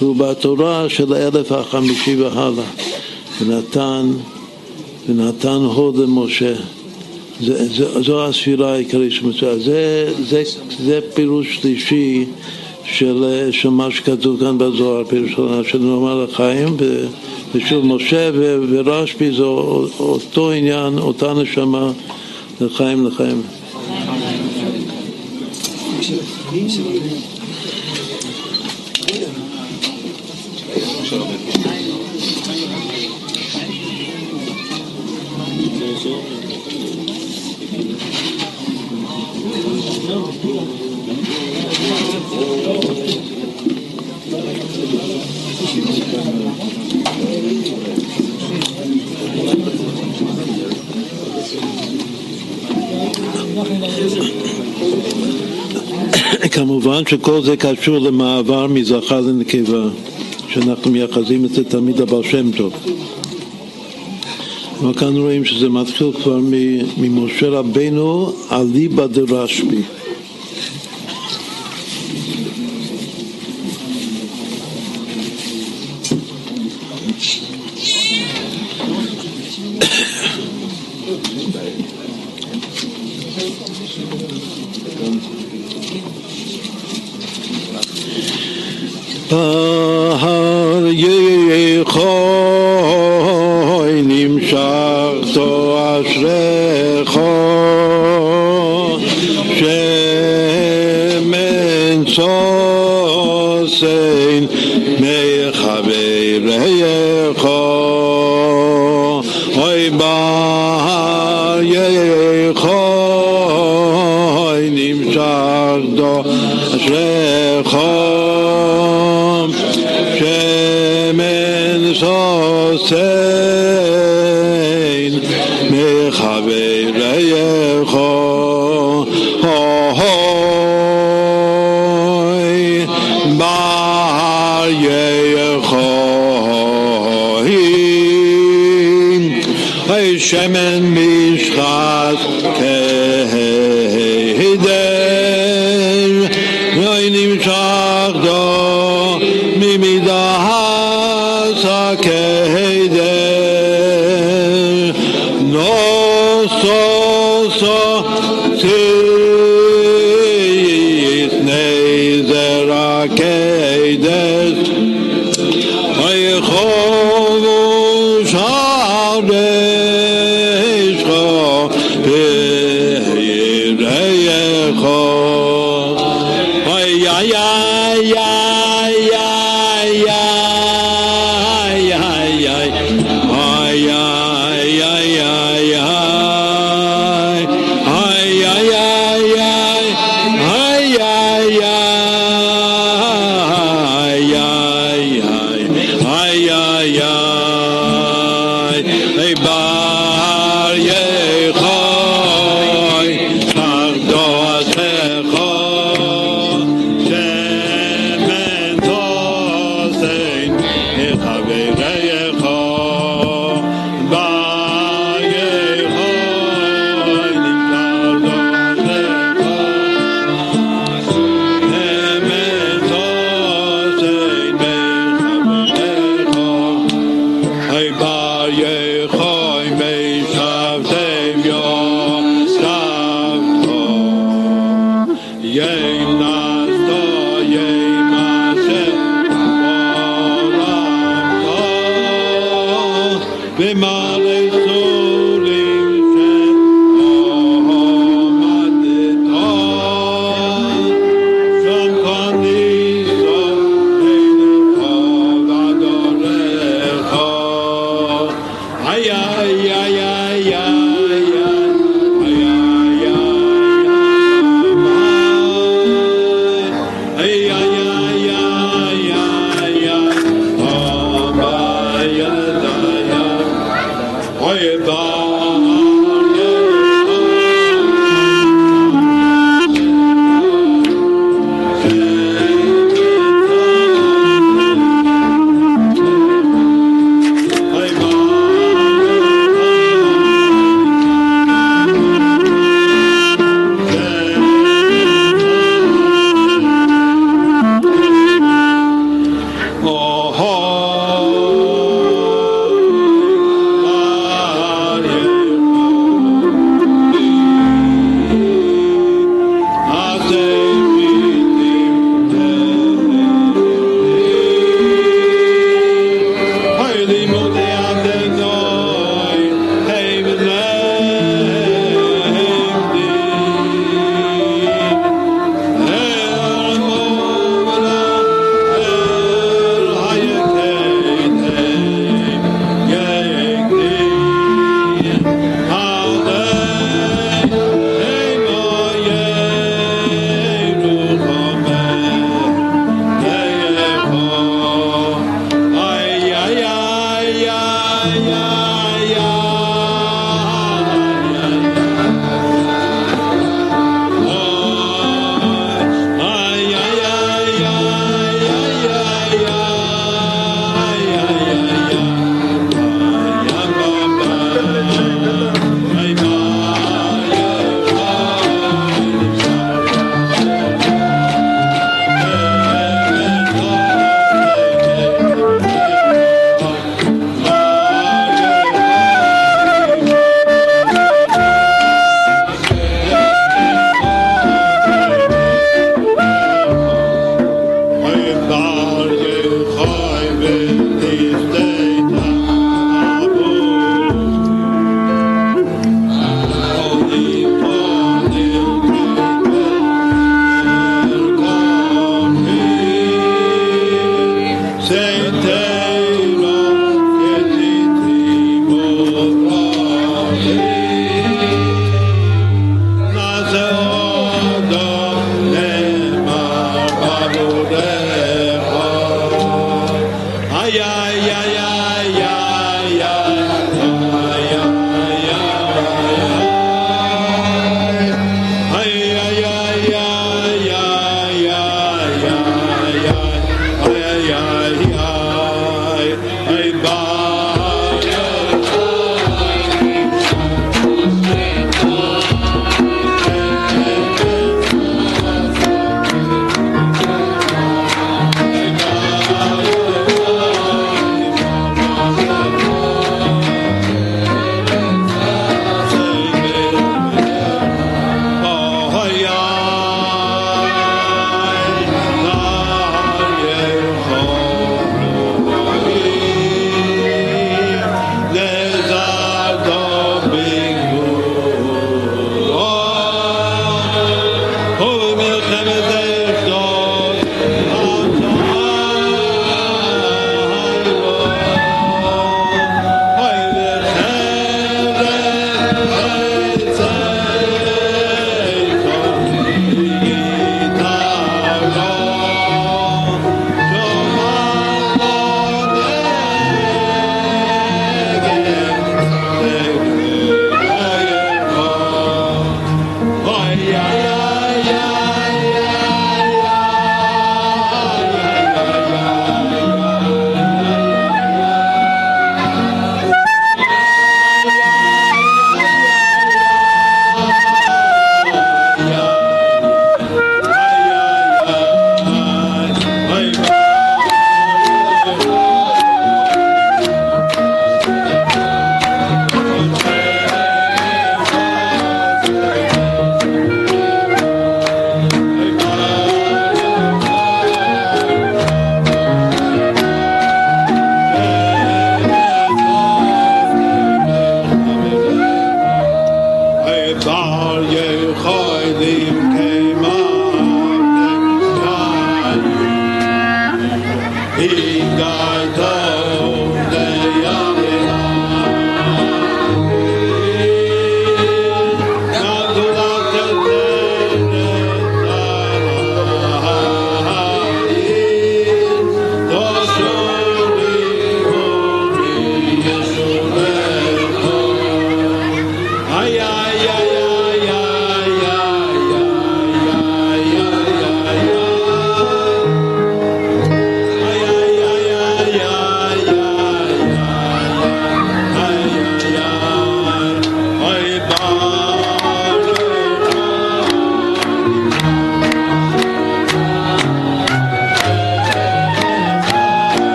[0.00, 2.64] הוא בתורה של האלף החמישי והלאה,
[3.40, 4.10] ונתן,
[5.08, 6.54] ונתן הוד למשה.
[7.40, 9.58] זה, זה, זו הספירה העיקרית שמצויה.
[9.58, 10.42] זה, זה,
[10.78, 12.24] זה פירוש שלישי
[12.84, 15.32] של, של מה שכתוב כאן בזוהר, פירוש
[15.70, 16.76] של נאמר לחיים.
[17.54, 18.30] ושוב, משה
[18.70, 21.90] ורשב"י זה אותו עניין, אותה נשמה,
[22.60, 23.42] לחיים לחיים.
[56.50, 59.88] כמובן שכל זה קשור למעבר מזכר לנקבה,
[60.48, 62.72] שאנחנו מייחסים את זה תמיד לבעל שם טוב.
[64.80, 66.38] אבל כאן רואים שזה מתחיל כבר
[66.96, 69.97] ממשה רבנו אליבא דרשב"י.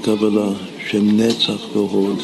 [0.00, 0.48] בקבלה,
[0.90, 2.22] שם נצח והוד.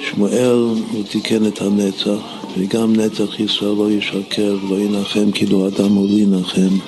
[0.00, 2.18] שמואל הוא תיקן את הנצח,
[2.58, 6.78] וגם נצח ישראל לא ישקר ולא ינחם כאילו אדם הוא לא ינחם.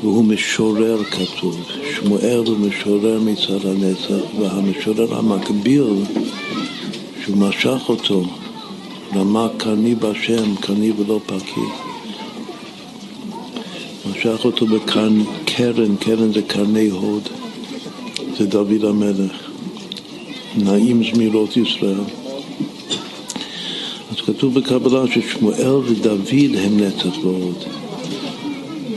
[0.00, 1.60] והוא משורר כתוב.
[1.94, 6.04] שמואל הוא משורר מצד הנצח, והמשורר המקביל,
[7.24, 8.22] שהוא משך אותו,
[9.14, 11.60] רמה קרני בשם, קרני ולא פקי.
[14.10, 17.28] משך אותו בקרן, קרן זה קרני הוד,
[18.38, 19.50] זה דוד המלך.
[20.56, 22.04] נעים זמירות ישראל.
[24.10, 27.64] אז כתוב בקבלה ששמואל ודוד הם נצח ועוד.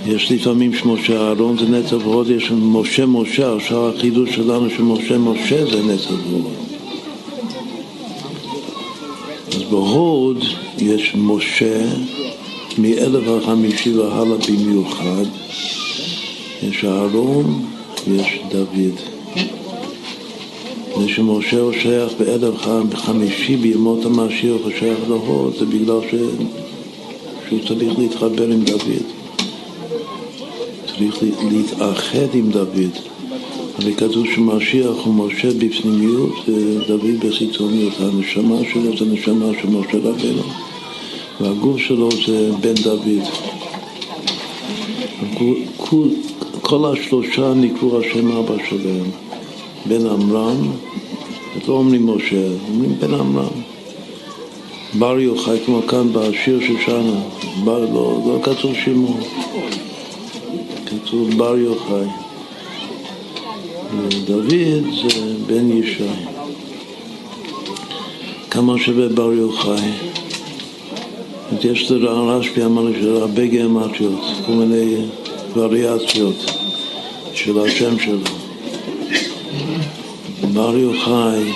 [0.08, 5.66] יש לפעמים שמשה אהרון זה נצח ועוד, יש משה משה, עכשיו החידוש שלנו שמשה משה
[5.66, 6.54] זה נצח ועוד.
[9.56, 10.44] אז בהוד
[10.78, 11.86] יש משה
[12.78, 15.26] מאלף החמישי והלאה במיוחד,
[16.64, 17.66] יש אהרון
[18.08, 19.15] ויש דוד.
[21.16, 22.56] שמשה הוא שייך באלף
[22.96, 26.16] חמישי בימות המשיח הוא שייך להוד, זה בגלל ש...
[27.48, 29.04] שהוא צריך להתחבר עם דוד.
[30.88, 32.92] צריך להתאחד עם דוד.
[33.80, 37.94] הרי כתוב שמשיח הוא משה בפנימיות ודוד בחיצוניות.
[38.00, 40.44] הנשמה שלו זה נשמה של משה רבנו,
[41.42, 43.24] והגוף שלו זה בן דוד.
[46.62, 49.12] כל השלושה נקראו השם אבא שלהם.
[49.88, 50.72] בן עמרם,
[51.68, 53.62] לא אומרים משה, אומרים בן עמרם.
[55.00, 57.20] בר יוחאי, כמו כאן בשיר שושנה,
[57.64, 59.20] בר, לא, לא כתוב שימור,
[60.86, 62.08] כתוב בר יוחאי.
[64.26, 64.54] דוד
[64.92, 66.04] זה בן ישי.
[68.52, 69.92] כמה שווה בר יוחאי?
[71.64, 74.96] יש לרשב"י אמר לי הרבה גאמטיות, כל מיני
[75.56, 76.52] וריאציות
[77.34, 78.35] של השם שלו.
[80.56, 81.52] בר יוחאי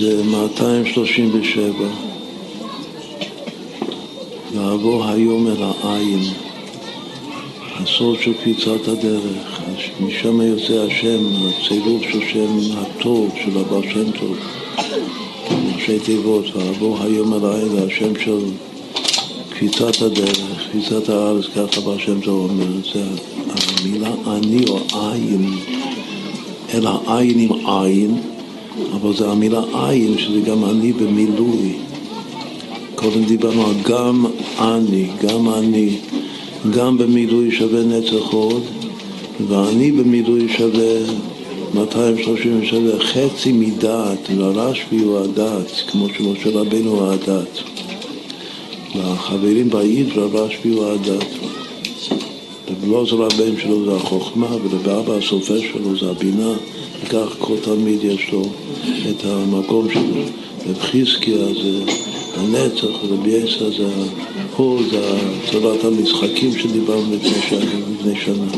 [0.00, 1.72] זה 237
[4.54, 6.22] לעבור היום אל העין
[7.76, 9.60] הסוד של קפיצת הדרך
[10.00, 14.36] משם יוצא השם, הצירוף של שם הטוב של הבא שם טוב.
[15.74, 18.38] ראשי תיבות, לעבור היום אל העין זה השם של
[19.50, 23.04] קפיצת הדרך, קפיצת הארץ, ככה הבא שם טוב אומר, זה
[23.48, 25.79] המילה אני או עין
[26.74, 28.14] אלא עין עם עין,
[28.92, 31.72] אבל זה המילה עין, שזה גם אני במילוי.
[32.94, 34.26] קודם דיברנו על גם
[34.58, 35.96] אני, גם אני,
[36.70, 38.62] גם במילוי שווה נצח עוד,
[39.48, 41.00] ואני במילוי שווה
[41.74, 47.58] 237, חצי מדעת, לרשב"י הוא הדעת, כמו שמשה רבנו הוא הדעת.
[48.94, 51.28] לחברים בעידרא רשב"י הוא הדעת.
[52.80, 56.52] ולעוזר הבן שלו זה החוכמה, ולבאבא הסופר שלו זה הבינה,
[57.02, 58.42] וכך כל תלמיד יש לו
[59.10, 60.22] את המקום שלו.
[60.68, 61.92] רב חזקיה זה
[62.36, 63.88] הנצח, ורבי יסא זה
[64.54, 65.00] ההוד, זה
[65.50, 68.50] צורת המשחקים שדיברנו לפני שנה.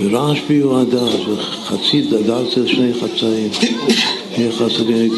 [0.00, 3.48] ורשב"י הוא הדעת, וחצי דעת זה שני חצאים,
[4.34, 5.12] שני חצאים,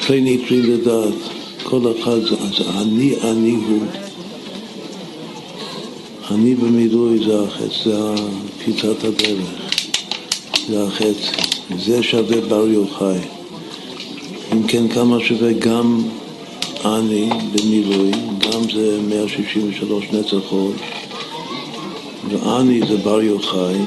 [0.00, 1.14] שני ניטרים לדעת,
[1.62, 4.13] כל אחד, אז אני, אני הוא.
[6.34, 8.14] אני במילוי זה החץ, זה
[8.58, 9.74] קפיצת הדרך,
[10.68, 11.16] זה החץ,
[11.78, 13.18] זה שווה בר יוחאי.
[14.52, 16.02] אם כן, כמה שווה גם
[16.84, 20.74] אני במילוי, גם זה 163 נצחות,
[22.30, 23.78] ואני זה בר יוחאי,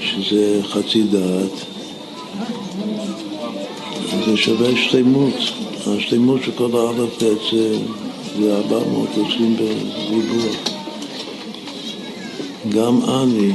[0.00, 1.52] שזה חצי דעת,
[4.26, 5.34] זה שווה שלמות,
[5.86, 7.82] השלמות של כל האלף בעצם
[8.38, 10.69] זה 420 בריבוע.
[12.68, 13.52] גם אני,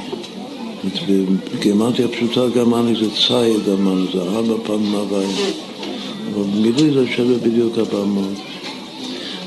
[1.55, 5.27] בגימטריה פשוטה גם אני זה ציד אמרנו, זה ארבע פעמים הוויה.
[6.33, 8.25] אבל במילוי זה שווה בדיוק 400.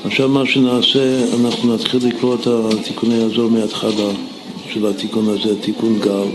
[0.05, 4.11] עכשיו מה שנעשה, אנחנו נתחיל לקרוא את התיקוני הזו מההתחלה,
[4.73, 6.29] של התיקון הזה, תיקון גל.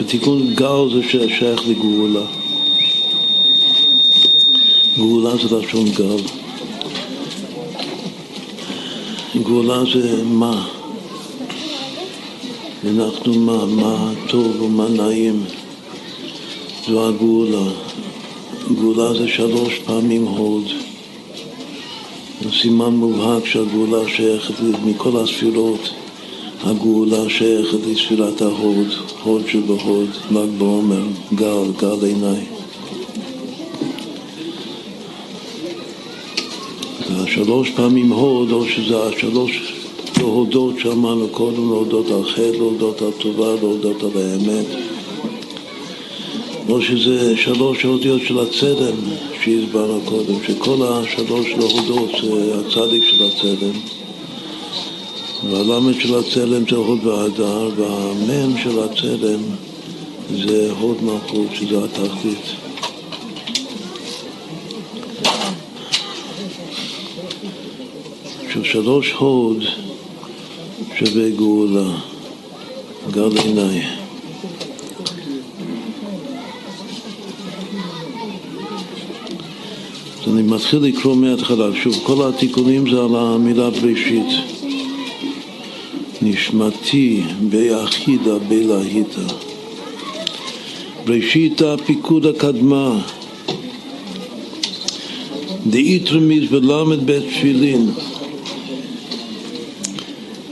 [0.00, 2.26] ותיקון גל זה שייך לגאולה.
[4.96, 6.22] גאולה זה לשון גל.
[9.42, 10.75] גאולה זה מה?
[12.88, 13.66] אנחנו מה?
[13.66, 15.44] מה טוב ומה נעים.
[16.88, 17.70] זו הגאולה.
[18.74, 20.64] גאולה זה שלוש פעמים הוד.
[22.60, 24.54] סימן מובהק שהגאולה שייכת
[24.84, 25.90] מכל הספירות.
[26.64, 28.86] הגאולה שייכת לספירת ההוד,
[29.22, 31.02] הוד שבהוד, ל"ג בעומר,
[31.34, 32.44] גל, גל עיניי.
[37.08, 39.75] זה השלוש פעמים הוד, או שזה השלוש
[40.26, 44.66] להודות שאמרנו קודם, להודות על חטא, להודות על טובה, להודות על האמת.
[46.68, 48.96] או שזה שלוש האותיות של הצלם
[49.44, 53.80] שהסברנו קודם, שכל השלוש להודות זה הצדיק של הצלם.
[55.50, 59.40] והלמד של הצלם זה הוד והדר, והמם של הצלם
[60.30, 62.42] זה הוד מלכות, שזה התחתית.
[68.46, 69.64] עכשיו שלוש הוד
[70.98, 71.98] שווה גאולה,
[73.10, 73.82] גל עיניי.
[80.22, 81.64] אז אני מתחיל לקרוא מההתחלה.
[81.82, 84.26] שוב, כל התיקונים זה על המילה בראשית.
[86.22, 89.34] נשמתי ביחידה בלהיטה.
[91.04, 92.98] בראשיתה פיקוד הקדמה.
[95.66, 97.90] דאיתרמיס בל"ב תפילין.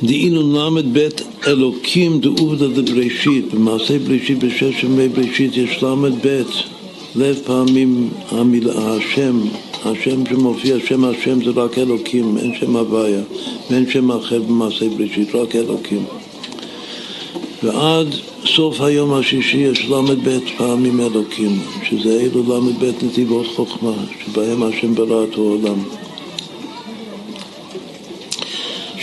[0.06, 1.08] דאינו ל"ב
[1.46, 3.54] אלוקים דעובדא דבראשית.
[3.54, 6.42] במעשה בראשית בשש ימי בראשית יש ל"ב.
[7.16, 9.40] לב פעמים המילה, השם,
[9.84, 13.22] השם שמופיע, שם השם זה רק אלוקים, אין שם הוויה,
[13.70, 16.04] ואין שם אחר במעשה בראשית, רק אלוקים.
[17.62, 18.14] ועד
[18.46, 21.58] סוף היום השישי יש ל"ב פעמים אלוקים,
[21.88, 23.94] שזה אלו ל"ב נתיבות חוכמה,
[24.24, 25.78] שבהם השם ברא את העולם.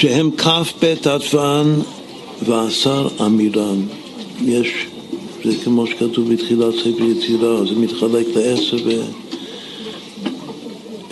[0.02, 1.74] שהם כ"ב עטפן
[2.46, 3.82] ועשר אמירן.
[4.46, 4.68] יש
[5.44, 8.90] זה כמו שכתוב בתחילת ספר יצירה, זה מתחלק לעשר ו...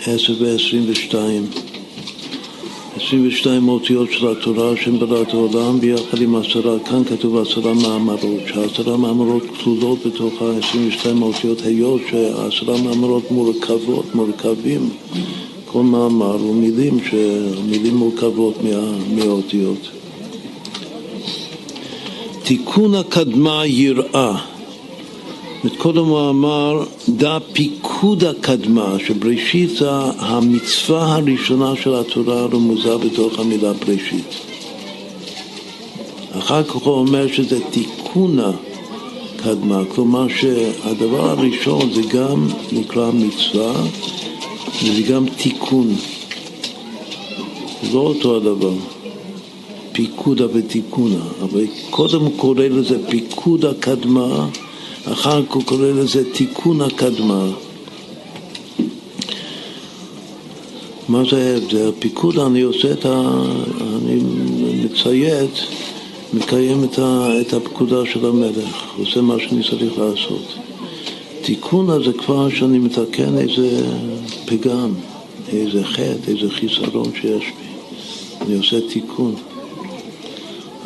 [0.06, 1.46] עשר ועשרים ושתיים.
[2.96, 8.40] עשרים ושתיים אותיות של התורה שם בראת העולם ביחד עם עשרה, כאן כתוב עשרה מאמרות,
[8.46, 14.90] שהעשרה מאמרות כלולות בתוך העשרים ושתיים אותיות, היות שהעשרה מאמרות מורכבות, מורכבים,
[15.72, 16.98] כל מאמר הוא מילים,
[17.68, 18.80] מילים מורכבות מה,
[19.14, 19.88] מהאותיות.
[22.42, 24.36] תיקון הקדמה יראה.
[25.78, 29.70] קודם הוא אמר, דא פיקוד הקדמה, שבראשית
[30.18, 34.34] המצווה הראשונה של התורה הרמוזה בתוך המילה בראשית.
[36.38, 38.38] אחר כך הוא אומר שזה תיקון
[39.38, 43.72] הקדמה, כלומר שהדבר הראשון זה גם נקרא מצווה
[44.82, 45.94] וזה גם תיקון.
[47.92, 48.74] לא אותו הדבר.
[49.92, 54.46] פיקודה ותיקונה, אבל קודם הוא קורא לזה פיקוד הקדמה,
[55.04, 57.46] אחר כך הוא קורא לזה תיקון הקדמה.
[61.08, 61.92] מה זה ההבדל?
[61.98, 63.30] פיקוד אני עושה את ה...
[63.80, 64.20] אני
[64.84, 65.60] מציית,
[66.32, 67.28] מקיים את, ה...
[67.40, 70.69] את הפקודה של המלך, עושה מה שאני צריך לעשות.
[71.42, 73.86] תיקון הזה כבר שאני מתקן איזה
[74.46, 74.92] פגם,
[75.48, 77.70] איזה חטא, איזה חיסרון שיש בי.
[78.40, 79.34] אני עושה תיקון.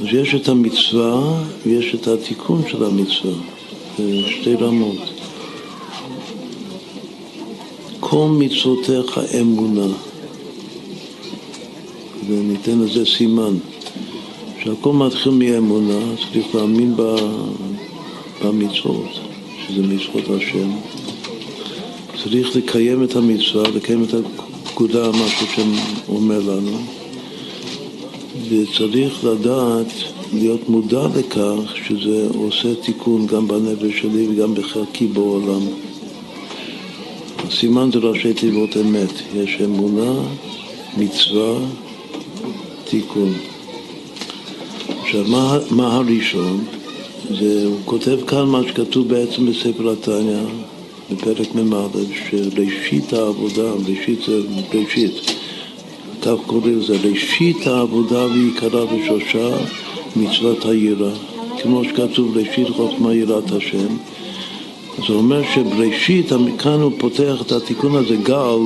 [0.00, 3.34] אז יש את המצווה ויש את התיקון של המצווה,
[3.98, 4.98] זה שתי רמות.
[8.00, 9.86] כל מצוותיך אמונה,
[12.28, 13.56] וניתן לזה סימן,
[14.62, 15.98] שהכל מתחיל מאמונה,
[16.32, 16.96] צריך להאמין
[18.42, 19.23] במצוות,
[19.68, 20.70] שזה מצוות השם.
[22.22, 25.72] צריך לקיים את המצווה, לקיים את הפקודה, מה שהשם
[26.08, 26.78] אומר לנו.
[28.48, 29.92] וצריך לדעת,
[30.32, 35.60] להיות מודע לכך שזה עושה תיקון גם בנפש שלי וגם בחלקי בעולם.
[37.38, 40.12] הסימן זה ראשי תיבות אמת, יש אמונה,
[40.96, 41.58] מצווה,
[42.84, 43.32] תיקון.
[45.02, 46.64] עכשיו, מה, מה הראשון?
[47.30, 50.42] זה, הוא כותב כאן מה שכתוב בעצם בספר התניא,
[51.12, 51.88] בפרק מ"א,
[52.30, 54.40] שראשית העבודה, ראשית זה
[54.74, 55.12] ראשית.
[56.22, 59.56] כך קוראים לזה, ראשית העבודה ועיקרה ושורשה
[60.16, 61.10] מצוות היראה.
[61.62, 63.96] כמו שכתוב, ראשית חוכמה יראת השם.
[64.96, 68.58] הוא אומר שבראשית, כאן הוא פותח את התיקון הזה גל,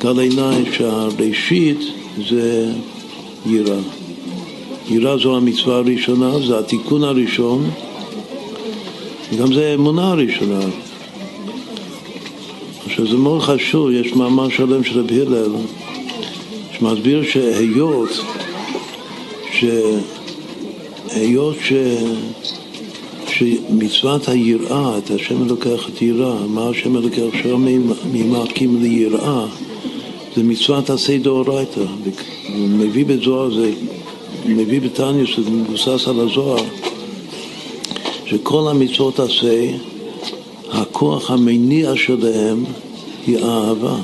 [0.00, 1.78] גל עיניים, שהראשית
[2.30, 2.72] זה
[3.46, 3.80] יראה.
[4.88, 7.70] יראה זו המצווה הראשונה, זה התיקון הראשון,
[9.32, 10.60] וגם זה האמונה הראשונה.
[12.86, 15.50] עכשיו זה מאוד חשוב, יש מאמר שלם של רבי הלל
[16.78, 18.10] שמסביר שהיות
[19.52, 19.64] ש...
[21.10, 21.72] היות ש...
[23.26, 27.66] שמצוות היראה, את השם אלוקח את יראה, מה השם אלוקח שם
[28.12, 29.46] ממעקים ליראה,
[30.36, 31.80] זה מצוות עשה דאורייתא.
[32.54, 33.72] מביא בזוהר, זה
[34.46, 36.64] מביא בתניא, שזה מבוסס על הזוהר,
[38.30, 39.70] שכל המצוות עשה,
[40.72, 42.64] הכוח המניע שלהם
[43.26, 43.96] היא אהבה.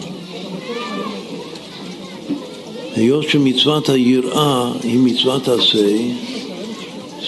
[2.97, 5.97] היות שמצוות היראה היא מצוות עשה,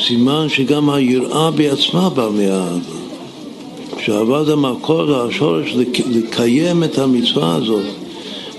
[0.06, 2.78] סימן שגם היראה בעצמה באה מאהבה.
[4.04, 5.74] שאהבה זה המקור, השורש,
[6.10, 7.84] לקיים את המצווה הזאת.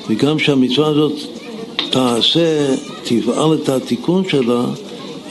[0.10, 1.14] וגם שהמצווה הזאת
[1.90, 4.66] תעשה, תפעל את התיקון שלה,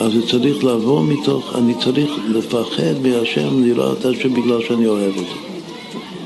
[0.00, 5.36] אז זה צריך לבוא מתוך, אני צריך לפחד מהשם, לראות השם בגלל שאני אוהב אותו.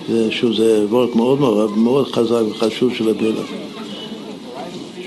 [0.09, 3.43] זה, שוב, זה וורק מאוד מאוד, מאוד חזק וחשוב של הבדע.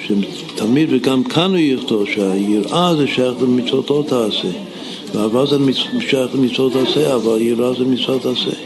[0.08, 4.48] שתמיד, וגם כאן הוא יכתוב, שהיראה זה שייך למצוות לא תעשה.
[5.14, 5.58] ואהבה זה
[6.00, 8.58] שייך למצוות עשה, אבל יראה זה מצוות עשה.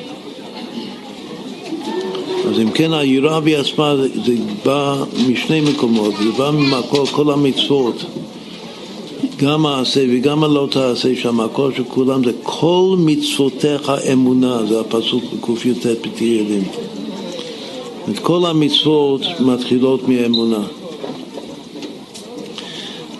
[2.49, 4.33] אז אם כן, היראה בעצמה זה, זה
[4.65, 8.05] בא משני מקומות, זה בא ממקור כל המצוות,
[9.37, 15.85] גם העשה וגם הלא תעשה, שהמקור של כולם זה כל מצוותיך אמונה, זה הפסוק בקי"ט
[15.85, 16.63] בתהילים.
[18.11, 20.63] את כל המצוות מתחילות מאמונה.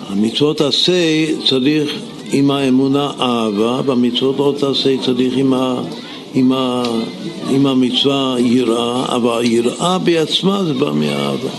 [0.10, 1.92] המצוות עשה צריך
[2.32, 5.82] עם האמונה אהבה, במצוות לא תעשה צריך עם, ה,
[6.34, 6.84] עם, ה,
[7.50, 11.50] עם המצווה יראה, אבל היראה בעצמה זה בא מאהבה.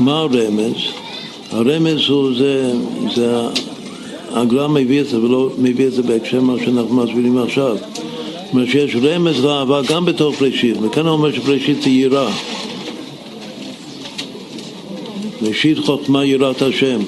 [0.00, 1.01] מה הרמז?
[1.52, 2.72] הרמז הוא זה,
[3.14, 3.36] זה
[4.30, 7.76] הגר"א מביא את זה ולא מביא את זה בהקשר מה שאנחנו מסבירים עכשיו.
[7.76, 12.32] זאת אומרת שיש רמז לאהבה גם בתוך בראשית, וכאן הוא אומר שבראשית זה יראה.
[15.42, 16.98] ראשית חוכמה יראת השם,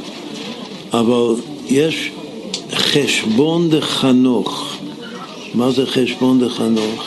[0.93, 1.35] אבל
[1.69, 2.11] יש
[2.73, 4.75] חשבון דחנוך.
[5.55, 7.05] מה זה חשבון דחנוך?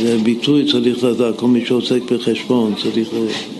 [0.00, 3.55] זה ביטוי צריך לדעת, כל מי שעוסק בחשבון צריך לדעת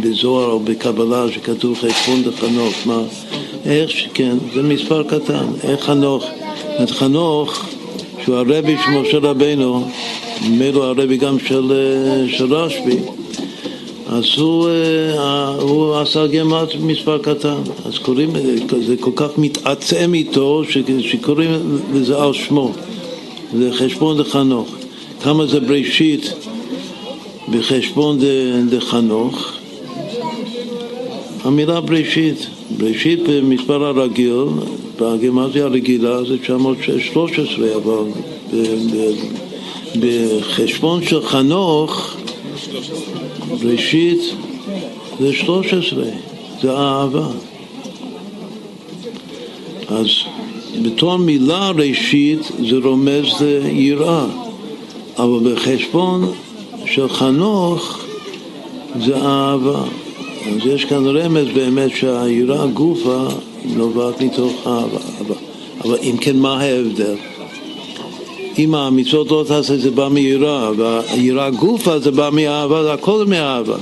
[0.00, 2.74] בזוהר או בקבלה שכתוב חשבון דחנוך.
[2.86, 3.02] מה?
[3.64, 5.46] איך שכן, זה מספר קטן.
[5.62, 6.24] איך חנוך?
[6.82, 7.64] את חנוך,
[8.24, 9.88] שהוא הרבי של משה רבנו,
[10.48, 11.72] ממילא הרבי גם של,
[12.28, 12.98] של רשב"י,
[14.06, 18.30] אז הוא, אה, הוא עשה גמת מספר קטן, אז קוראים,
[18.86, 20.62] זה כל כך מתעצם איתו
[21.00, 22.72] שקוראים לזה על שמו,
[23.58, 24.68] זה חשבון דחנוך.
[25.22, 26.34] כמה זה בראשית
[27.50, 28.18] בחשבון
[28.70, 29.52] דחנוך?
[31.44, 32.46] המילה בראשית,
[32.78, 34.44] בראשית במספר הרגיל,
[35.00, 38.04] בגמטיה הרגילה זה 913, אבל
[40.00, 42.16] בחשבון של חנוך
[43.62, 44.20] ראשית
[45.20, 46.04] זה 13,
[46.62, 47.26] זה אהבה.
[49.88, 50.06] אז
[50.82, 52.40] בתור מילה ראשית
[52.70, 54.26] זה רומז ליראה,
[55.18, 56.32] אבל בחשבון
[56.86, 57.98] של חנוך
[59.00, 59.82] זה אהבה.
[60.46, 63.26] אז יש כאן רמז באמת שהיראה גופה
[63.64, 64.98] נובעת מתוך אהבה.
[65.84, 67.14] אבל אם כן, מה ההבדל?
[68.58, 73.76] אם המצוות לא תעשה זה בא מיראה, והיראה גופה זה בא מאהבה, זה הכל מאהבה.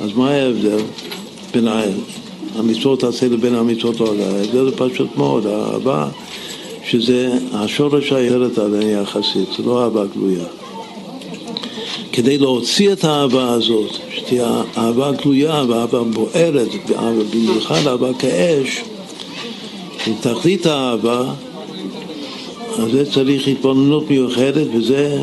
[0.00, 0.80] אז מה ההבדל
[1.54, 1.68] בין
[2.56, 4.36] המצוות תעשה לבין המצוות לא תעשה?
[4.36, 6.08] ההבדל זה פשוט מאוד, האהבה,
[6.84, 10.61] שזה השורש האחרת עליהם יחסית, לא אהבה גלויה.
[12.12, 16.68] כדי להוציא את האהבה הזאת, שתהיה אהבה גלויה ואהבה בוערת,
[17.30, 18.82] במיוחד אהבה כאש,
[20.20, 21.32] תכלית האהבה
[22.78, 25.18] אז זה צריך התבוננות מיוחדת וזה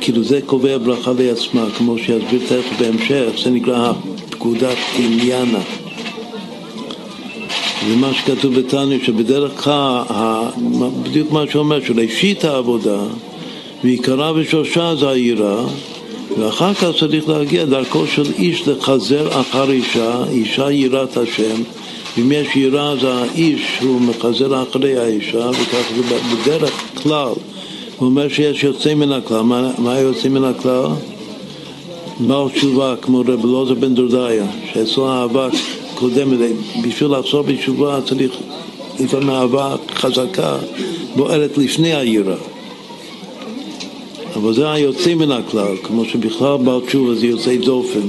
[0.00, 3.92] כאילו זה קובע ברכה לעצמה, כמו שיסביר תכף בהמשך, זה נקרא
[4.30, 5.83] פקודת עניינה.
[7.88, 10.02] זה מה שכתוב בתניא, שבדרך כלל,
[11.02, 12.98] בדיוק מה שאומר, שראשית העבודה
[13.84, 15.64] ועיקרה ושורשה זה העירה
[16.38, 21.62] ואחר כך צריך להגיע דרכו של איש לחזר אחר אישה, אישה יראת השם.
[22.18, 26.02] אם יש יראה אז האיש הוא מחזר אחרי האישה, וכך זה
[26.36, 27.32] בדרך כלל.
[27.98, 29.42] הוא אומר שיש יוצא מן הכלל.
[29.42, 30.86] מה, מה יוצא מן הכלל?
[32.20, 35.08] בעל תשובה, כמו רב אלעזר בן דורדיה, שאצלו
[35.94, 36.38] אהבה קודמת,
[36.82, 38.32] בשביל לחזור בתשובה צריך
[39.00, 40.58] לפעמים אהבה חזקה
[41.16, 42.36] בוערת לפני היראה.
[44.36, 48.00] אבל זה היוצא מן הכלל, כמו שבכלל בעל תשובה זה יוצא דופן,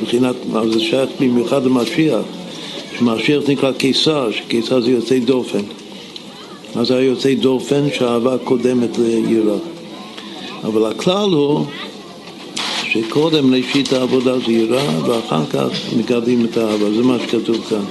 [0.00, 0.34] מבחינת,
[0.72, 2.22] זה שייך במיוחד למשיח,
[2.98, 5.62] שמשיח נקרא קיסר, שקיסר זה יוצא דופן.
[6.74, 9.58] אז היוצא דופן שהאהבה קודמת ליראה.
[10.64, 11.64] אבל הכלל הוא
[12.92, 17.84] שקודם ראשית העבודה זה יראה ואחר כך מגדלים את האהבה, זה מה שכתוב כאן.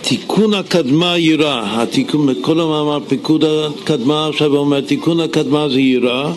[0.00, 6.32] תיקון הקדמה יראה, התיקון, כל המאמר פיקוד הקדמה עכשיו אומר תיקון הקדמה זה יראה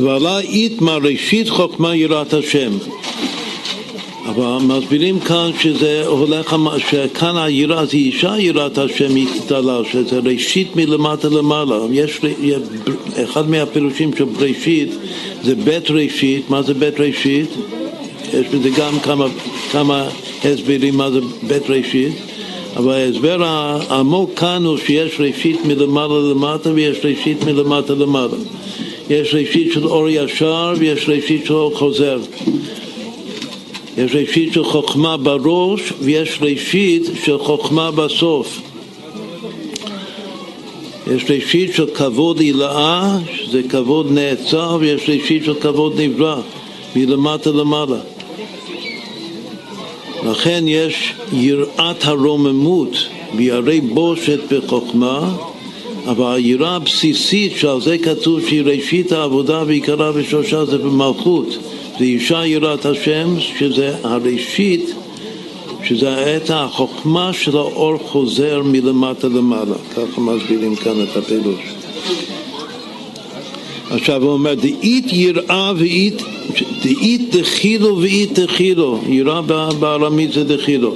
[0.00, 2.72] ועלה איתמה ראשית חוכמה יראת השם
[4.26, 6.56] אבל מסבירים כאן שזה הולך,
[6.90, 11.78] שכאן היראה זה אישה יראת השם היא תתעלה, שזה ראשית מלמטה למעלה.
[11.90, 12.20] יש,
[13.24, 14.88] אחד מהפירושים של בראשית
[15.42, 17.48] זה בית ראשית, מה זה בית ראשית?
[18.34, 19.26] יש בזה גם כמה,
[19.72, 20.08] כמה
[20.44, 22.12] הסברים מה זה בית ראשית,
[22.76, 28.36] אבל ההסבר העמוק כאן הוא שיש ראשית מלמעלה למטה ויש ראשית מלמטה למעלה.
[29.10, 32.18] יש ראשית של אור ישר ויש ראשית של אור חוזר.
[33.98, 38.60] יש ראשית של חוכמה בראש ויש ראשית של חוכמה בסוף.
[41.14, 46.40] יש ראשית של כבוד הילאה, שזה כבוד נעצר, ויש ראשית של כבוד נברא,
[46.96, 47.98] מלמטה למעלה.
[50.30, 52.96] לכן יש יראת הרוממות
[53.36, 55.34] בירא בושת בחוכמה,
[56.06, 61.58] אבל היראה הבסיסית שעל זה כתוב שהיא ראשית העבודה ועיקרה ושורשה זה במלכות.
[61.98, 64.94] זה אישה יראת השם, שזה הראשית,
[65.84, 69.76] שזה העת החוכמה של האור חוזר מלמטה למעלה.
[69.96, 71.60] ככה מסבירים כאן את הפירוש.
[73.90, 76.22] עכשיו הוא אומר, דאית יראה ואית,
[76.82, 79.42] דאית דחילו ואית דחילו, יראה
[79.78, 80.94] בארמית זה דחילו.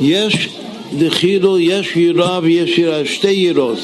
[0.00, 0.48] יש
[0.98, 3.78] דחילו, יש יראה ויש יראה, שתי יראות.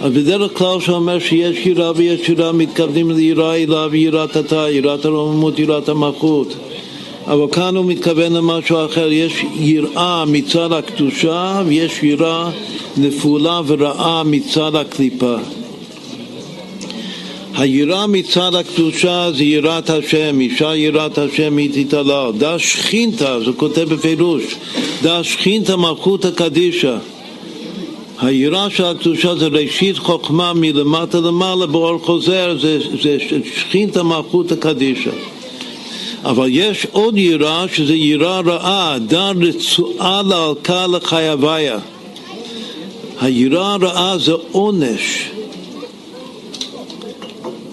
[0.00, 5.58] אז בדרך כלל שאומר שיש יראה ויש יראה, מתכוונים ליראה אליו ויראת אתה, יראת הרוממות,
[5.58, 6.54] יראת המלכות.
[7.26, 12.50] אבל כאן הוא מתכוון למשהו אחר, יש יראה מצד הקדושה ויש יראה
[12.96, 15.36] נפולה ורעה מצד הקליפה.
[17.54, 22.30] היראה מצד הקדושה זה יראת השם, אישה יראת השם היא תתעלה.
[22.38, 24.42] דה שכינתא, זה כותב בפירוש,
[25.02, 26.96] דה שכינתא מלכותא קדישא.
[28.18, 33.16] היראה של הקדושה זה ראשית חוכמה מלמטה למעלה, באור חוזר זה, זה
[33.56, 35.10] שכינתא מלכותא קדישא.
[36.24, 41.78] אבל יש עוד יראה שזה יראה רעה, דה רצועה להלקה לחייביה.
[43.20, 45.30] היראה הרעה זה עונש.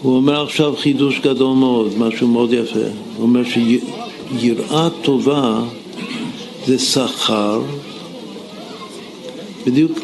[0.02, 2.80] הוא אומר עכשיו חידוש גדול מאוד, משהו מאוד יפה.
[2.80, 5.60] הוא אומר שיראה טובה
[6.66, 7.62] זה שכר,
[9.66, 10.00] בדיוק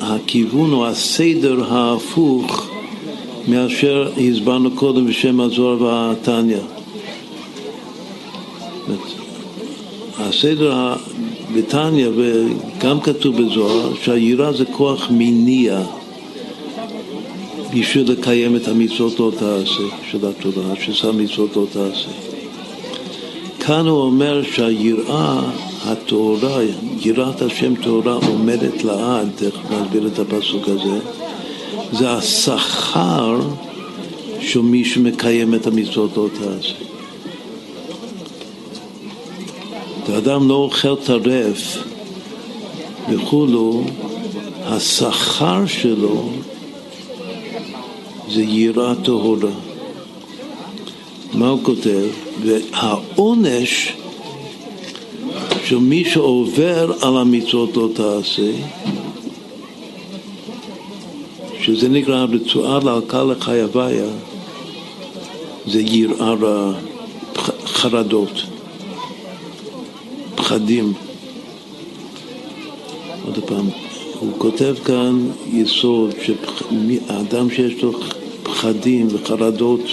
[0.00, 2.70] הכיוון או הסדר ההפוך
[3.48, 6.56] מאשר הסברנו קודם בשם הזוהר והתניא.
[10.18, 10.94] הסדר
[11.54, 15.82] בתניא, וגם כתוב בזוהר, שהיראה זה כוח מניע
[17.74, 22.08] בשביל לקיים את המצוות לא תעשה של התורה, ששם מצוות לא תעשה.
[23.60, 25.40] כאן הוא אומר שהיראה
[25.84, 26.60] הטהורה,
[27.00, 30.98] יראת השם טהורה עומדת לעד, תכף נסביר את הפסוק הזה,
[31.92, 33.40] זה השכר
[34.40, 36.74] של מי שמקיים את המצוות לא תעשה.
[40.08, 41.76] האדם לא אוכל טרף
[43.10, 43.84] וכולו,
[44.64, 46.28] השכר שלו
[48.28, 49.50] זה יראה טהורה.
[51.34, 52.06] מה הוא כותב?
[52.42, 53.92] והעונש
[55.72, 58.52] של מי שעובר על המצוות לא תעשה,
[61.60, 64.06] שזה נקרא רצועה להלקה לחייביה,
[65.66, 66.72] זה יראה
[67.66, 68.42] חרדות,
[70.34, 70.92] פחדים.
[73.24, 73.68] עוד פעם,
[74.20, 77.92] הוא כותב כאן יסוד שאדם שיש לו
[78.42, 79.84] פחדים וחרדות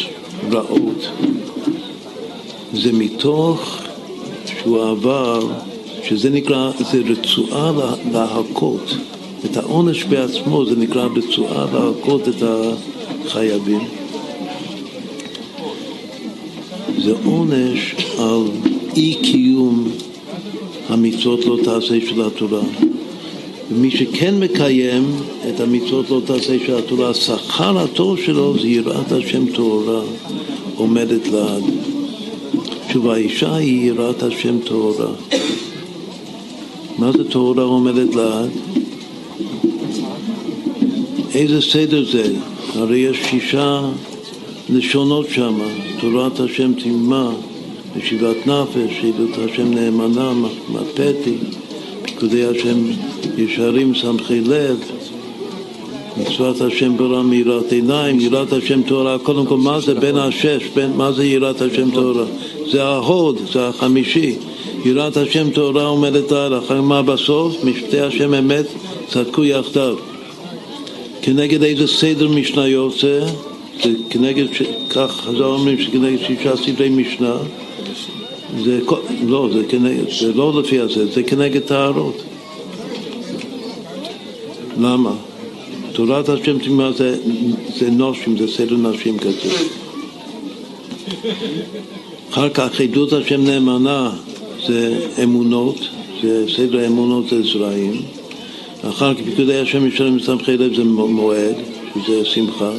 [0.52, 1.08] רעות,
[2.74, 3.82] זה מתוך
[4.46, 5.69] שהוא עבר,
[6.10, 7.72] שזה נקרא, זה רצועה
[8.12, 8.96] להכות.
[9.46, 12.44] את העונש בעצמו זה נקרא רצועה להכות את
[13.26, 13.80] החייבים.
[16.98, 18.44] זה עונש על
[18.96, 19.92] אי קיום
[20.90, 22.62] המצוות לא תעשה של התורה.
[23.72, 25.16] ומי שכן מקיים
[25.50, 30.02] את המצוות לא תעשה של התורה, השכר הטוב שלו זה יראת השם טהורה
[30.76, 31.64] עומדת לעד.
[32.94, 35.08] שוב, האישה היא יראת השם טהורה.
[37.00, 38.50] מה זה טהורה עומדת לעד?
[41.34, 42.34] איזה סדר זה?
[42.76, 43.82] הרי יש שישה
[44.70, 45.60] לשונות שם,
[46.00, 47.32] תורת השם תמימה,
[47.96, 50.34] ישיבת נפש, עדות השם נאמנה,
[50.70, 51.38] מפתי,
[52.02, 52.78] פיקודי השם
[53.38, 54.78] ישרים, סמכי לב,
[56.18, 60.92] מצוות השם ברא מיראת עיניים, יראת השם תורה, קודם כל מה זה בין השש, בין,
[60.96, 62.26] מה זה יראת השם תורה?
[62.72, 64.36] זה ההוד, זה החמישי,
[64.86, 67.64] יראת השם תורה עומדת על, אחר בסוף?
[67.64, 68.66] משפטי השם אמת
[69.08, 69.96] צדקו יחדיו.
[71.22, 73.20] כנגד איזה סדר משנה יוצא?
[73.84, 74.46] זה כנגד,
[74.90, 77.38] כך חז"ל אומרים שכנגד שישה סדרי משנה
[78.64, 78.80] זה,
[79.28, 82.22] לא, זה, כנגד, זה לא לפי הזה, זה כנגד טהרות.
[84.78, 85.14] למה?
[85.94, 87.18] תורת השם תמימה זה,
[87.80, 89.50] זה נושים, זה סדר נשים כזה.
[92.32, 94.12] אחר כך עדות השם נאמנה
[94.68, 95.78] זה אמונות,
[96.22, 98.02] זה סדר אמונות זה זרעים.
[98.82, 101.56] אחר כך פיקודי השם ישרים מסמכי לב זה מועד,
[101.96, 102.72] שזה שמחה.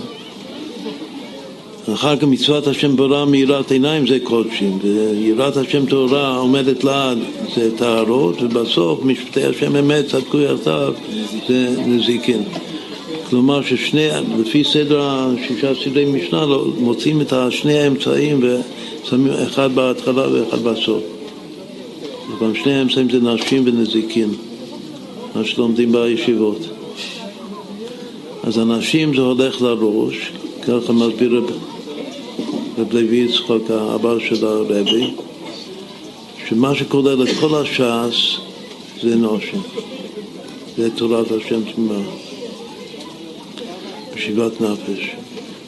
[1.94, 7.18] אחר כך מצוות השם ברא מיראת עיניים זה קודשים, ויראת השם תורה עומדת לעד
[7.54, 10.92] זה טהרות, ובסוף משפטי השם אמת צדקו יחדיו
[11.48, 12.42] זה נזיקין.
[13.30, 14.08] כלומר ששני,
[14.38, 21.02] לפי סדר השישה סדרי משנה, לא, מוצאים את שני האמצעים ושמים אחד בהתחלה ואחד בסוף.
[22.40, 24.30] גם שני האמצעים זה נשים ונזיקין,
[25.34, 26.58] מה שלומדים בישיבות.
[28.42, 31.50] אז הנשים זה הולך לראש, ככה מסביר רב,
[32.78, 35.10] רב לוי יצחק, האבא של הרבי,
[36.48, 38.36] שמה שכולל את כל הש"ס
[39.02, 39.60] זה נשים,
[40.76, 42.00] זה תורת השם תמימה.
[44.14, 45.10] בשיבת נפש.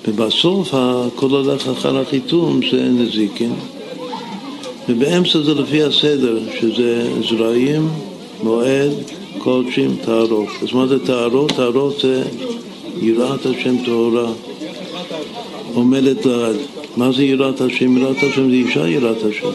[0.08, 3.54] ובסוף הכל הולך אחר החיתום זה נזיקין,
[4.88, 7.88] ובאמצע זה לפי הסדר, שזה זרעים,
[8.42, 8.92] מועד,
[9.38, 10.48] קודשים, טהרות.
[10.62, 11.52] אז מה זה טהרות?
[11.52, 12.22] טהרות זה
[13.00, 14.32] יראת השם טהורה,
[15.74, 16.56] עומדת לעד.
[16.96, 17.96] מה זה יראת השם?
[17.96, 19.48] יראת השם זה אישה יראת השם.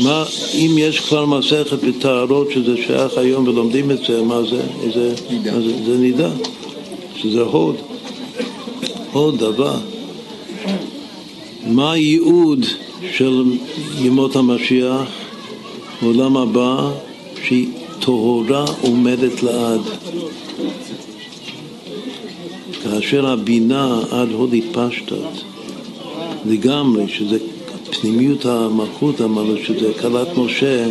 [0.00, 0.24] מה,
[0.54, 4.62] אם יש כבר מסכת בטהרות שזה שייך היום ולומדים את זה, מה זה?
[4.82, 5.14] איזה,
[5.52, 5.84] מה זה?
[5.84, 6.30] זה נידה,
[7.16, 7.76] שזה הוד.
[9.12, 9.76] עוד דבר.
[11.66, 12.66] מה הייעוד
[13.12, 13.44] של
[13.98, 15.08] ימות המשיח,
[16.02, 16.90] עולם הבא,
[17.44, 17.68] שהיא
[18.00, 19.80] טהורה עומדת לעד.
[22.82, 25.16] כאשר הבינה עד הוד התפשטת
[26.46, 27.38] לגמרי, שזה
[28.00, 30.86] פנימיות המלכות, אמרנו שזה כלת משה,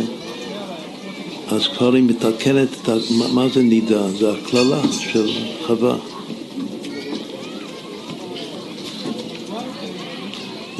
[1.48, 2.88] אז כבר היא מתקנת את.
[3.32, 4.08] מה זה נידה?
[4.08, 5.30] זה הקללה של
[5.66, 5.96] חווה.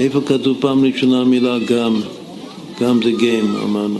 [0.01, 2.01] איפה כתוב פעם ראשונה המילה גם?
[2.81, 3.98] גם זה גיים, אמרנו.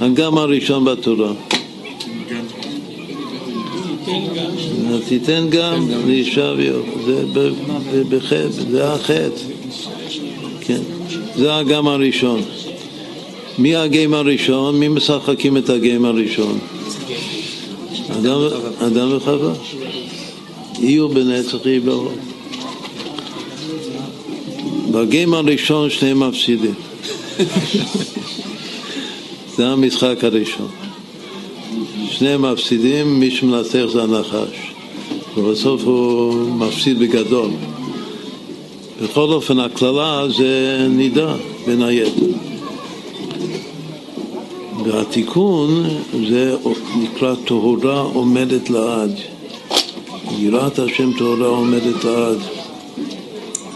[0.00, 1.32] הגם הראשון בתורה.
[5.08, 6.86] תיתן גם לאישה ויוב,
[7.90, 9.42] זה בחטא, זה החטא,
[10.60, 10.80] כן,
[11.36, 12.40] זה הגם הראשון.
[13.58, 14.78] מי הגיים הראשון?
[14.78, 16.58] מי משחקים את הגיים הראשון?
[18.80, 19.52] אדם וחווה.
[20.78, 22.29] יהיו בנצח ברוב.
[24.90, 26.74] בגיים הראשון שניהם מפסידים.
[29.56, 30.68] זה המשחק הראשון.
[32.10, 34.72] שניהם מפסידים, מי שמנצח זה הנחש.
[35.36, 37.50] ובסוף הוא מפסיד בגדול.
[39.02, 41.34] בכל אופן, הקללה זה נידה,
[41.66, 42.26] בין היתר.
[44.84, 45.84] והתיקון
[46.28, 46.56] זה
[46.96, 49.12] נקרא טהורה עומדת לעד.
[50.38, 52.59] יראת השם טהורה עומדת לעד.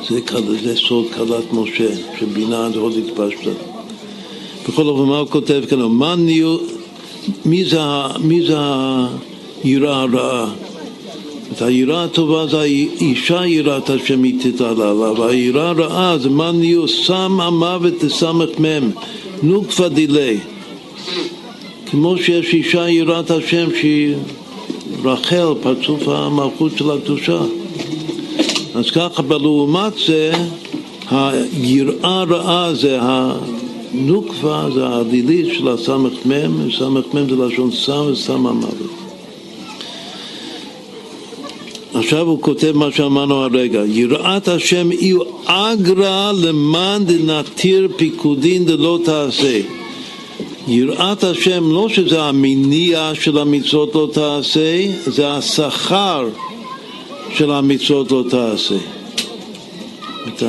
[0.09, 0.21] זה,
[0.63, 3.51] זה סוד כלת משה, שבינה עד הוד התפשטה.
[4.69, 5.81] בכל אופן, מה הוא כותב כאן?
[5.81, 6.57] מה ניו,
[7.45, 7.81] מי זה,
[8.21, 8.57] מי זה
[9.65, 10.47] היראה הרעה?
[11.53, 17.41] את היראה הטובה זה האישה יראת השם היא תתעלה, והיראה הרעה זה מה ניו שם
[17.41, 18.91] המוות לסמך מם,
[19.43, 20.39] נוקפה דילי.
[21.91, 24.15] כמו שיש אישה יראת השם שהיא
[25.05, 27.41] רחל, פרצוף המלכות של הקדושה.
[28.75, 30.33] אז ככה, בלעומת זה,
[31.11, 38.95] היראה רעה זה הנוקבה, זה הדילית של הסמ"ם, סמ"ם זה לשון סם וסם המוות.
[41.95, 45.13] עכשיו הוא כותב מה שאמרנו הרגע, יראת השם אי
[45.45, 49.61] אגרא למאן דנתיר פיקודין דלא תעשה.
[50.69, 56.29] יראת השם לא שזה המניע של המצוות לא תעשה, זה השכר
[57.35, 58.77] של המצוות לא תעשה.
[60.29, 60.43] את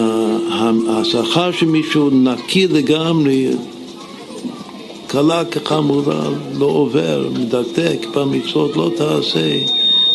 [0.90, 3.48] השכר שמישהו נקי לגמרי,
[5.08, 6.30] קלה כחמורה,
[6.60, 9.60] לא עובר, מדקדק במצוות לא תעשה,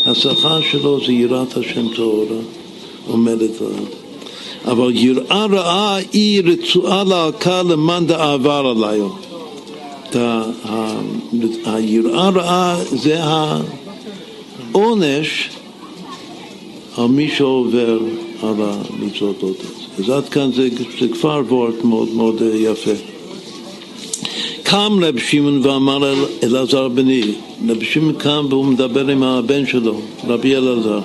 [0.06, 2.40] השכר שלו זה יראת השם טהורה,
[3.06, 3.68] עומדת לה.
[4.72, 9.09] אבל יראה רעה היא רצועה להלכה למאן דעבר עליו.
[11.64, 13.20] היראה רעה זה
[14.72, 15.51] העונש
[16.96, 17.98] על מי שעובר
[18.42, 19.54] על המצוות עוד.
[19.98, 20.68] אז עד כאן זה,
[21.00, 22.90] זה כבר וורט מאוד מאוד יפה.
[24.62, 27.22] קם רב שמעון ואמר אלעזר בני,
[27.68, 31.00] רב שמעון קם והוא מדבר עם הבן שלו, רבי אלעזר.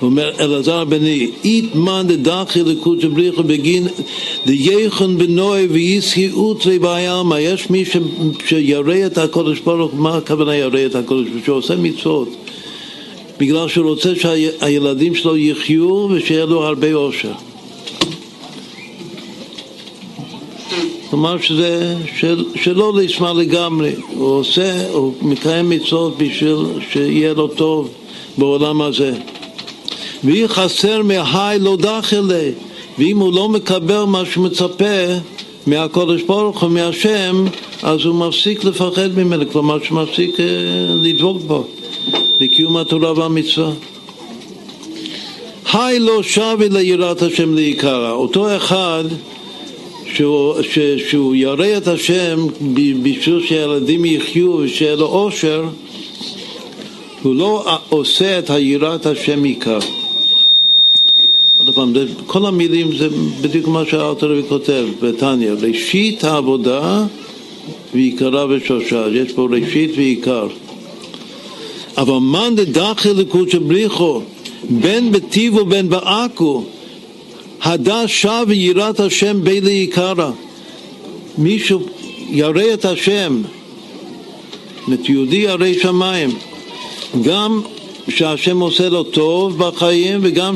[0.00, 3.86] הוא אומר, אלעזר בני, אית מן דדחי לקודש בריחו בגין
[4.46, 7.34] דייכון בנוי ואיסי אוטרי בעלמא.
[7.34, 7.84] יש מי
[8.46, 12.28] שירא את הקודש ברוך מה הכוונה ירא את הקודש ברוך שעושה מצוות
[13.38, 17.32] בגלל שהוא רוצה שהילדים שלו יחיו ושיהיה לו הרבה עושר.
[21.10, 26.56] כלומר שזה של, שלא לשמה לגמרי, הוא עושה, הוא מקיים מצוות בשביל
[26.90, 27.88] שיהיה לו טוב
[28.38, 29.12] בעולם הזה.
[30.24, 32.50] ואם חסר מהי לא דחלה,
[32.98, 34.84] ואם הוא לא מקבל מה שהוא מצפה
[35.66, 37.44] מהקודש ברוך הוא, מהשם,
[37.82, 40.44] אז הוא מפסיק לפחד ממנו, כלומר שהוא מפסיק אה,
[41.02, 41.64] לדבוק בו,
[42.40, 43.72] בקיום התורה והמצווה.
[45.72, 49.04] היי לא שבי ליראת השם לעיקרה, אותו אחד
[50.14, 50.54] שהוא,
[51.08, 52.46] שהוא ירא את השם
[53.02, 55.64] בשביל שהילדים יחיו ושיהיה לו עושר,
[57.22, 59.78] הוא לא עושה את היראת השם עיקר.
[61.58, 61.92] עוד פעם,
[62.26, 63.08] כל המילים זה
[63.40, 67.04] בדיוק מה שהארתר כותב בתניא, ראשית העבודה
[67.94, 70.46] ועיקרה ושורשה, יש פה ראשית ועיקר.
[71.98, 74.20] אבל מאן דדחי לקודשא בריחו,
[74.70, 76.64] בין בטיב ובין בעכו,
[77.62, 80.30] הדע שב ויראת השם בי לעיקרא.
[81.38, 81.80] מישהו
[82.30, 83.42] ירא את השם,
[84.88, 86.30] זאת יהודי ירא שמיים,
[87.22, 87.60] גם
[88.08, 90.54] שהשם עושה לו טוב בחיים וגם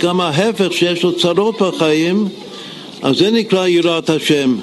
[0.00, 2.28] גם ההפך שיש לו צרות בחיים
[3.02, 4.56] אז זה נקרא יראת השם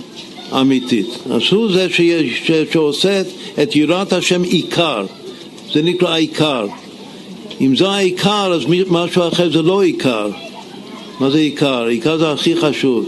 [0.51, 1.07] אמיתית.
[1.31, 3.21] אז הוא זה שיש, שעושה
[3.63, 5.05] את יראת השם עיקר,
[5.73, 6.65] זה נקרא העיקר.
[7.61, 10.29] אם זה העיקר אז משהו אחר זה לא עיקר.
[11.19, 11.83] מה זה עיקר?
[11.83, 13.05] עיקר זה הכי חשוב.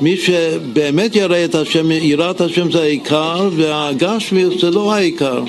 [0.00, 5.42] מי שבאמת ירא את השם, יראת השם זה העיקר והגשמיות זה לא העיקר.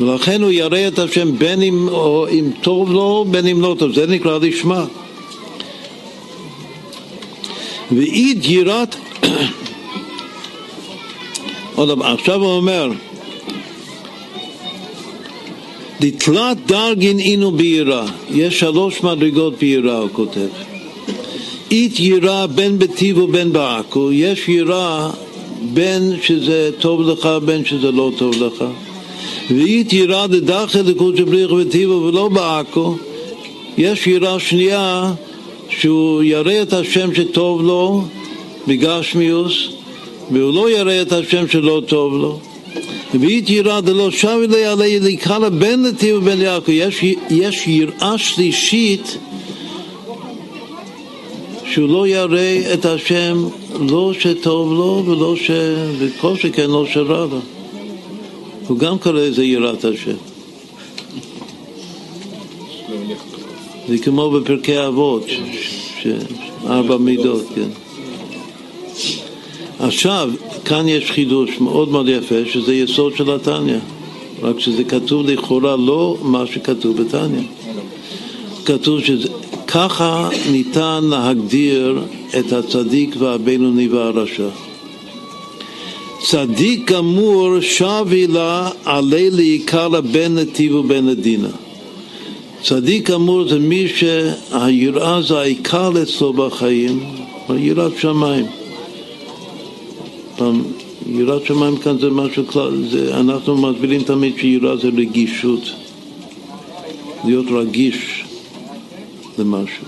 [0.00, 3.94] ולכן הוא ירא את השם בין אם, או, אם טוב לו, בין אם לא טוב,
[3.94, 4.84] זה נקרא לשמה.
[7.92, 8.96] ואי יראת,
[11.76, 12.90] עוד עכשיו הוא אומר,
[16.00, 20.48] דתלת דרגין אינו ביראה, יש שלוש מדרגות ביראה, הוא כותב.
[21.70, 25.10] אית יראה בין בטיב ובין בעכו, יש יראה
[25.62, 28.64] בין שזה טוב לך, בין שזה לא טוב לך.
[29.50, 32.96] ואית יראה דדחי לקודש בריך וטיבו ולא בעכו,
[33.78, 35.12] יש יראה שנייה
[35.68, 38.04] שהוא ירא את השם שטוב לו
[38.68, 39.75] בגשמיוס
[40.30, 42.38] והוא לא ירא את השם שלא טוב לו
[43.20, 49.18] ואית יראה דלא שב אלי עלי לקרא בין נתיב ובין יעקב יש, יש יראה שלישית
[51.64, 53.44] שהוא לא ירא את השם
[53.80, 55.50] לא שטוב לו ולא ש...
[55.98, 57.40] וכל שכן לא שרע לו
[58.66, 60.16] הוא גם קורא לזה יראת השם.
[63.88, 65.26] זה כמו בפרקי אבות,
[66.66, 67.85] ארבע מידות, כן.
[69.78, 70.30] עכשיו,
[70.64, 73.78] כאן יש חידוש מאוד מאוד יפה, שזה יסוד של התניא,
[74.42, 77.42] רק שזה כתוב לכאורה לא מה שכתוב בתניא.
[78.64, 82.00] כתוב שככה ניתן להגדיר
[82.38, 84.48] את הצדיק והבינוני והרשע.
[86.22, 91.48] צדיק גמור שבי לה עלי לעיקר בין נתיב ובין הדינה.
[92.62, 97.00] צדיק גמור זה מי שהיראה זה העיקר אצלו בחיים,
[97.58, 98.46] יראת שמיים.
[100.36, 100.62] פעם,
[101.06, 105.62] יראת שמיים כאן זה משהו כלל, זה, אנחנו מסבירים תמיד שיראה זה רגישות,
[107.24, 108.24] להיות רגיש
[109.38, 109.84] למשהו,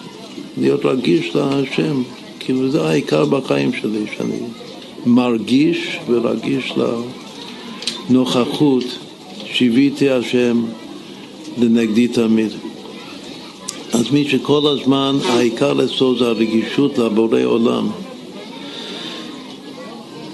[0.58, 2.02] להיות רגיש להשם,
[2.40, 4.38] כאילו זה העיקר בחיים שלי, שאני
[5.06, 6.72] מרגיש ורגיש
[8.10, 8.84] לנוכחות
[9.52, 10.62] שיוויתי השם
[11.58, 12.50] לנגדי תמיד.
[13.92, 17.88] אז מי שכל הזמן העיקר לצור זה הרגישות לבורא עולם.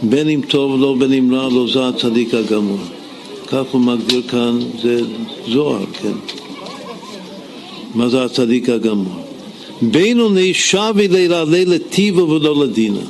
[0.08, 2.78] בין אם טוב לו, בין אם רע לו, זה הצדיק הגמור.
[3.46, 5.00] כך הוא מגדיר כאן, זה
[5.48, 6.12] זוהר, כן.
[7.94, 9.24] מה זה הצדיק הגמור?
[9.82, 13.00] בינוני שבי לילה לטיבו ולא לדינה.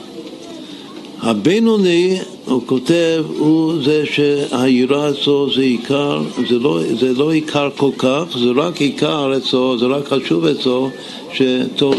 [1.22, 7.90] הבינוני הוא כותב, הוא זה שהיראה אצלו זה עיקר, זה לא, זה לא עיקר כל
[7.98, 10.90] כך, זה רק עיקר אצלו, זה רק חשוב אצלו,
[11.32, 11.94] שטוב.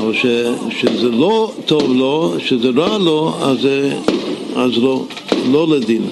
[0.00, 0.26] אבל ש,
[0.80, 3.68] שזה לא טוב לו, שזה רע לו, אז,
[4.56, 5.04] אז לא,
[5.52, 6.02] לא לדין.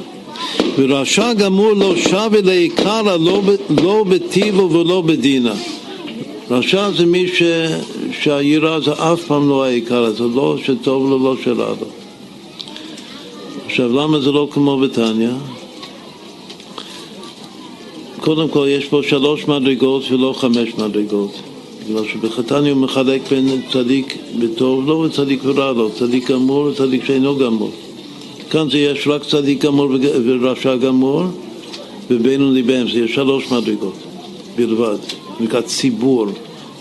[0.79, 3.43] ורשע גמור לא שווה לעיקרא לא,
[3.83, 5.55] לא בטיבו ולא בדינה.
[6.51, 7.43] רשע זה מי ש,
[8.23, 11.87] שהיראה זה אף פעם לא העיקר, זה לא שטוב לו, לא שרע לו.
[13.67, 15.29] עכשיו, למה זה לא כמו בתניא?
[18.21, 21.52] קודם כל, יש פה שלוש מדרגות ולא חמש מדרגות.
[21.89, 27.36] בגלל שבחתניה הוא מחלק בין צדיק בטוב לו וצדיק ורע לו, צדיק גמור וצדיק שאינו
[27.36, 27.70] גמור.
[28.51, 29.89] כאן זה יש רק צדיק גמור
[30.25, 31.23] ורשע גמור,
[32.11, 33.94] ובינוני בהם זה יש שלוש מדרגות
[34.57, 34.97] בלבד.
[35.41, 36.27] נקרא ציבור,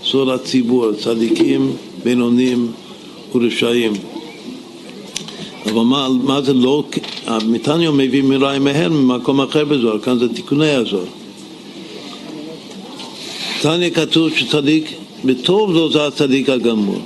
[0.04, 1.72] סוד הציבור, צדיקים,
[2.04, 2.72] בינונים
[3.36, 3.94] ורשעים.
[5.66, 6.84] אבל מה, מה זה לא,
[7.48, 11.21] מתניא מביא מרעי מהר ממקום אחר בזוהר, כאן זה תיקוני הזוהר.
[13.62, 14.92] תניא כתוב שצדיק
[15.26, 17.00] בטוב לו זה הצדיק הגמור.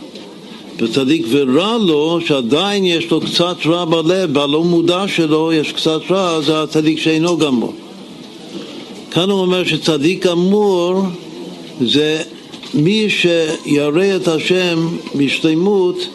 [0.78, 6.42] וצדיק ורע לו, שעדיין יש לו קצת רע בלב, בלא מודע שלו יש קצת רע,
[6.42, 7.74] זה הצדיק שאינו גמור.
[9.12, 11.02] כאן הוא אומר שצדיק גמור
[11.82, 12.22] זה
[12.74, 16.08] מי שירא את השם בשלמות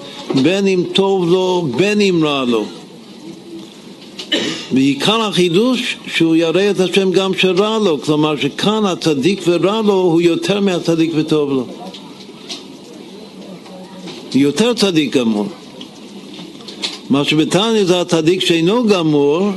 [0.43, 2.65] בין אם טוב לו, בין אם רע לו.
[4.73, 10.21] ועיקר החידוש שהוא ירא את השם גם שרע לו, כלומר שכאן הצדיק ורע לו הוא
[10.21, 11.67] יותר מהצדיק וטוב לו.
[14.35, 15.47] יותר צדיק גמור.
[17.11, 19.51] מה שבתניא זה הצדיק שאינו גמור,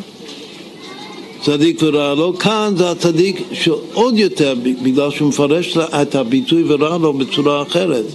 [1.42, 7.14] צדיק ורע לו, כאן זה הצדיק שעוד יותר, בגלל שהוא מפרש את הביטוי ורע לו
[7.14, 8.06] בצורה אחרת.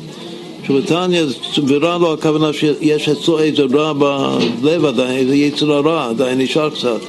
[0.69, 1.23] שבתניא
[1.67, 7.01] ורע לו הכוונה שיש אצלו איזה רע בלב עדיין, איזה יצר הרע עדיין נשאר קצת.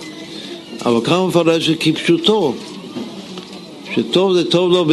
[0.86, 2.54] אבל כאן מפרש כפשוטו,
[3.96, 4.86] שטוב זה טוב לו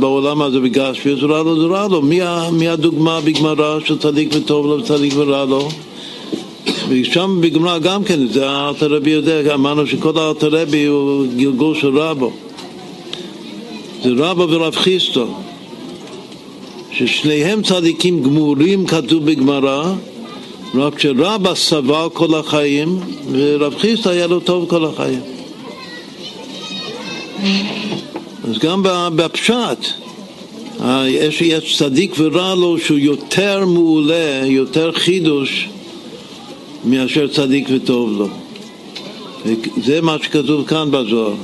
[0.00, 2.02] בעולם הזה בגשמיות, ורע לו זה רע לו.
[2.02, 2.20] מי,
[2.52, 5.68] מי הדוגמה בגמרא של צדיק וטוב לו וצדיק ורע לו?
[6.88, 11.98] ושם בגמרא גם כן, זה הארתר רבי יודע, אמרנו שכל הארתר רבי הוא גלגול של
[11.98, 12.32] רבו.
[14.02, 15.26] זה רבו ורב חיסטו.
[16.98, 19.92] ששניהם צדיקים גמורים כתוב בגמרא,
[20.74, 23.00] רק שרבא סבל כל החיים
[23.30, 25.20] ורב חיסטה היה לו טוב כל החיים.
[28.48, 28.82] אז גם
[29.16, 29.86] בפשט,
[31.06, 35.68] יש, יש צדיק ורע לו שהוא יותר מעולה, יותר חידוש
[36.84, 38.28] מאשר צדיק וטוב לו.
[39.82, 41.34] זה מה שכתוב כאן בזוהר.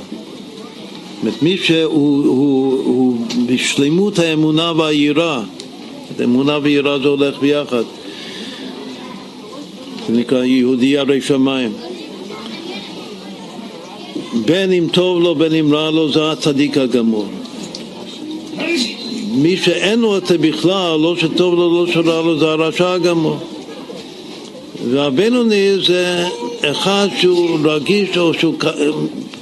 [1.23, 5.41] אומרת, מי שהוא הוא, הוא בשלמות האמונה והיראה,
[6.23, 7.83] אמונה ויראה זה הולך ביחד,
[10.07, 11.71] זה נקרא יהודי ירא שמיים.
[14.45, 17.27] בין אם טוב לו בין אם רע לו זה הצדיק הגמור.
[19.31, 23.37] מי שאין לו את זה בכלל, לא שטוב לו, לא שרע לו, זה הרשע הגמור.
[24.89, 26.27] והבינוני זה
[26.61, 28.55] אחד שהוא רגיש או שהוא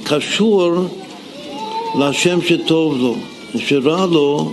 [0.04, 0.72] קשור
[1.98, 3.16] להשם שטוב לו,
[3.58, 4.52] שרע לו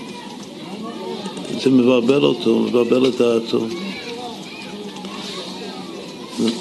[1.64, 3.66] זה מבלבל אותו, מבלבל את דעתו.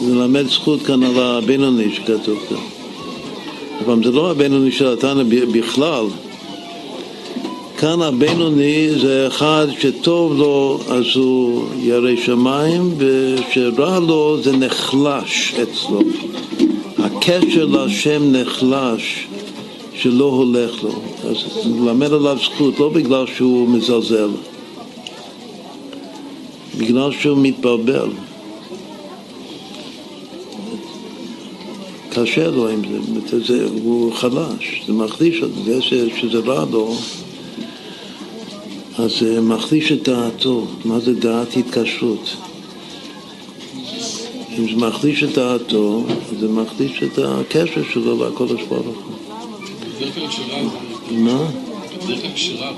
[0.03, 2.57] מלמד זכות כאן על הבינוני שכתוב כאן.
[3.85, 6.05] אבל זה לא הבינוני של התנא בכלל.
[7.79, 16.01] כאן הבינוני זה אחד שטוב לו אז הוא ירא שמיים ושרע לו זה נחלש אצלו.
[16.99, 19.27] הקשר להשם נחלש
[19.99, 20.91] שלא הולך לו.
[21.25, 21.37] אז
[21.67, 24.31] מלמד עליו זכות לא בגלל שהוא מזלזל,
[26.79, 28.11] בגלל שהוא מתבלבל.
[32.11, 32.83] קשה לו עם
[33.31, 35.81] זה, זה הוא חלש, זה מחליש אותו, זה
[36.21, 36.95] שזה רע לו,
[38.99, 40.67] אז זה מחליש את דעתו.
[40.85, 42.37] מה זה דעת התקשרות?
[44.59, 46.05] אם זה מחליש את דעתו,
[46.41, 49.18] זה מחליש את הקשר שלו לקודש ברוך הוא.
[49.99, 50.63] בדרך כלל כשרע,
[51.11, 51.51] מה?
[52.05, 52.73] בדרך כלל כשרע,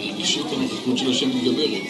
[0.00, 1.82] רגישות הנוכחות של השם מתגברת.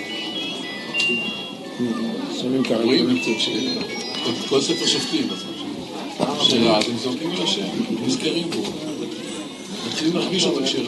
[2.85, 5.29] רואים את כל ספר שופטים,
[6.41, 7.63] כשרע אתם זורקים על השם,
[8.07, 8.63] נזכרים בו.
[9.89, 10.81] מתחילים להרגיש אותו בדרך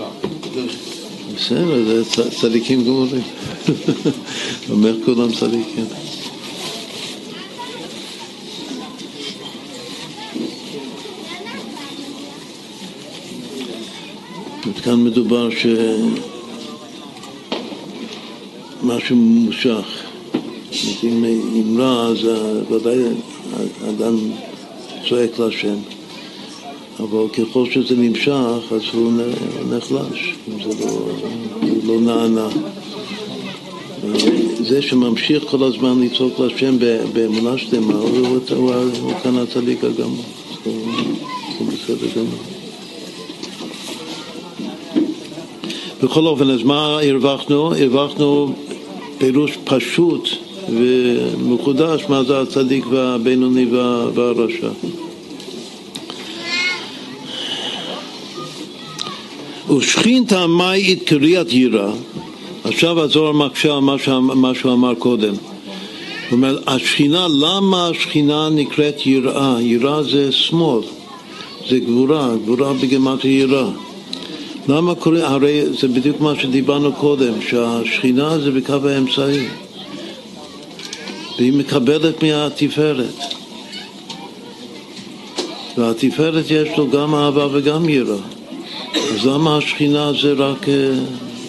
[0.54, 0.98] כלל.
[1.36, 3.22] בסדר, זה צדיקים גמורים.
[4.70, 5.84] אומר כולם צדיקים.
[14.81, 15.66] כאן מדובר ש...
[18.82, 20.02] משהו ממושך.
[21.05, 21.24] אם,
[21.55, 22.18] אם רע, אז
[22.70, 22.98] ודאי
[23.84, 24.16] האדם
[25.08, 25.76] צועק להשם.
[26.98, 29.12] אבל ככל שזה נמשך, אז הוא
[29.70, 30.34] נחלש,
[30.65, 31.10] זה לא,
[31.84, 32.48] לא נענה.
[34.60, 36.78] זה שממשיך כל הזמן לצעוק להשם
[37.12, 38.39] באמונה שלמה, הוא,
[39.23, 40.24] כאן הצדיק הגמור,
[40.65, 42.57] הוא בסדר גמור.
[46.02, 47.74] בכל אופן, אז מה הרווחנו?
[47.74, 48.54] הרווחנו
[49.18, 50.28] פירוש פשוט
[50.68, 53.66] ומחודש מה זה הצדיק והבינוני
[54.14, 54.68] והרשע.
[59.76, 61.90] ושכינתא מאי את קריאת יירא
[62.64, 63.80] עכשיו הזוהר מקשה על
[64.34, 65.34] מה שהוא אמר קודם.
[65.34, 69.56] הוא אומר, השכינה, למה השכינה נקראת יראה?
[69.60, 70.82] יראה זה שמאל,
[71.68, 73.88] זה גבורה, גבורה בגמת יראה.
[74.68, 79.47] למה קוראים, הרי זה בדיוק מה שדיברנו קודם, שהשכינה זה בקו האמצעי,
[81.38, 83.14] והיא מקבלת מהתפארת.
[85.78, 88.16] והתפארת יש לו גם אהבה וגם יראה.
[88.94, 90.90] אז למה השכינה זה רק אה,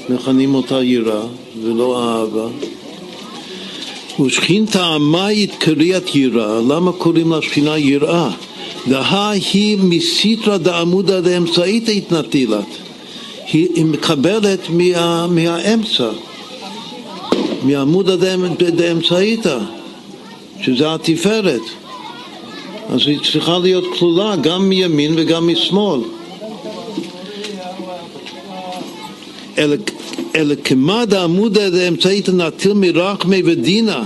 [0.10, 1.22] מכנים אותה יראה
[1.64, 2.48] ולא אהבה?
[4.26, 8.30] ושכינתא מאית קריאת יראה, למה קוראים לה שכינה יראה?
[8.88, 12.89] דהה היא מסיתרא דעמודא דאמצעית התנתילת.
[13.54, 16.10] היא מקבלת מה, מהאמצע,
[17.64, 18.16] מעמודא
[18.76, 19.58] דאמצעיתא,
[20.62, 21.62] שזה התפארת.
[22.90, 26.00] אז היא צריכה להיות כלולה גם מימין וגם משמאל.
[30.36, 34.04] אלא כמד העמודא דאמצעית נטיל מרחמי ודינה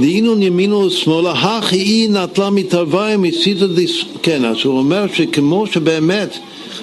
[0.00, 4.04] דהינון ימינו ושמאלה, הכי היא נטלה מתהווה מסיתא דיס...
[4.22, 6.38] כן, אז הוא אומר שכמו שבאמת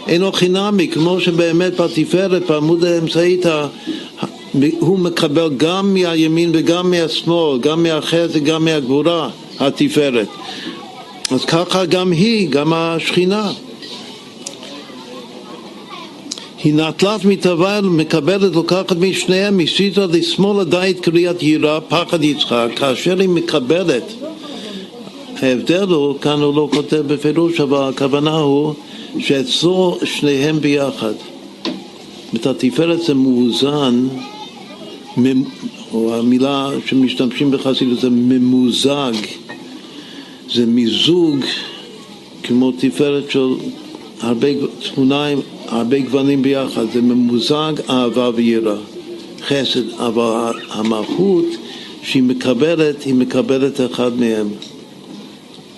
[0.07, 3.45] אינו חינמי, כמו שבאמת בתפארת, בעמוד האמצעית,
[4.79, 9.29] הוא מקבל גם מהימין וגם מהשמאל, גם מהחסד, גם מהגבורה,
[9.59, 10.27] התפארת.
[11.31, 13.51] אז ככה גם היא, גם השכינה.
[16.63, 23.29] היא נטלת מתהווה, מקבלת, לוקחת משניהם, מסיתא לשמאל הדית קריאת יראה, פחד יצחק, כאשר היא
[23.29, 24.13] מקבלת.
[25.41, 28.73] ההבדל הוא, כאן הוא לא כותב בפירוש, אבל הכוונה הוא
[29.19, 31.13] שאצלו שניהם ביחד.
[32.33, 34.07] זאת התפארת זה מאוזן,
[35.93, 39.13] או המילה שמשתמשים בחסידות זה ממוזג,
[40.53, 41.39] זה מיזוג
[42.43, 43.47] כמו תפארת של
[44.21, 44.47] הרבה
[44.93, 48.75] תמונה עם הרבה גוונים ביחד, זה ממוזג אהבה ויראה,
[49.41, 51.45] חסד, אבל המלכות
[52.03, 54.47] שהיא מקבלת, היא מקבלת אחד מהם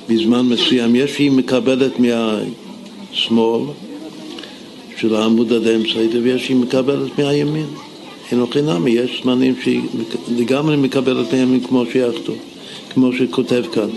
[0.09, 0.95] בזמן מסוים.
[0.95, 2.39] יש שהיא מקבלת מה...
[3.11, 3.61] שמאל
[4.97, 7.65] של העמוד עד האמצעית ויש שהיא מקבלת מהימין.
[8.31, 9.81] אין לו חינמי, יש זמנים שהיא
[10.37, 12.33] לגמרי מקבלת מהימין כמו שיחתו,
[12.93, 13.89] כמו שכותב כאן.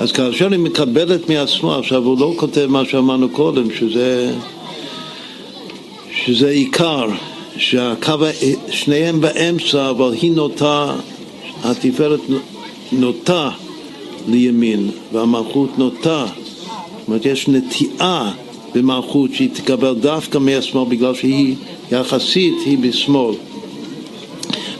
[0.00, 4.34] אז כאשר היא מקבלת מהשמאל, עכשיו הוא לא כותב מה שאמרנו קודם, שזה,
[6.24, 7.06] שזה עיקר,
[7.56, 8.12] שהקו,
[8.70, 10.96] שניהם באמצע, אבל היא נוטה,
[11.64, 12.20] התפארת
[12.92, 13.50] נוטה
[14.28, 16.26] לימין, והמלכות נוטה
[17.04, 18.32] זאת אומרת, יש נטיעה
[18.74, 21.54] במלכות שהיא תקבל דווקא מהשמאל בגלל שהיא
[21.92, 23.34] יחסית, היא בשמאל.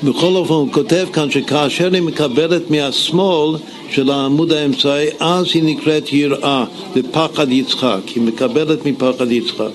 [0.03, 3.57] בכל אופן הוא כותב כאן שכאשר היא מקבלת מהשמאל
[3.91, 6.65] של העמוד האמצעי, אז היא נקראת יראה
[6.97, 9.71] ופחד יצחק, היא מקבלת מפחד יצחק.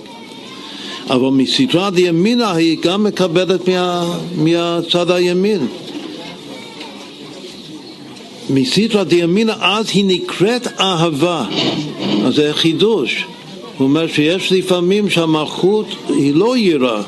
[1.09, 5.67] אבל מסדרת ימינה היא גם מקבלת מה, מהצד הימין.
[8.49, 11.45] מסדרה דימינה אז היא נקראת אהבה.
[12.25, 13.25] אז זה חידוש.
[13.77, 17.01] הוא אומר שיש לפעמים שהמלכות היא לא יראה,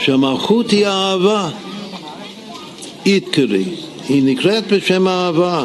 [0.00, 1.48] שהמלכות היא אהבה.
[3.06, 3.64] איתקרי,
[4.08, 5.64] היא נקראת בשם אהבה.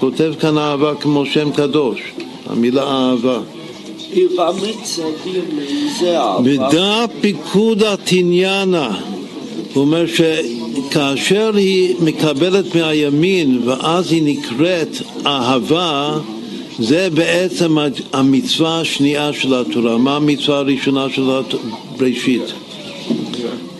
[0.00, 2.00] כותב כאן אהבה כמו שם קדוש,
[2.46, 3.38] המילה אהבה.
[4.12, 5.44] יראה מצדים
[6.00, 6.42] זה אהבה.
[6.42, 9.00] בדא פיקודא תניאנה
[9.74, 14.88] הוא אומר שכאשר היא מקבלת מהימין ואז היא נקראת
[15.26, 16.18] אהבה,
[16.80, 17.78] זה בעצם
[18.12, 19.98] המצווה השנייה של התורה.
[19.98, 21.22] מה המצווה הראשונה של
[21.98, 22.42] בראשית?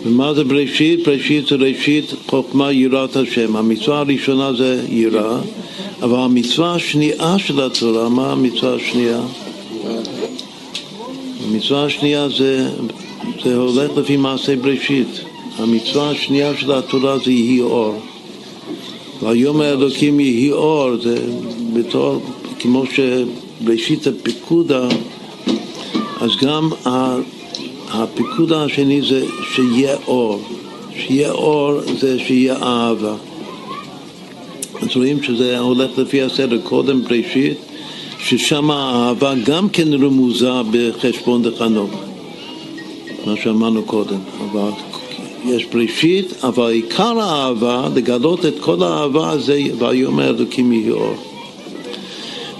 [0.05, 1.07] ומה זה בראשית?
[1.07, 3.55] בראשית זה ראשית חוכמה יראת השם.
[3.55, 5.37] המצווה הראשונה זה יראה,
[6.01, 9.21] אבל המצווה השנייה של התורה, מה המצווה השנייה?
[11.47, 12.69] המצווה השנייה זה,
[13.43, 15.21] זה הולך לפי מעשה בראשית.
[15.57, 17.99] המצווה השנייה של התורה זה יהי אור.
[19.21, 21.17] והיום האלוקים יהי אור, זה
[21.73, 22.21] בתור,
[22.61, 24.87] כמו שבראשית הפיקודה,
[26.21, 26.69] אז גם
[27.89, 30.41] הפיקודה השני זה שיהיה אור.
[30.95, 33.15] שיהיה אור זה שיהיה אהבה.
[34.81, 37.57] אז רואים שזה הולך לפי הסדר, קודם בראשית,
[38.19, 41.91] ששם האהבה גם כן רמוזה בחשבון דחנוך,
[43.25, 44.19] מה שאמרנו קודם.
[44.51, 44.69] אבל
[45.45, 51.30] יש בראשית, אבל עיקר האהבה, לגלות את כל האהבה זה ויאמר אלוקים יהי אור.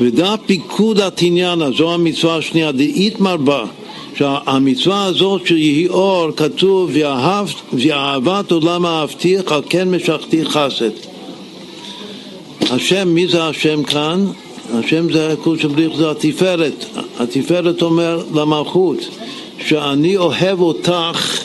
[0.02, 3.64] ודע פיקוד התניאנה, זו המצווה השנייה, דאית מרבה,
[4.16, 6.92] שהמצווה הזאת של יהי אור, כתוב
[7.74, 10.90] ואהבת עולם אהבתיך, על כן משכתי חסד.
[12.62, 14.26] השם, מי זה השם כאן?
[14.74, 16.86] השם זה קודש בריך זה התפארת.
[17.20, 18.98] התפארת אומר למלכות
[19.68, 21.44] שאני אוהב אותך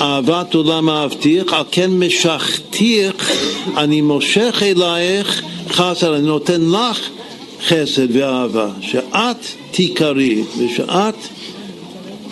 [0.00, 3.32] אהבת עולם אהבתיך, על כן משכתיך,
[3.76, 7.08] אני מושך אלייך חסד, אני נותן לך
[7.66, 9.36] חסד ואהבה, שאת
[9.70, 11.14] תיכרי ושאת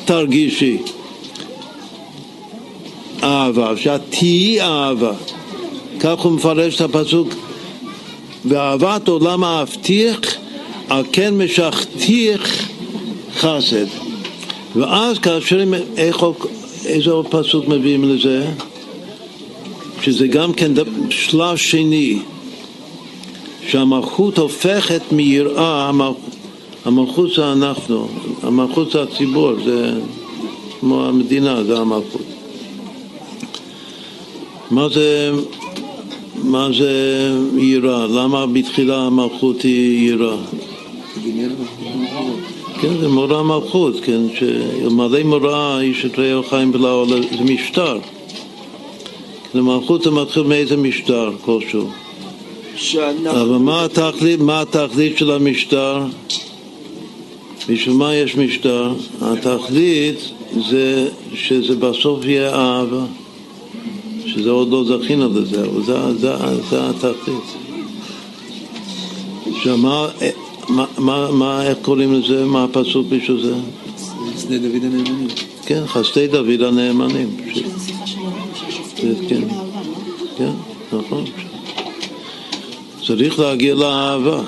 [0.05, 0.79] תרגישי
[3.23, 5.13] אהבה, שאת תהיי אהבה.
[6.01, 7.29] כך הוא מפרש את הפסוק
[8.45, 10.37] ואהבת עולם אהבתיך,
[10.89, 12.69] על כן משכתיך
[13.37, 13.87] חסד.
[14.77, 15.65] ואז כאשר,
[15.97, 16.25] איך,
[16.85, 18.47] איזה עוד פסוק מביאים לזה?
[20.03, 20.73] שזה גם כן
[21.11, 22.19] שלב שני,
[23.67, 25.91] שהמלכות הופכת מיראה,
[26.85, 28.09] המלכות זה אנחנו,
[28.43, 29.93] המלכות זה הציבור, זה
[30.81, 32.23] כמו המדינה, זה המלכות.
[34.71, 35.33] מה זה
[36.45, 36.93] מה זה
[37.57, 38.07] יראה?
[38.07, 40.37] למה בתחילה המלכות היא יראה?
[42.81, 47.99] כן, זה מורה מלכות, כן, שאלמלא מורה איש את רעהו חיים בלעו, זה משטר.
[49.53, 51.89] כן, מלכות זה מתחיל מאיזה משטר כלשהו.
[53.31, 56.05] אבל מה התכלית, מה התכלית של המשטר?
[57.69, 58.95] בשביל מה יש משטר?
[59.21, 60.17] התכלית
[60.69, 63.05] זה שזה בסוף יהיה אהבה.
[64.27, 66.37] שזה עוד לא זכינו לזה, אבל זה, זה,
[66.71, 67.45] זה התכלית.
[69.57, 70.09] עכשיו, מה,
[70.99, 72.45] מה, מה, איך קוראים לזה?
[72.45, 73.55] מה הפסוק בשביל זה?
[74.35, 75.29] חסדי דוד הנאמנים.
[75.67, 77.37] כן, חסדי דוד הנאמנים.
[77.55, 78.19] שזה שיחה של
[78.69, 79.43] השופטים כן,
[80.39, 80.53] כן,
[80.93, 81.25] נכון.
[83.11, 84.41] צריך להגיע לאהבה.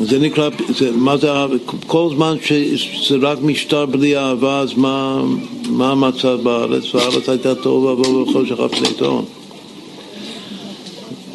[0.00, 1.54] זה נקרא, זה, מה זה אהבה?
[1.86, 5.22] כל זמן שזה רק משטר בלי אהבה, אז מה,
[5.68, 6.94] מה המצב בארץ?
[6.94, 8.56] והארץ הייתה טוב ובוא וחושך
[8.96, 9.24] תהום.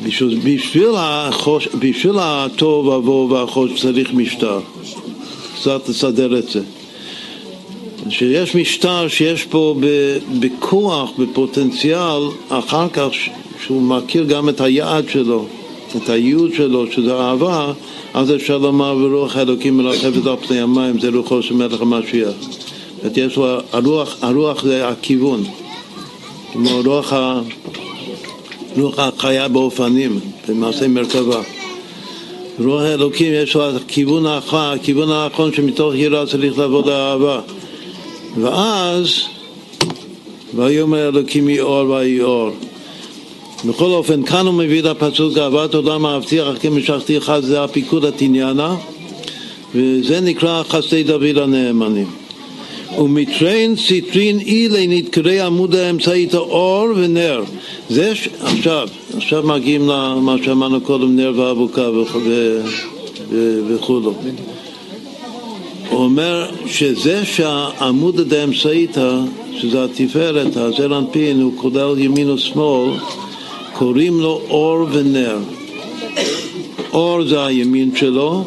[0.04, 4.60] בשביל, בשביל, החוש, בשביל הטוב ובוא והחושך צריך משטר.
[5.56, 6.62] קצת לסדר את זה.
[8.10, 9.76] שיש משטר שיש פה
[10.40, 13.10] בכוח, בפוטנציאל, אחר כך
[13.66, 15.46] שהוא מכיר גם את היעד שלו,
[15.96, 17.74] את הייעוד שלו, שזה אהבה,
[18.14, 22.34] אז אפשר לומר ורוח האלוקים מרחבת על פני המים, זה רוחו של מלך המשיח.
[23.04, 25.44] זאת לו, הרוח, הרוח זה הכיוון,
[26.54, 27.42] כמו רוח, ה,
[28.78, 31.42] רוח החיה באופנים, במעשה מרכבה.
[32.60, 37.40] רוח האלוקים יש לו הכיוון האחרון, הכיוון האחרון שמתוך יראה צריך לבוא לאהבה.
[38.42, 39.10] ואז,
[40.56, 42.52] ויאמר אלוקים יהי אור ויהי אור.
[43.66, 48.06] בכל אופן, כאן הוא מביא את הפסוק אהבת עולם אהבתיך כי משכתי אחד זה הפיקוד
[48.06, 48.76] התניאנה
[49.76, 52.08] וזה נקרא חסדי דוד הנאמנים.
[52.98, 57.44] ומטרין סיטרין אילי נתקרי עמוד האמצעית האור ונר.
[57.90, 58.30] זה ש...
[58.42, 61.90] עכשיו, עכשיו מגיעים למה שאמרנו קודם, נר ואבוקה
[63.68, 64.14] וכולו.
[65.90, 69.20] הוא אומר שזה שהעמוד דאמצעיתא,
[69.58, 72.92] שזה התפארת, הזר אנפין, הוא כולל ימין ושמאל
[73.82, 75.38] קוראים לו אור ונר.
[76.94, 78.44] אור זה הימין שלו,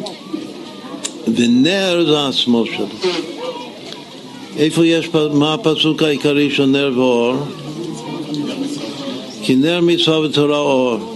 [1.35, 3.11] ונר זה השמאל שלו.
[4.57, 7.35] איפה יש, מה הפסוק העיקרי של נר ואור?
[9.43, 11.15] כי נר מצווה ותורה אור.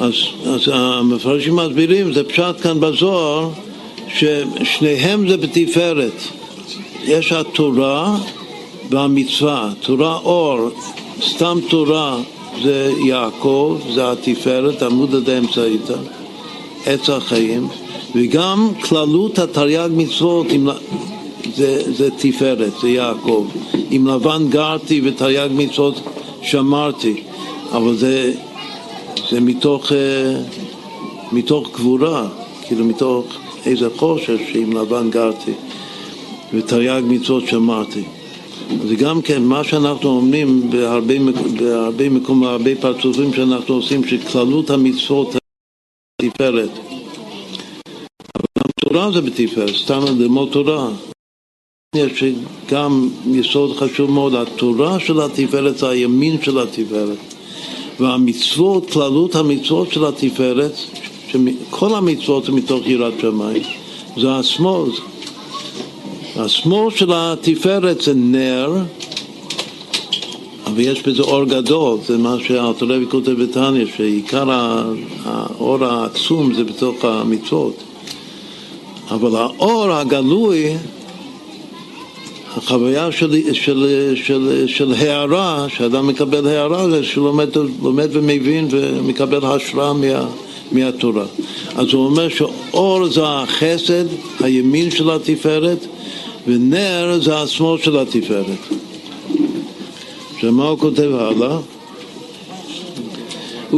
[0.00, 0.14] אז,
[0.46, 3.50] אז המפרשים מסבירים, זה פשט כאן בזוהר,
[4.14, 6.20] ששניהם זה בתפארת.
[7.04, 8.16] יש התורה
[8.90, 10.70] והמצווה, תורה אור,
[11.20, 12.18] סתם תורה
[12.62, 15.94] זה יעקב, זה התפארת, עמוד עד האמצעיתא,
[16.86, 17.68] עץ החיים,
[18.14, 20.68] וגם כללות התרי"ג מצוות עם,
[21.54, 23.46] זה, זה תפארת, זה יעקב.
[23.90, 26.00] עם לבן גרתי ותרי"ג מצוות
[26.42, 27.22] שמרתי,
[27.72, 28.32] אבל זה,
[29.30, 30.40] זה מתוך, אה,
[31.32, 32.28] מתוך גבורה,
[32.62, 33.24] כאילו מתוך
[33.66, 35.52] איזה חושך שעם לבן גרתי
[36.54, 38.02] ותרי"ג מצוות שמרתי.
[38.88, 41.14] זה גם כן מה שאנחנו אומרים בהרבה,
[41.58, 45.36] בהרבה מקומות, בהרבה פרצופים שאנחנו עושים, שכללות המצוות
[46.22, 46.70] תפארת.
[48.36, 50.88] אבל גם תורה זה בתפארת, סתם ללמוד תורה.
[51.96, 52.24] יש
[52.68, 57.18] גם יסוד חשוב מאוד, התורה של התפארת זה הימין של התפארת.
[58.00, 60.72] והמצוות, כללות המצוות של התפארת,
[61.70, 63.62] כל המצוות מתוך יראת שמיים,
[64.16, 64.90] זה השמאל.
[66.38, 68.72] השמאל של התפארת זה נר,
[70.66, 74.50] אבל יש בזה אור גדול, זה מה שהארתולבי כותב בתניא, שעיקר
[75.24, 77.82] האור העצום זה בתוך המצוות.
[79.10, 80.76] אבל האור הגלוי,
[82.56, 87.48] החוויה של, של, של, של הערה, שאדם מקבל הערה, זה שלומד
[87.82, 90.26] לומד ומבין ומקבל השראה מה,
[90.72, 91.24] מהתורה.
[91.76, 94.04] אז הוא אומר שאור זה החסד,
[94.40, 95.86] הימין של התפארת,
[96.46, 98.58] ונר זה השמאל של התפארת.
[100.40, 101.58] שמה הוא כותב הלאה?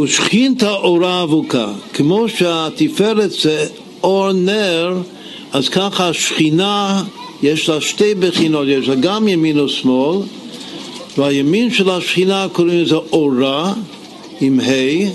[0.03, 3.67] ושכינתא אורה אבוקה, כמו שהתפארת זה
[4.03, 4.97] אור נר,
[5.53, 7.03] אז ככה השכינה
[7.43, 10.19] יש לה שתי בחינות, יש לה גם ימין ושמאל,
[11.19, 13.75] והימין של השכינה קוראים לזה אורה
[14.41, 15.11] עם ה',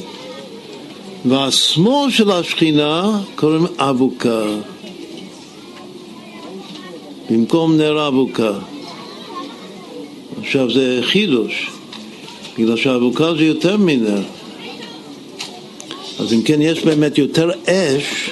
[1.25, 4.43] והשמאל של השכינה קוראים אבוקה.
[7.33, 8.51] במקום נר אבוקה.
[10.41, 11.69] עכשיו זה חידוש,
[12.57, 14.21] בגלל שהאבוקה זה יותר מנר.
[16.19, 18.29] אז אם כן יש באמת יותר אש,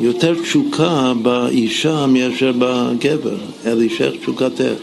[0.00, 4.80] יותר תשוקה באישה מאשר בגבר, אל אישך תשוקתך.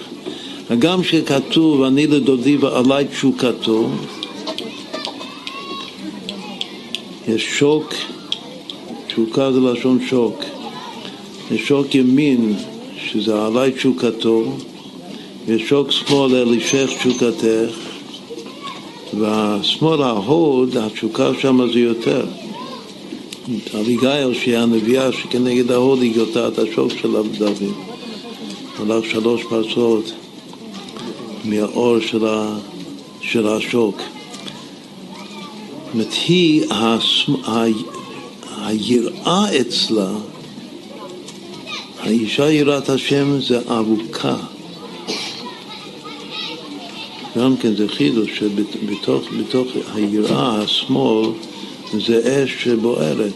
[0.69, 3.89] הגם שכתוב אני לדודי ועלי תשוקתו,
[7.27, 7.93] יש שוק,
[9.07, 10.43] תשוקה זה לשון שוק.
[11.51, 12.55] יש שוק ימין
[13.11, 14.43] שזה עלי תשוקתו,
[15.45, 17.75] ושוק שמאל אל אישך תשוקתך,
[19.13, 22.25] והשמאל ההוד, התשוקה שם זה יותר.
[23.79, 27.73] אביגיל, שהיא הנביאה שכנגד ההוד היא גותה את השוק של דוד.
[28.79, 30.11] הלך שלוש פרסות
[31.45, 32.57] מהאור של, ה,
[33.21, 33.97] של השוק.
[33.97, 36.63] זאת אומרת, היא,
[38.65, 40.11] היראה אצלה
[42.09, 44.35] האישה יראת השם זה אבוקה.
[47.37, 51.29] גם כן זה חידוש שבתוך בתוך היראה השמאל
[51.93, 53.33] זה אש שבוערת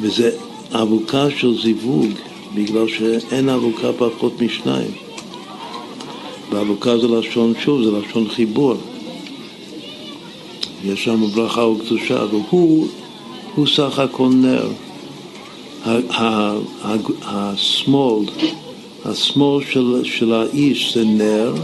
[0.00, 0.30] וזה
[0.72, 2.10] אבוקה של זיווג
[2.54, 4.90] בגלל שאין אבוקה פחות משניים.
[6.50, 8.74] ואבוקה זה לשון, שוב, זה לשון חיבור.
[10.84, 12.86] יש שם ברכה וקדושה והוא
[13.66, 14.68] סך הכל נר
[17.22, 18.24] השמאל,
[19.04, 21.54] השמאל של, של האיש זה נר,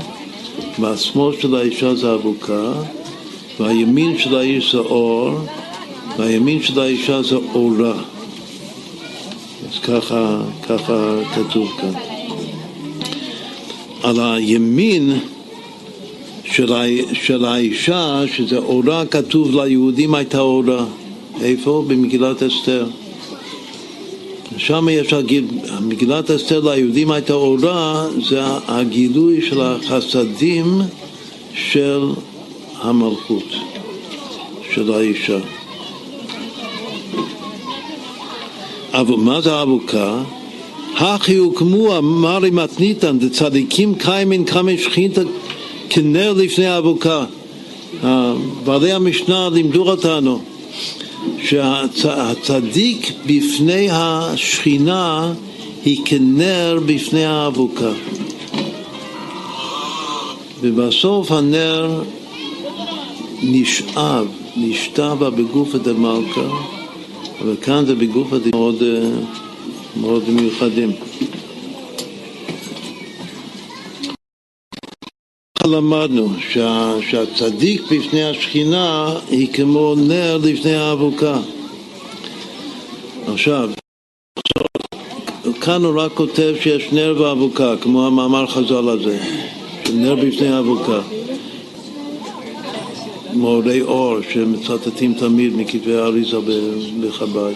[0.78, 2.72] והשמאל של האישה זה אבוקה,
[3.60, 5.30] והימין של האיש זה אור,
[6.18, 7.94] והימין של האישה זה אורה.
[9.70, 11.92] אז ככה, ככה כתוב כאן.
[14.02, 15.18] על הימין
[16.44, 20.84] של, ה, של האישה, שזה אורה, כתוב ליהודים הייתה אורה.
[21.40, 21.84] איפה?
[21.88, 22.86] במגילת אסתר.
[24.56, 25.44] שם יש הגיל,
[25.80, 30.80] מגילת אסתר ליהודים הייתה אורה, זה הגילוי של החסדים
[31.54, 32.08] של
[32.80, 33.48] המלכות,
[34.74, 35.38] של האישה.
[38.92, 40.22] אבל מה זה אבוקה?
[40.96, 45.22] הכי הוקמו אמרי מתניתן, דצדיקים קיימין קמי שכינתא
[45.90, 47.24] כנר לפני אבוקה.
[48.64, 50.42] בעלי המשנה לימדו אותנו
[51.42, 55.32] שהצדיק בפני השכינה
[55.84, 57.92] היא כנר בפני האבוקה.
[60.60, 62.02] ובסוף הנר
[63.42, 64.26] נשאב,
[64.56, 66.48] נשתבה בגופא דמלכה,
[67.40, 68.82] אבל כאן זה בגופא מאוד,
[70.00, 70.90] מאוד מיוחדים.
[75.66, 81.38] למדנו שה, שהצדיק בפני השכינה היא כמו נר לפני האבוקה.
[83.26, 83.70] עכשיו,
[85.60, 89.18] כאן הוא רק כותב שיש נר ואבוקה, כמו המאמר חז"ל הזה,
[89.94, 91.00] נר בפני האבוקה.
[93.32, 96.36] מורי אור שמצטטים תמיד מכתבי האריזה
[97.00, 97.52] בחב"ד.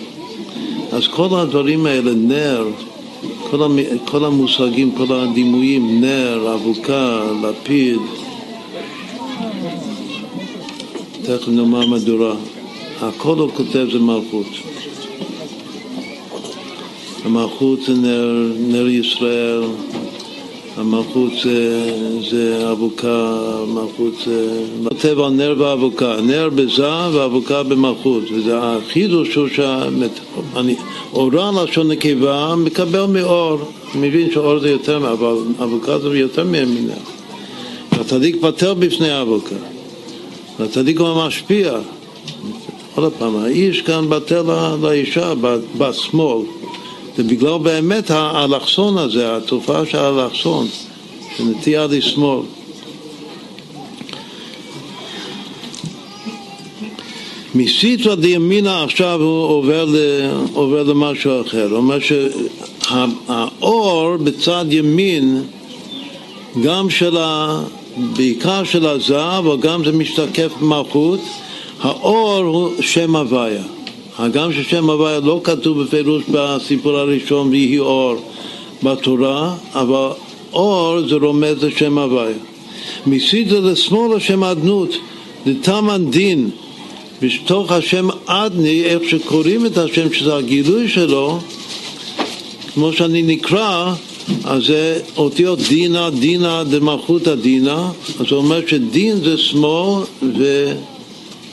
[0.92, 2.64] אז כל הדברים האלה, נר,
[3.50, 3.78] כל, המ...
[4.05, 8.00] כל המושגים, כל הדימויים, נר, אבוקה, לפיד,
[11.23, 12.34] תכף נאמר מדורה,
[13.00, 14.47] הכל הוא כותב זה מלכות.
[17.25, 19.62] המלכות זה נר, נר ישראל,
[20.76, 21.90] המלכות זה,
[22.30, 24.62] זה אבוקה, המלכות זה...
[24.88, 33.05] כותב על נר ואבוקה, נר בזה ואבוקה במלכות, וזה החידוש הוא שאורה לשון נקבה מקבל
[33.05, 33.58] מאור,
[33.94, 36.94] אני מבין שאור זה יותר, אבל אבוקה זה יותר מנר.
[37.92, 39.56] הצדיק פטר בפני האבוקה,
[40.58, 41.72] והצדיק הוא משפיע.
[42.94, 44.42] עוד פעם, האיש כאן בטל
[44.82, 45.32] לאישה,
[45.78, 46.42] בשמאל,
[47.16, 50.66] זה בגלל באמת האלכסון הזה, התופעה של האלכסון,
[51.40, 52.40] נטייה לשמאל.
[57.54, 59.96] מסיטרא דימינה עכשיו הוא עובר, ל,
[60.52, 61.68] עובר למשהו אחר.
[61.70, 65.42] הוא אומר שהאור בצד ימין,
[66.62, 67.60] גם של ה...
[68.16, 71.20] בעיקר של הזהב, אבל גם זה משתקף במלכות,
[71.80, 73.75] האור הוא שם הוויה.
[74.18, 78.16] הגם ששם הוויה לא כתוב בפירוש בסיפור הראשון ויהי אור
[78.82, 80.08] בתורה, אבל
[80.52, 82.36] אור זה רומז לשם הוויה.
[83.06, 84.94] מסידא לשמאל השם אדנות,
[85.46, 86.50] דתמן דין,
[87.22, 91.38] בתוך השם אדני, איך שקוראים את השם, שזה הגילוי שלו,
[92.74, 93.94] כמו שאני נקרא,
[94.44, 100.02] אז זה אותיות דינה, דינה דמלכותא דינה, אז הוא אומר שדין זה שמאל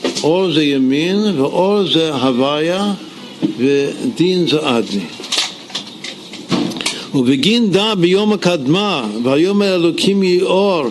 [0.04, 2.92] ואור זה ימין ואור זה הוויה
[3.58, 5.04] ודין זה אדני.
[7.14, 10.84] ובגין דא ביום הקדמה והיום האלוקים יהי אור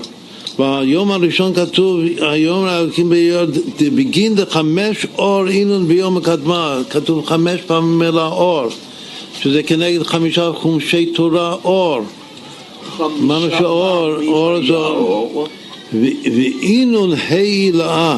[0.59, 3.45] ביום הראשון כתוב היום האלוקים ביום
[3.81, 8.67] בגין דחמש אור אינון ביום הקדמה כתוב חמש פעמים מילה אור
[9.41, 12.01] שזה כנגד חמישה חומשי תורה אור.
[12.99, 15.45] אמרנו שאור, אור זו...
[16.23, 18.17] ואינון הילאה,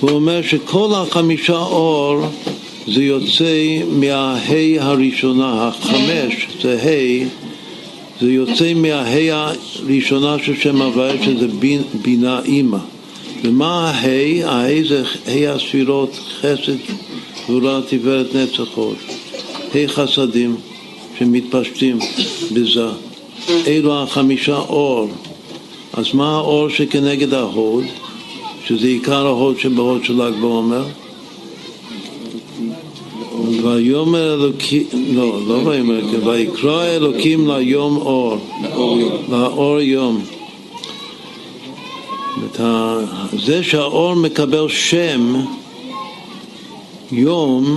[0.00, 2.20] הוא אומר שכל החמישה אור
[2.86, 7.28] זה יוצא מההי הראשונה, החמש זה ה',
[8.20, 11.46] זה יוצא מההי הראשונה של שם הוויה שזה
[12.02, 12.78] בינה אימא.
[13.44, 14.44] ומה ההי?
[14.44, 16.76] ההי זה ה' הספירות חסד,
[17.44, 18.96] גבורה, תפארת, נצח, ראש.
[19.74, 20.56] ה' חסדים
[21.18, 21.98] שמתפשטים
[22.52, 22.86] בזה.
[23.66, 25.08] אלו החמישה אור.
[25.92, 27.84] אז מה האור שכנגד ההוד,
[28.70, 30.84] שזה עיקר ההוד שבהוד של ל"ג בעומר?
[33.62, 38.38] ויאמר אלוקים, לא, לא ויאמר אלוקים, ויקרא אלוקים ליום אור,
[39.30, 40.22] לאור יום.
[43.32, 45.34] זה שהאור מקבל שם
[47.12, 47.76] יום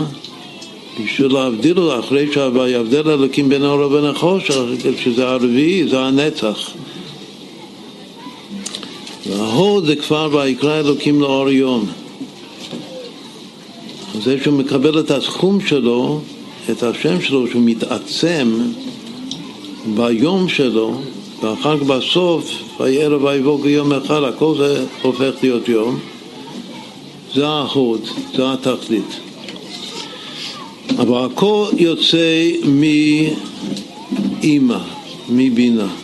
[1.03, 4.55] בשביל להבדיל אחרי שיבדל אלוקים בין האור ובין החושך,
[4.97, 6.72] שזה הרביעי, זה הנצח.
[9.27, 11.85] וההוד זה כבר ויקרא אלוקים לאור יום.
[14.21, 16.21] זה שהוא מקבל את הסכום שלו,
[16.71, 18.59] את השם שלו, שהוא מתעצם
[19.95, 21.01] ביום שלו,
[21.41, 25.99] ואחר כך בסוף, ויערב ויבוא יום אחד, הכל זה הופך להיות יום.
[27.33, 28.01] זה ההוד,
[28.35, 29.19] זה התכלית.
[30.97, 32.51] אבל הכל יוצא
[34.43, 34.77] מאימא,
[35.29, 36.02] מבינה.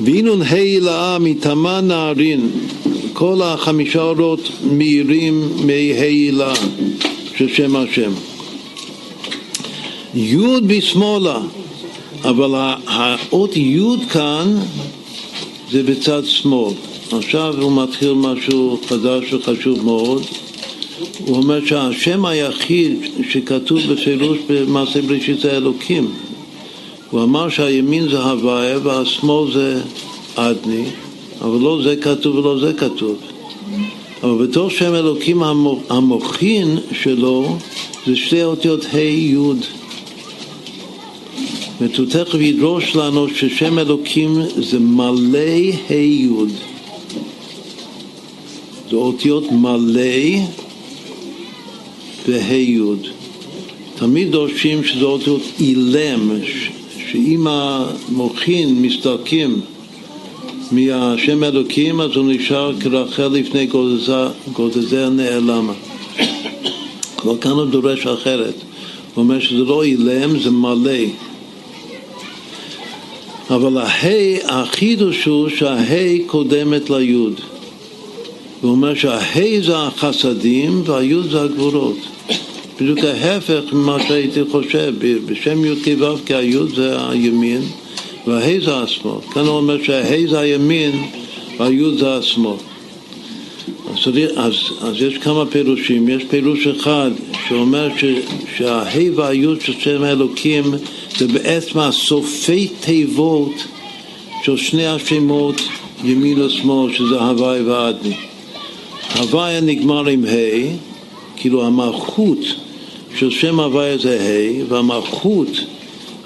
[0.00, 2.50] ואינון הילאה מטמא נערין,
[3.12, 6.54] כל החמישה אורות מאירים מהילה
[7.36, 8.10] של שם השם.
[10.14, 11.38] י' בשמאלה,
[12.24, 12.50] אבל
[12.86, 14.54] האות י' כאן
[15.70, 16.74] זה בצד שמאל.
[17.12, 20.22] עכשיו הוא מתחיל משהו חדש וחשוב מאוד.
[21.18, 22.98] הוא אומר שהשם היחיד
[23.30, 26.10] שכתוב בפירוש במעשה בראשית זה אלוקים.
[27.10, 29.82] הוא אמר שהימין זה הוויה והשמאל זה
[30.34, 30.84] אדני,
[31.40, 33.16] אבל לא זה כתוב ולא זה כתוב.
[34.22, 35.42] אבל בתור שם אלוקים
[35.88, 37.56] המוחין שלו
[38.06, 39.36] זה שתי אותיות ה' י'.
[41.80, 45.38] והוא תכף ידרוש לנו ששם אלוקים זה מלא
[45.90, 46.28] ה' י'.
[48.90, 50.40] זה אותיות מלא
[52.28, 52.80] וה' י'.
[53.96, 56.30] תמיד דורשים שזה אותיות אילם,
[57.16, 59.60] שאם המוחין מסתלקים
[60.72, 63.68] מהשם אלוקים, אז הוא נשאר כרחל לפני
[64.52, 65.72] גודזה הנעלמה.
[67.22, 68.54] אבל כאן הוא דורש אחרת.
[69.14, 71.04] הוא אומר שזה לא אילם, זה מלא.
[73.50, 77.40] אבל ההי, החידוש הוא שההי קודמת ליוד.
[78.60, 81.98] הוא אומר שההי זה החסדים והיוד זה הגבורות.
[82.80, 84.94] בדיוק ההפך ממה שהייתי חושב,
[85.26, 87.62] בשם י"ק ו' כי היוד זה הימין
[88.26, 89.20] והה' זה השמאל.
[89.34, 91.02] כאן הוא אומר שהה' זה הימין
[91.58, 92.56] והיוד זה השמאל.
[93.92, 96.08] אז, אז, אז יש כמה פירושים.
[96.08, 97.10] יש פירוש אחד
[97.48, 97.88] שאומר
[98.56, 100.64] שהה' והיוד של שם האלוקים
[101.18, 103.64] זה בעצם הסופי תיבות
[104.42, 105.62] של שני השמות
[106.04, 108.16] ימין ושמאל, שזה הוואי ועדני.
[109.18, 110.76] הוויה נגמר עם ה',
[111.36, 112.38] כאילו המלכות
[113.16, 115.48] של שם הוויה זה ה', והמלכות,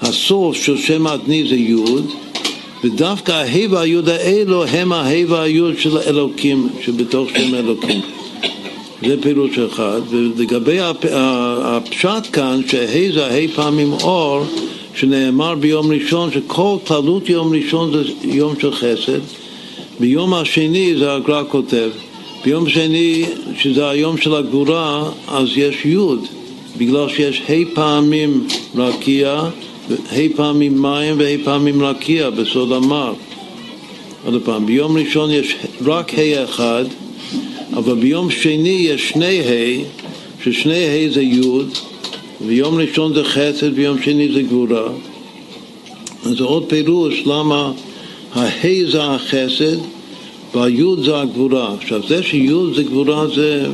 [0.01, 1.75] הסוף של שם אדני זה י',
[2.83, 8.01] ודווקא הה' והי' האלו הם הה' והי' של אלוקים, שבתוך שם אלוקים.
[9.05, 14.43] זה פירוש אחד, ולגבי הפשט כאן, שה' זה ה' פעמים אור,
[14.95, 19.19] שנאמר ביום ראשון, שכל פעלות יום ראשון זה יום של חסד,
[19.99, 21.89] ביום השני זה הגר"א כותב,
[22.45, 23.25] ביום שני,
[23.57, 26.40] שזה היום של הגבורה, אז יש י',
[26.77, 29.41] בגלל שיש ה' פעמים רקיע,
[30.11, 33.13] ה' פעמים מים וה' פעמים רקיע בסוד המר.
[34.25, 36.85] עוד פעם, ביום ראשון יש רק ה' אחד,
[37.73, 39.83] אבל ביום שני יש שני ה',
[40.43, 41.41] ששני ה' זה י',
[42.47, 44.87] ויום ראשון זה חסד ויום שני זה גבורה.
[46.25, 47.71] אז זה עוד פירוש למה
[48.33, 49.77] הה' זה החסד
[50.53, 51.73] והי' זה הגבורה.
[51.73, 53.67] עכשיו זה שי' זה גבורה זה,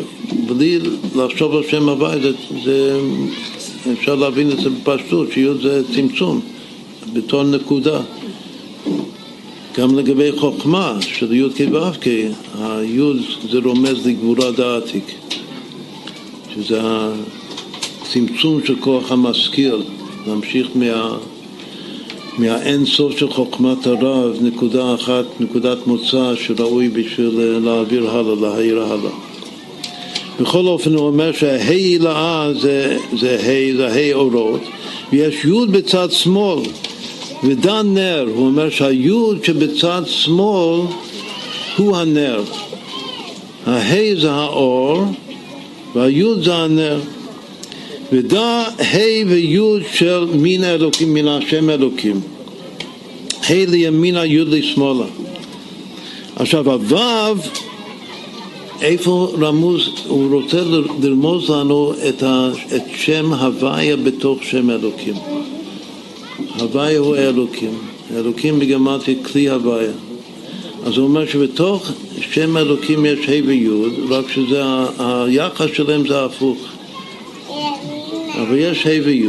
[0.47, 0.80] בלי
[1.15, 2.31] לחשוב על שם הוואי, זה,
[2.64, 2.99] זה,
[3.93, 6.39] אפשר להבין את זה בפשטות, שי' זה צמצום,
[7.14, 8.01] בתור נקודה.
[9.77, 12.07] גם לגבי חוכמה של י' כ' ו' כ',
[12.59, 12.99] הי'
[13.51, 15.11] זה רומז לגבורה דעתיק,
[16.56, 16.81] שזה
[18.01, 19.75] הצמצום של כוח המשכיל,
[20.27, 21.17] להמשיך מה...
[22.38, 29.11] מהאין סוף של חוכמת הרב, נקודה אחת, נקודת מוצא שראוי בשביל להעביר הלאה, להעיר הלאה.
[30.41, 34.61] בכל אופן הוא אומר שהה' הילאה זה, זה ה', זה ה' אורות,
[35.11, 36.59] ויש י' בצד שמאל,
[37.43, 40.82] ודן נר, הוא אומר שהיוד שבצד שמאל
[41.77, 42.43] הוא הנר.
[43.66, 45.03] הה' זה האור
[45.95, 46.99] והיוד זה הנר.
[48.11, 52.21] ודע ה' ויוד של מין האלוקים, מן השם אלוקים.
[53.49, 55.05] ה' לימינה, יוד לשמאלה.
[56.35, 57.41] עכשיו הוו,
[58.81, 60.61] איפה רמוז, הוא רוצה
[61.01, 65.15] לרמוז לנו את, ה, את שם הוויה בתוך שם אלוקים.
[66.59, 67.77] הוויה הוא אלוקים,
[68.15, 69.91] אלוקים בגמטרי כלי הוויה.
[70.85, 71.91] אז הוא אומר שבתוך
[72.31, 73.69] שם אלוקים יש ה' וי',
[74.09, 74.63] רק שזה,
[74.99, 76.76] היחס שלהם זה הפוך.
[78.41, 79.27] אבל יש ה' וי',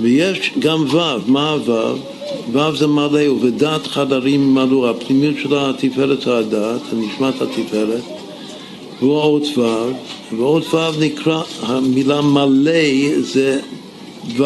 [0.00, 1.96] ויש גם ו', מה הו'?
[2.52, 6.80] ו' זה מלא, ובדעת חדרים מלאו, הפנימיות של התפארת הדעת,
[7.40, 8.02] התפארת,
[9.00, 9.92] והוא עוד ו',
[10.36, 13.60] ועוד ו' נקרא, המילה מלא זה
[14.36, 14.44] ו'.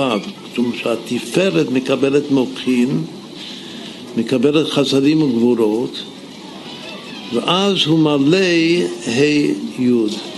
[0.49, 3.03] זאת אומרת שהתפארת מקבלת מוחין,
[4.17, 6.03] מקבלת חסדים וגבורות,
[7.35, 8.37] ואז הוא מלא
[9.07, 10.34] ה' י'.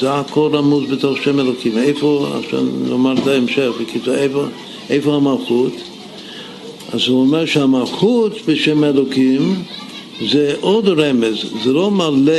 [0.00, 1.78] זה הכל רמוז בתוך שם אלוקים.
[1.78, 4.44] איפה, עכשיו נאמר את ההמשך, בקיצור, איפה,
[4.90, 5.72] איפה המלכות?
[6.92, 9.54] אז הוא אומר שהמלכות בשם אלוקים
[10.30, 12.32] זה עוד רמז, זה לא מלא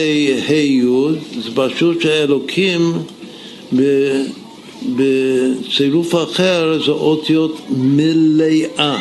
[0.47, 2.93] ה' זה פשוט שאלוקים
[4.85, 8.97] בצירוף אחר זה אותיות מלאה.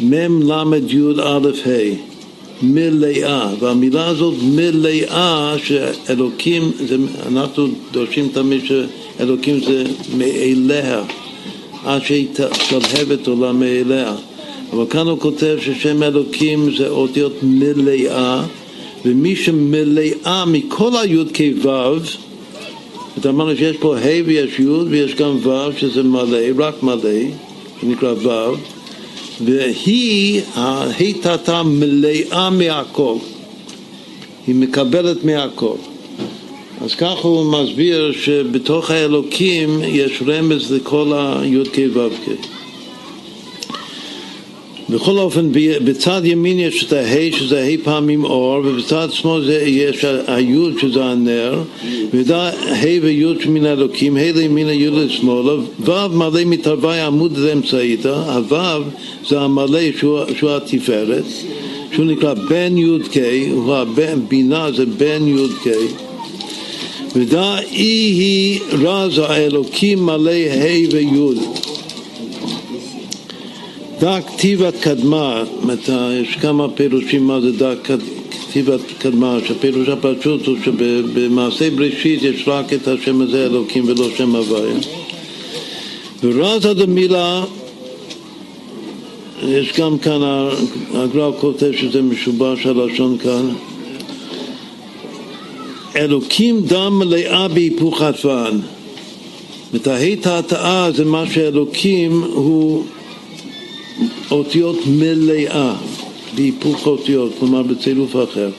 [0.00, 2.09] מ' ל' י' א' ה'
[2.62, 9.84] מלאה, והמילה הזאת מלאה שאלוקים, זה, אנחנו דורשים תמיד שאלוקים זה
[10.16, 11.02] מאליה,
[11.84, 14.14] עד שהיא שלהבת עולה מאליה.
[14.72, 18.42] אבל כאן הוא כותב ששם אלוקים זה אותיות מלאה,
[19.04, 21.98] ומי שמלאה מכל הי"ק ו'
[23.16, 27.20] זאת אומרת שיש פה ה' ויש י' ויש גם ו' שזה מלא, רק מלא,
[27.80, 28.54] שנקרא ו',
[29.44, 33.14] והיא, ההיטתה מלאה מהכל,
[34.46, 35.76] היא מקבלת מהכל.
[36.80, 42.30] אז ככה הוא מסביר שבתוך האלוקים יש רמז לכל הי"ק ו"ק.
[44.90, 45.52] בכל אופן,
[45.84, 51.62] בצד ימין יש את הה' שזה ה' פעמים אור, ובצד שמאל יש הי' שזה הנר,
[52.14, 58.82] ודע ה' וי' שמן האלוקים, ה' לימין הי' לשמאלה, ו' מלא מתהווי עמוד לאמצעיתא, הו'
[59.28, 61.24] זה המלא שהוא, התפארת,
[61.92, 63.16] שהוא נקרא בן י"ק,
[64.28, 65.72] בינה זה בן י"ק,
[67.16, 71.59] ודע אי היא רז האלוקים מלא ה' וי'
[74.00, 75.44] דק כתיבת קדמה,
[76.12, 77.88] יש כמה פירושים מה זה דק
[78.30, 84.36] כתיבת קדמה, שהפירוש הפשוט הוא שבמעשה בראשית יש רק את השם הזה אלוקים ולא שם
[84.36, 84.74] הוויה.
[86.22, 87.44] ורזה דמילה,
[89.48, 90.20] יש גם כאן,
[90.94, 93.48] הגר"א כותב שזה משובש הלשון כאן,
[95.96, 98.60] אלוקים דם מלאה בהיפוך התוואן.
[99.72, 102.84] ותהית התאה זה מה שאלוקים הוא
[104.30, 105.74] אותיות מלאה,
[106.34, 108.50] בהיפוך אותיות, כלומר בצירוף אחר.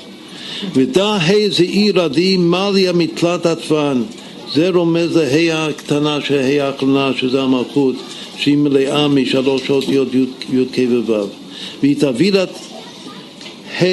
[0.74, 4.02] ודא ה' זה עיר עדי מליה מתלת עטפן,
[4.54, 7.96] זה רומז לה' הקטנה שה' האחרונה, שזה המלכות,
[8.38, 11.26] שהיא מלאה משלוש אותיות י' כ' וו'.
[11.82, 12.46] והיא תביא לה
[13.80, 13.84] ה'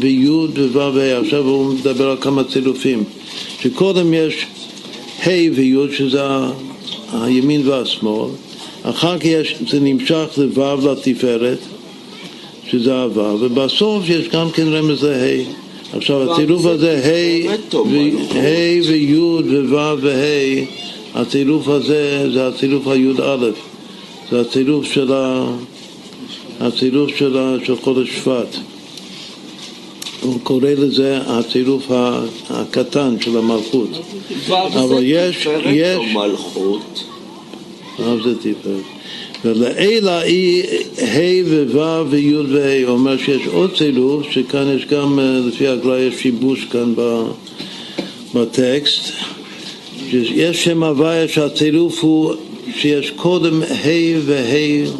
[0.00, 0.98] וי' וו'.
[1.20, 3.04] עכשיו הוא מדבר על כמה צילופים.
[3.60, 4.46] שקודם יש
[5.22, 6.22] ה' וי' שזה
[7.12, 8.30] הימין והשמאל,
[8.90, 11.58] אחר כך יש, זה נמשך לו' לתפארת,
[12.70, 15.44] שזה הו', ובסוף יש גם כן רמז לה'.
[15.92, 17.82] עכשיו הצילוף הזה ה'
[18.88, 20.64] וי' וו' וה',
[21.14, 23.36] הצילוף הזה זה הצילוף הי"א,
[24.30, 25.46] זה הצילוף של ה...
[26.60, 28.56] הצילוף של, ה, חודש שבט.
[30.20, 31.90] הוא קורא לזה הצילוף
[32.50, 33.88] הקטן של המלכות.
[34.48, 35.98] אבל יש, יש...
[37.98, 38.82] אבל זה תפארת.
[39.44, 40.62] ולעילה היא
[40.98, 46.00] ה' וו' וי' וה', הוא אומר שיש עוד צילוף, שכאן יש גם, אה, לפי הגלה
[46.00, 46.94] יש שיבוש כאן
[48.34, 49.12] בטקסט,
[50.12, 52.34] יש שם הוויה שהצילוף הוא
[52.76, 54.90] שיש קודם ה' וה',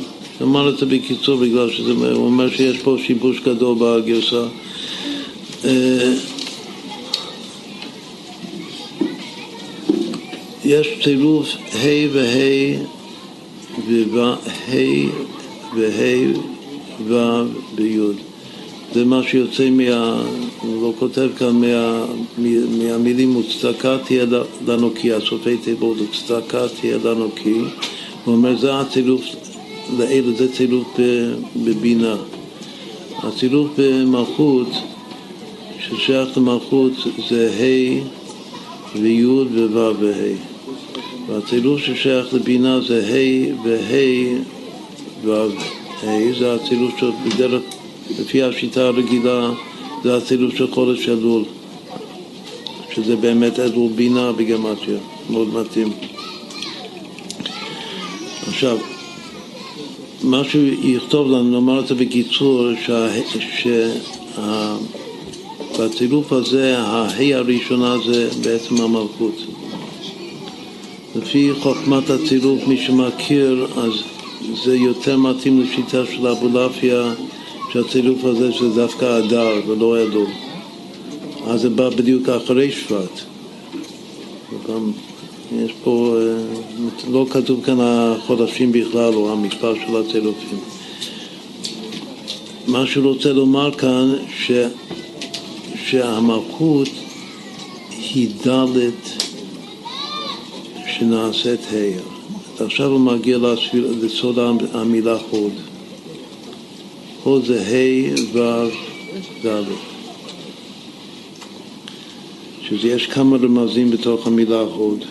[0.40, 4.42] נאמר את זה בקיצור בגלל שזה, אומר שיש פה שיבוש גדול בגרסה.
[10.66, 12.78] יש צילוף ה' וה'
[13.88, 14.36] וה'
[15.76, 16.32] וה'
[17.08, 17.14] ו'
[17.76, 17.98] וי'.
[18.94, 20.22] זה מה שיוצא מה...
[20.60, 22.06] הוא לא כותב כאן מה,
[22.78, 24.24] מהמילים וצדקה תהיה
[24.66, 27.54] לנו כי הסופי תיבות וצדקה תהיה לנו כי
[28.24, 29.24] הוא אומר זה הצילוף
[29.98, 30.88] לאלה זה צילוף
[31.56, 32.16] בבינה
[33.18, 34.68] הצילוף במלכות
[35.80, 36.92] ששייך למלכות
[37.28, 39.46] זה ה' וי' וו'
[40.00, 40.55] וה'
[41.28, 44.38] והצילוף ששייך לבינה זה ה' וה'
[45.24, 45.48] ו'
[46.02, 47.62] ה', זה הצילוף של בדרך,
[48.20, 49.50] לפי השיטה הרגילה,
[50.02, 51.44] זה הצילוף של חודש אלול,
[52.94, 54.98] שזה באמת אלול בינה בגמטיה,
[55.30, 55.92] מאוד מתאים.
[58.48, 58.78] עכשיו,
[60.22, 62.68] מה שהוא יכתוב לנו, נאמר את זה בקיצור,
[65.76, 69.55] שבצילוף הזה, הה' הראשונה זה בעצם המלכות.
[71.16, 73.92] לפי חוכמת הצילוף, מי שמכיר, אז
[74.64, 77.12] זה יותר מתאים לשיטה של אבולעפיה,
[77.72, 80.26] שהצילוף הזה זה דווקא אדר ולא אלול.
[81.46, 83.20] אז זה בא בדיוק אחרי שבט.
[84.52, 84.90] וגם
[85.52, 90.58] יש פה, אה, לא כתוב כאן החודשים בכלל, או המספר של הצילופים.
[92.66, 94.50] מה שהוא רוצה לומר כאן, ש,
[95.84, 96.88] שהמלכות
[97.90, 99.15] היא דלת
[100.98, 102.64] שנעשית ה'.
[102.64, 103.38] עכשיו הוא מגיע
[104.02, 104.38] לסוד
[104.72, 105.52] המילה חוד.
[107.22, 108.68] חוד זה ה' ו'
[109.46, 109.64] ד'.
[112.62, 115.04] שזה יש כמה רמזים בתוך המילה הוד.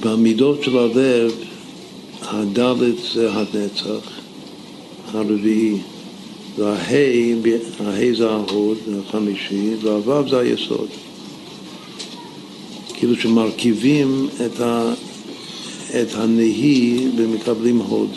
[0.00, 1.32] במידות של הלב,
[2.22, 4.10] הדלת זה הנצח,
[5.12, 5.76] הרביעי,
[6.58, 7.34] והה',
[7.80, 10.88] הה' זה ההוד, החמישי, והו' זה היסוד.
[12.98, 14.92] כאילו שמרכיבים את, ה,
[16.02, 18.10] את הנהי ומקבלים הוד.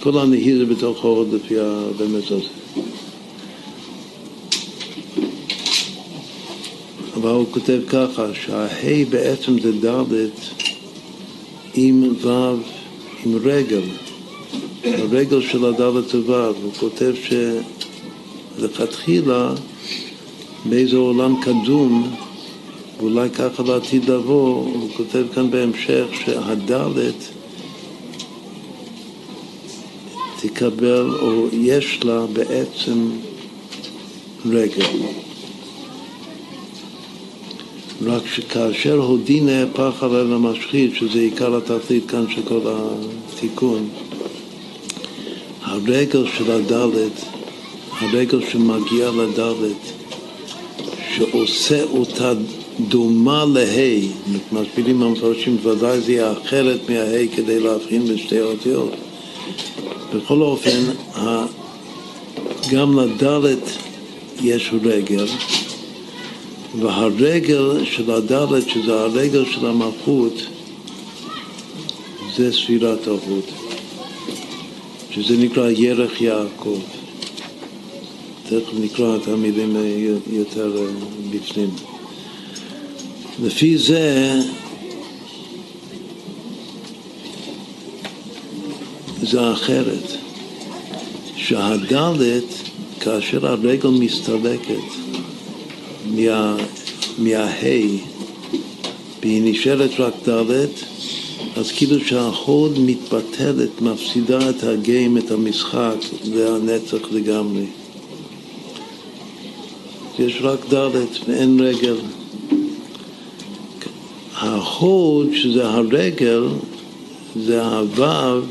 [0.00, 2.48] כל הנהי זה בתוך ההוד לפי הרמז הזה.
[7.14, 10.04] אבל הוא כותב ככה, שהה' בעצם זה ד'
[11.74, 12.54] עם ו'
[13.24, 13.82] עם רגל,
[14.84, 17.14] הרגל של הד' ו', הוא כותב
[18.58, 19.54] שלכתחילה
[20.64, 22.14] באיזה עולם קדום,
[22.98, 27.28] ואולי ככה לעתיד לבוא, הוא כותב כאן בהמשך שהדלת
[30.40, 33.10] תקבל, או יש לה בעצם
[34.46, 34.86] רגל.
[38.06, 43.88] רק שכאשר הודי נהפך עליהם למשחית, שזה עיקר התכלית כאן של כל התיקון,
[45.62, 47.24] הרגל של הדלת,
[48.00, 50.03] הרגל שמגיע לדלת,
[51.16, 52.32] שעושה אותה
[52.88, 54.08] דומה לה',
[54.52, 58.90] מסבירים המפרשים, ודאי זה יהיה אחרת מהה' כדי להבחין בין שתי האותיות.
[60.14, 60.80] בכל אופן,
[62.72, 63.70] גם לדלת
[64.42, 65.26] יש רגל,
[66.80, 70.42] והרגל של הדלת, שזה הרגל של המלכות,
[72.36, 73.44] זה ספירת ההוד,
[75.10, 76.78] שזה נקרא ירך יעקב.
[78.48, 79.76] תכף נקרא את המילים
[80.32, 80.86] יותר אה,
[81.30, 81.70] בפנים.
[83.42, 84.40] לפי זה
[89.22, 90.12] זה אחרת,
[91.36, 92.44] שהדלת,
[93.00, 94.88] כאשר הרגל מסתלקת
[96.06, 96.56] מה,
[97.18, 97.98] מההי
[99.22, 100.70] והיא נשארת רק דלת,
[101.56, 105.96] אז כאילו שההוד מתבטלת, מפסידה את הגיים, את המשחק,
[106.34, 107.64] והנצח לגמרי.
[110.18, 110.90] יש רק ד'
[111.28, 111.96] ואין רגל.
[114.36, 116.42] ההוד, שזה הרגל,
[117.36, 118.42] זה הוו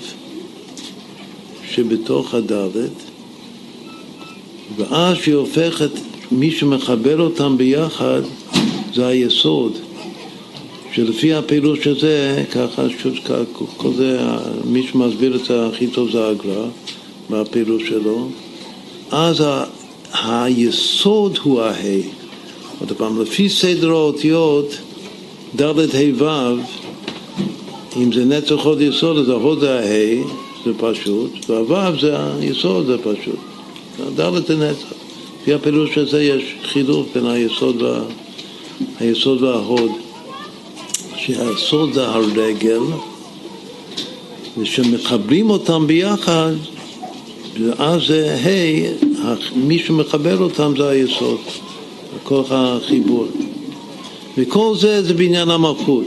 [1.69, 2.91] שבתוך הדלת,
[4.75, 5.89] ואז שהיא הופכת,
[6.31, 8.21] מי שמחבר אותם ביחד
[8.93, 9.77] זה היסוד,
[10.91, 12.85] שלפי הפירוש הזה, ככה,
[13.77, 14.19] כל זה,
[14.65, 16.67] מי שמסביר את זה הכי טוב זה הגר"א,
[17.29, 18.27] בפירוש שלו,
[19.11, 19.43] אז
[20.13, 22.01] היסוד הוא ההי.
[22.79, 24.77] עוד פעם, לפי סדר האותיות,
[25.55, 26.25] ד' ה' ו',
[27.97, 30.21] אם זה נצח עוד יסוד, אז ההוד זה ההי,
[30.65, 33.39] זה פשוט, והו' זה היסוד, זה פשוט.
[34.15, 34.93] ד' זה נצח.
[35.41, 38.01] לפי הפירוש הזה יש חילוף בין היסוד, וה,
[38.99, 39.91] היסוד וההוד.
[41.15, 42.79] שהיסוד זה הרגל,
[44.57, 46.51] ושמחברים אותם ביחד,
[47.59, 49.12] ואז זה ה',
[49.55, 51.39] מי שמחבר אותם זה היסוד,
[52.23, 53.27] כוח החיבור.
[54.37, 56.05] וכל זה זה בעניין המלכות.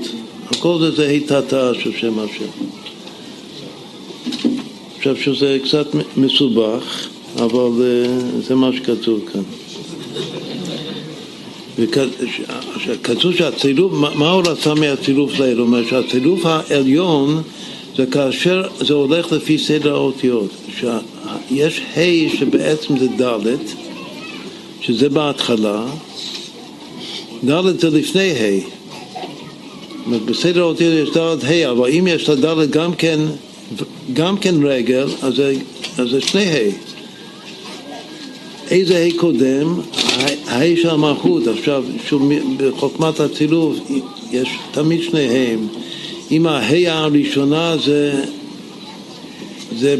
[0.50, 2.66] הכל זה זה היטתה של שם השם.
[4.96, 5.86] עכשיו שזה קצת
[6.16, 8.06] מסובך, אבל אה,
[8.40, 9.42] זה מה שכתוב כאן.
[13.02, 15.58] כתוב שהצילוף, מה הוא רצה מהצילוף לעיל?
[15.58, 17.42] הוא אומר שהצילוף העליון
[17.96, 20.50] זה כאשר זה הולך לפי סדר האותיות.
[21.50, 23.56] יש ה' שבעצם זה ד',
[24.80, 25.86] שזה בהתחלה,
[27.44, 28.76] ד' זה לפני ה'.
[30.24, 33.20] בסדר האותיות יש ד' ה', אבל אם יש לד' גם כן,
[34.12, 35.54] גם כן רגל, אז זה,
[35.98, 36.70] אז זה שני ה'.
[38.70, 39.80] איזה ה' קודם?
[40.46, 41.46] הה' של המלכות.
[41.46, 43.78] עכשיו, שוב, בחוכמת הצילוב
[44.32, 45.86] יש תמיד שני ה'.
[46.30, 48.24] אם הה' הראשונה זה,
[49.78, 49.96] זה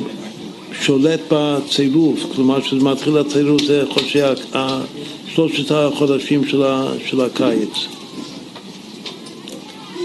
[0.82, 4.18] שולט בצילוף, כלומר שזה מתחיל הצילוף זה חודשי
[5.34, 6.62] שלושת החודשים של,
[7.06, 7.86] של הקיץ.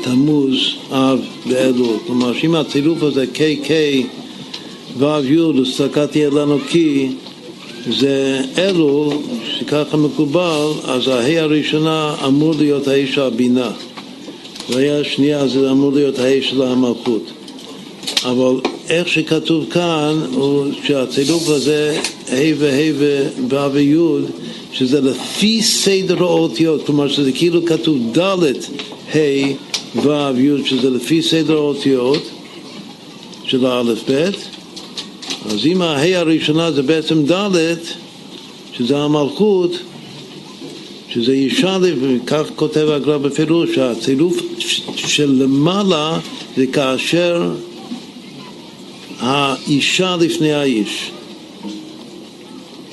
[0.04, 1.98] תמוז, אב ואלול.
[2.08, 3.72] כלומר שאם הצילוף הזה KK
[4.98, 7.10] ו' י' וסתקת יהיה לנו כי
[7.88, 9.14] זה אלול,
[9.58, 13.72] שככה מקובל, אז ההא הראשונה אמור להיות של הבינה
[14.72, 17.32] וההא השנייה זה אמור להיות ההא של המלכות
[18.24, 18.56] אבל
[18.90, 23.96] איך שכתוב כאן הוא שהצילוף הזה ה' וה' ו' וי'
[24.74, 28.44] שזה לפי סדר האותיות, כלומר שזה כאילו כתוב ד'
[29.14, 29.18] ה'
[29.96, 32.24] ו' י' שזה לפי סדר האותיות
[33.44, 34.30] של האלף ב'
[35.46, 37.76] אז אם הה' הראשונה זה בעצם ד'
[38.74, 39.72] שזה המלכות
[41.14, 44.38] שזה אישה, וכך כותב הגר"א בפירוש, שהצילוף
[44.96, 46.20] של למעלה
[46.58, 47.52] זה כאשר
[49.20, 51.12] האישה לפני האיש.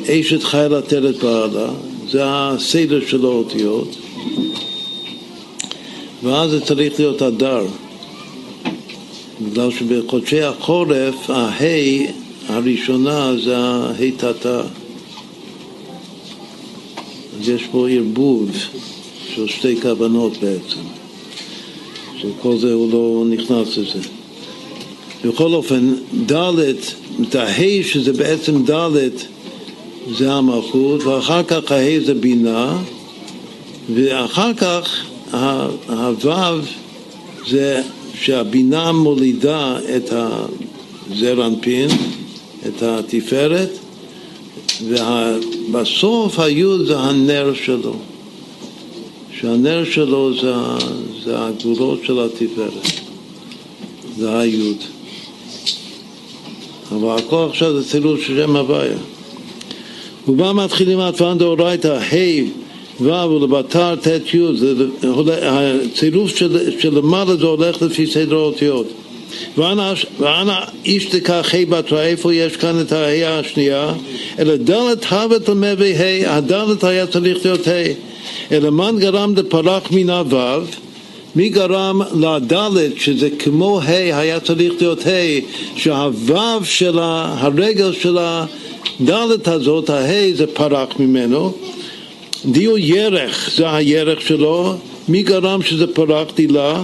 [0.07, 1.69] אשת חייל עטרת בעלה,
[2.11, 3.97] זה הסדר של האותיות,
[6.23, 7.67] ואז זה צריך להיות הדר.
[9.41, 12.07] בגלל שבחודשי החורף, ההי
[12.49, 14.63] הראשונה זה ההיטתה.
[17.41, 18.51] אז יש פה ערבוב
[19.35, 20.81] של שתי כוונות בעצם.
[22.19, 24.09] שכל זה הוא לא נכנס לזה.
[25.25, 25.95] בכל אופן,
[26.33, 26.59] ד',
[27.23, 27.35] את
[27.83, 28.99] שזה בעצם ד'
[30.19, 32.79] זה המלכות, ואחר כך הה' זה בינה,
[33.95, 36.61] ואחר כך הו'
[37.49, 37.83] זה
[38.15, 41.89] שהבינה מולידה את הזר אנפין,
[42.67, 43.71] את התפארת,
[45.69, 47.97] ובסוף היוד זה הנר שלו,
[49.41, 50.55] שהנר שלו זה,
[51.25, 53.01] זה הגבולות של התפארת,
[54.17, 54.77] זה היוד.
[56.93, 58.97] אבל הכל עכשיו זה צילול של שם הוויה.
[60.29, 62.69] ובה מתחילים התפן דאורייתא, ה'
[63.01, 64.41] ו' ולבתר ט' י',
[65.43, 66.37] הצירוף
[66.79, 68.87] של למעלה זה הולך לפי סדר האותיות.
[69.57, 73.93] ואנא איש תיקח ה' בתרא, איפה יש כאן את הה' השנייה?
[74.39, 77.93] אלא דלת הוות למבי ה', הדלת היה צריך להיות ה',
[78.53, 80.65] אלא מן גרם דפרח מן הו'
[81.37, 85.41] מי גרם לדלת, שזה כמו ה', היה צריך להיות ה',
[85.77, 88.45] שהו' שלה, הרגל שלה,
[89.01, 91.53] דלת הזאת, הה' זה פרח ממנו,
[92.45, 94.75] דיו ירך, זה הירך שלו,
[95.09, 96.83] מי גרם שזה פרח דילה?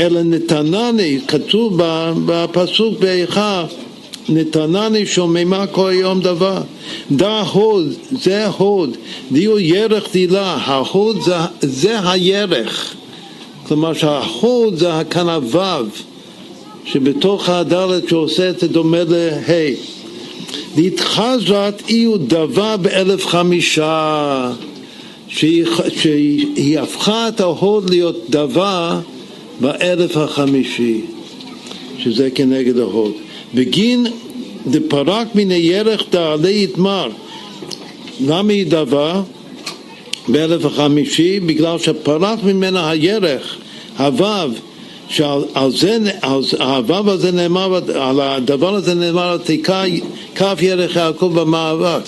[0.00, 1.80] אלא נתנני, כתוב
[2.26, 3.64] בפסוק באיכה,
[4.28, 6.60] נתנני שוממה כל יום דבר.
[7.10, 8.96] דה הוד, זה הוד,
[9.32, 12.94] דיו ירך דילה, ההוד זה, זה הירך.
[13.68, 15.86] כלומר שהחוד זה הוו,
[16.84, 19.70] שבתוך הדלת שעושה את זה דומה לה'
[20.76, 24.50] להתחזרת אי דבה באלף חמישה
[25.28, 25.64] שהיא,
[25.96, 29.00] שהיא הפכה את ההוד להיות דבה
[29.62, 31.00] באלף החמישי
[31.98, 33.12] שזה כנגד ההוד
[33.54, 34.06] בגין
[34.66, 37.08] דפרק מן הירך דעלי יתמר
[38.20, 39.22] למה היא דבה?
[40.28, 41.40] באלף החמישי?
[41.40, 43.56] בגלל שפרק ממנה הירך,
[43.98, 44.50] הוו,
[45.08, 45.98] שעל זה,
[46.58, 49.82] הוו הזה נאמר, על הדבר הזה נאמר, תקע
[50.34, 52.02] כף ירך יעקב במאבק,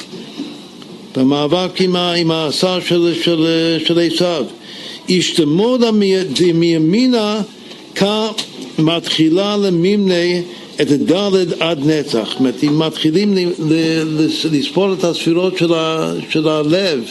[1.17, 2.31] במאבק עם, עם
[2.81, 3.15] של,
[3.87, 4.45] של עשיו.
[5.11, 5.91] השתמודה
[6.55, 7.41] מימינה
[7.95, 10.43] כמתחילה למימני
[10.81, 12.29] את הדלת עד נצח.
[12.29, 13.35] זאת אומרת, אם מתחילים
[14.53, 17.05] לספור את הספירות של, ה, של הלב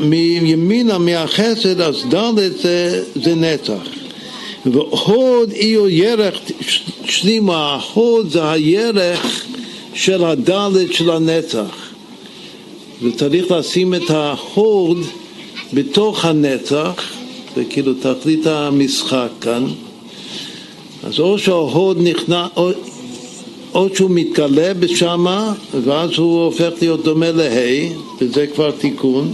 [0.00, 3.88] מימינה, מהחסד, אז דלת זה, זה נצח.
[4.66, 6.38] והוד אי ירך
[7.04, 9.44] שלימה, ההוד זה הירך
[9.94, 11.86] של הדלת של הנצח.
[13.02, 14.98] וצריך לשים את ההוד
[15.74, 17.12] בתוך הנצח,
[17.56, 19.64] זה כאילו תכלית המשחק כאן.
[21.02, 22.70] אז או שההוד נכנע, או,
[23.74, 25.52] או שהוא מתגלה בשמה,
[25.84, 29.32] ואז הוא הופך להיות דומה לה', וזה כבר תיקון.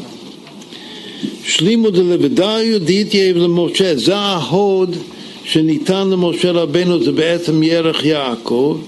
[1.44, 4.96] שלימו דלבדיו דיתיה למשה, זה ההוד
[5.44, 8.78] שניתן למשה רבנו, זה בעצם ירך יעקב,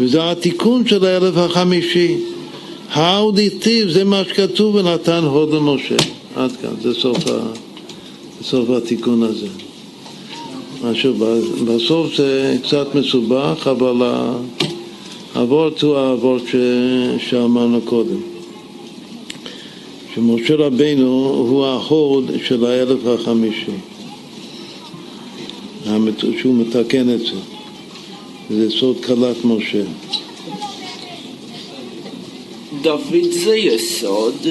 [0.00, 2.16] וזה התיקון של האלף החמישי.
[2.92, 6.19] ההוד איתיב, זה מה שכתוב ונתן הוד למשה.
[6.44, 7.38] עד כאן, זה סוף, ה...
[8.42, 9.46] סוף התיקון הזה.
[10.84, 11.14] משהו,
[11.66, 14.02] בסוף זה קצת מסובך, אבל
[15.34, 16.54] האבות הוא האבות ש...
[17.28, 18.20] שאמרנו קודם.
[20.14, 21.06] שמשה רבינו
[21.48, 23.72] הוא ההוד של האלף החמישי,
[26.40, 27.40] שהוא מתקן את זה.
[28.50, 29.82] זה סוד כלת משה.
[32.82, 34.46] דוד זה יסוד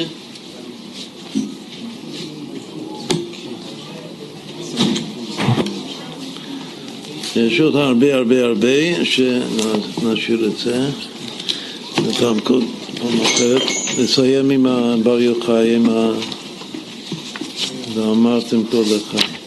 [7.36, 10.90] יש עוד הרבה הרבה הרבה שנשאיר את זה
[12.08, 13.62] לפעם פעם אחרת.
[14.00, 16.12] נסיים עם הבר יוחאי, עם ה...
[17.94, 19.39] ואמרתם כל אחד.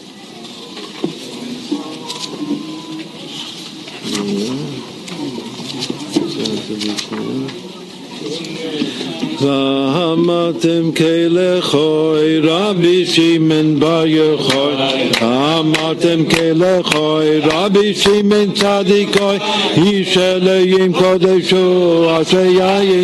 [9.43, 15.09] ואמרתם כלכוי רבי שמעון בר יוחאי.
[15.21, 19.37] אמרתם כלכוי רבי שמעון צדיקוי
[19.77, 22.43] איש אלוהים קודשו אשר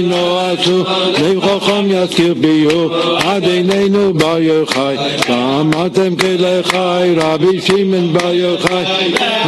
[0.03, 0.83] לא עשו
[1.21, 4.95] לב חכם יזכיר ביו עד עינינו בר יוחאי.
[5.29, 8.83] ואמרתם כלכוי רבי שמעון בר יוחאי.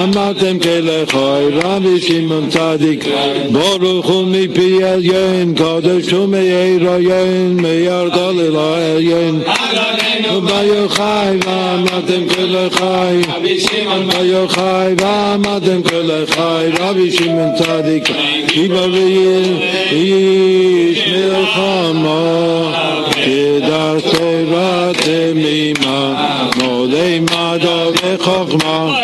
[0.03, 3.05] אמרתם כלכוי רבי שמעון צדיק.
[3.51, 9.41] ברוך הוא מפי עליון קודש ומאיר עליון מירד אל העליון
[10.33, 13.21] וביוחאי ואמרתם כלחי
[14.07, 18.03] ביוחאי ואמרתם כלחי רבי שמעון צדיק
[18.51, 19.57] איבא ואיר
[19.91, 22.71] איש מלחמה
[23.11, 26.27] כדרכי ותמימה
[26.57, 28.95] מודי מדע וחוכמה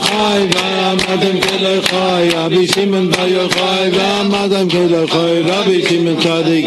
[0.00, 6.66] חי ועמדם כלחי רבי שמעון בר יוחאי ועמדם כלחי רבי שמעון צדיק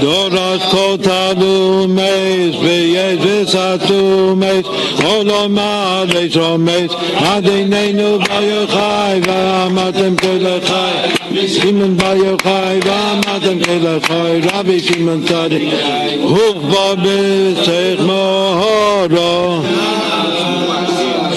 [0.00, 4.66] דורש כל תלומס ויש וסתומס
[5.04, 14.80] עולם הארץ רומס עד עינינו בר יוחאי ועמדם כלחי שמעון בר יוחאי ועמדם כלחי רבי
[14.80, 15.74] שמעון צדיק
[16.22, 18.02] הוכבה בסך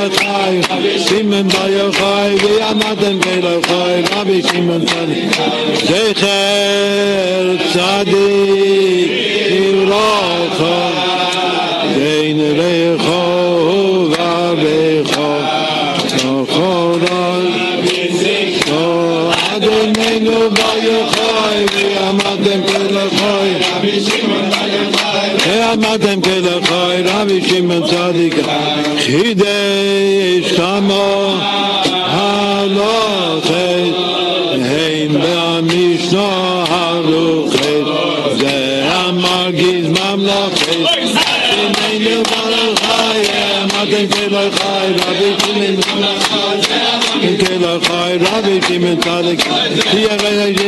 [0.00, 5.36] ועמדתם כלחי שמעון ביוחאי ועמדתם כלחי רבי שמעון צדיק
[5.84, 9.10] זכר צדיק
[9.50, 10.99] יברוכו בין
[49.30, 50.59] He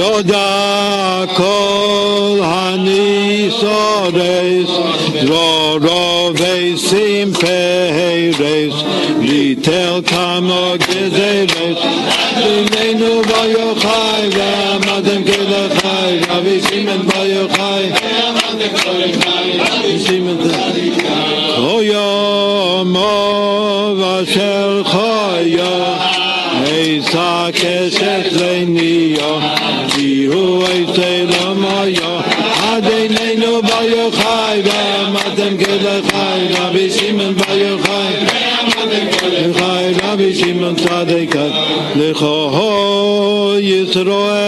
[0.00, 4.70] Yoda kol hanisores
[5.28, 8.74] zorovesim peheres
[9.20, 11.49] litel kamo gezer
[43.80, 44.39] Israel.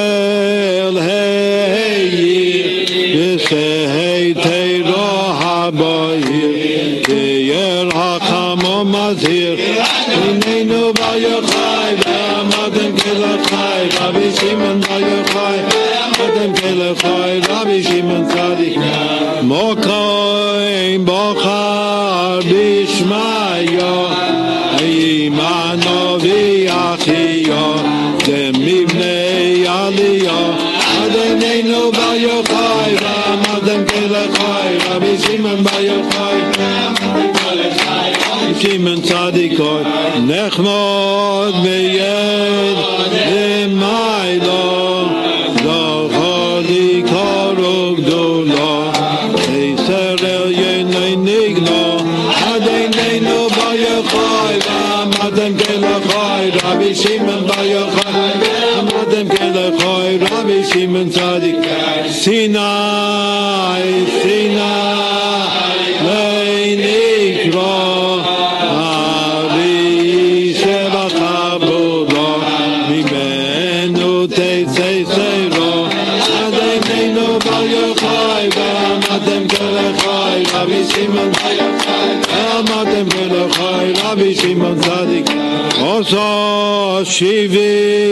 [87.13, 88.12] Shiva.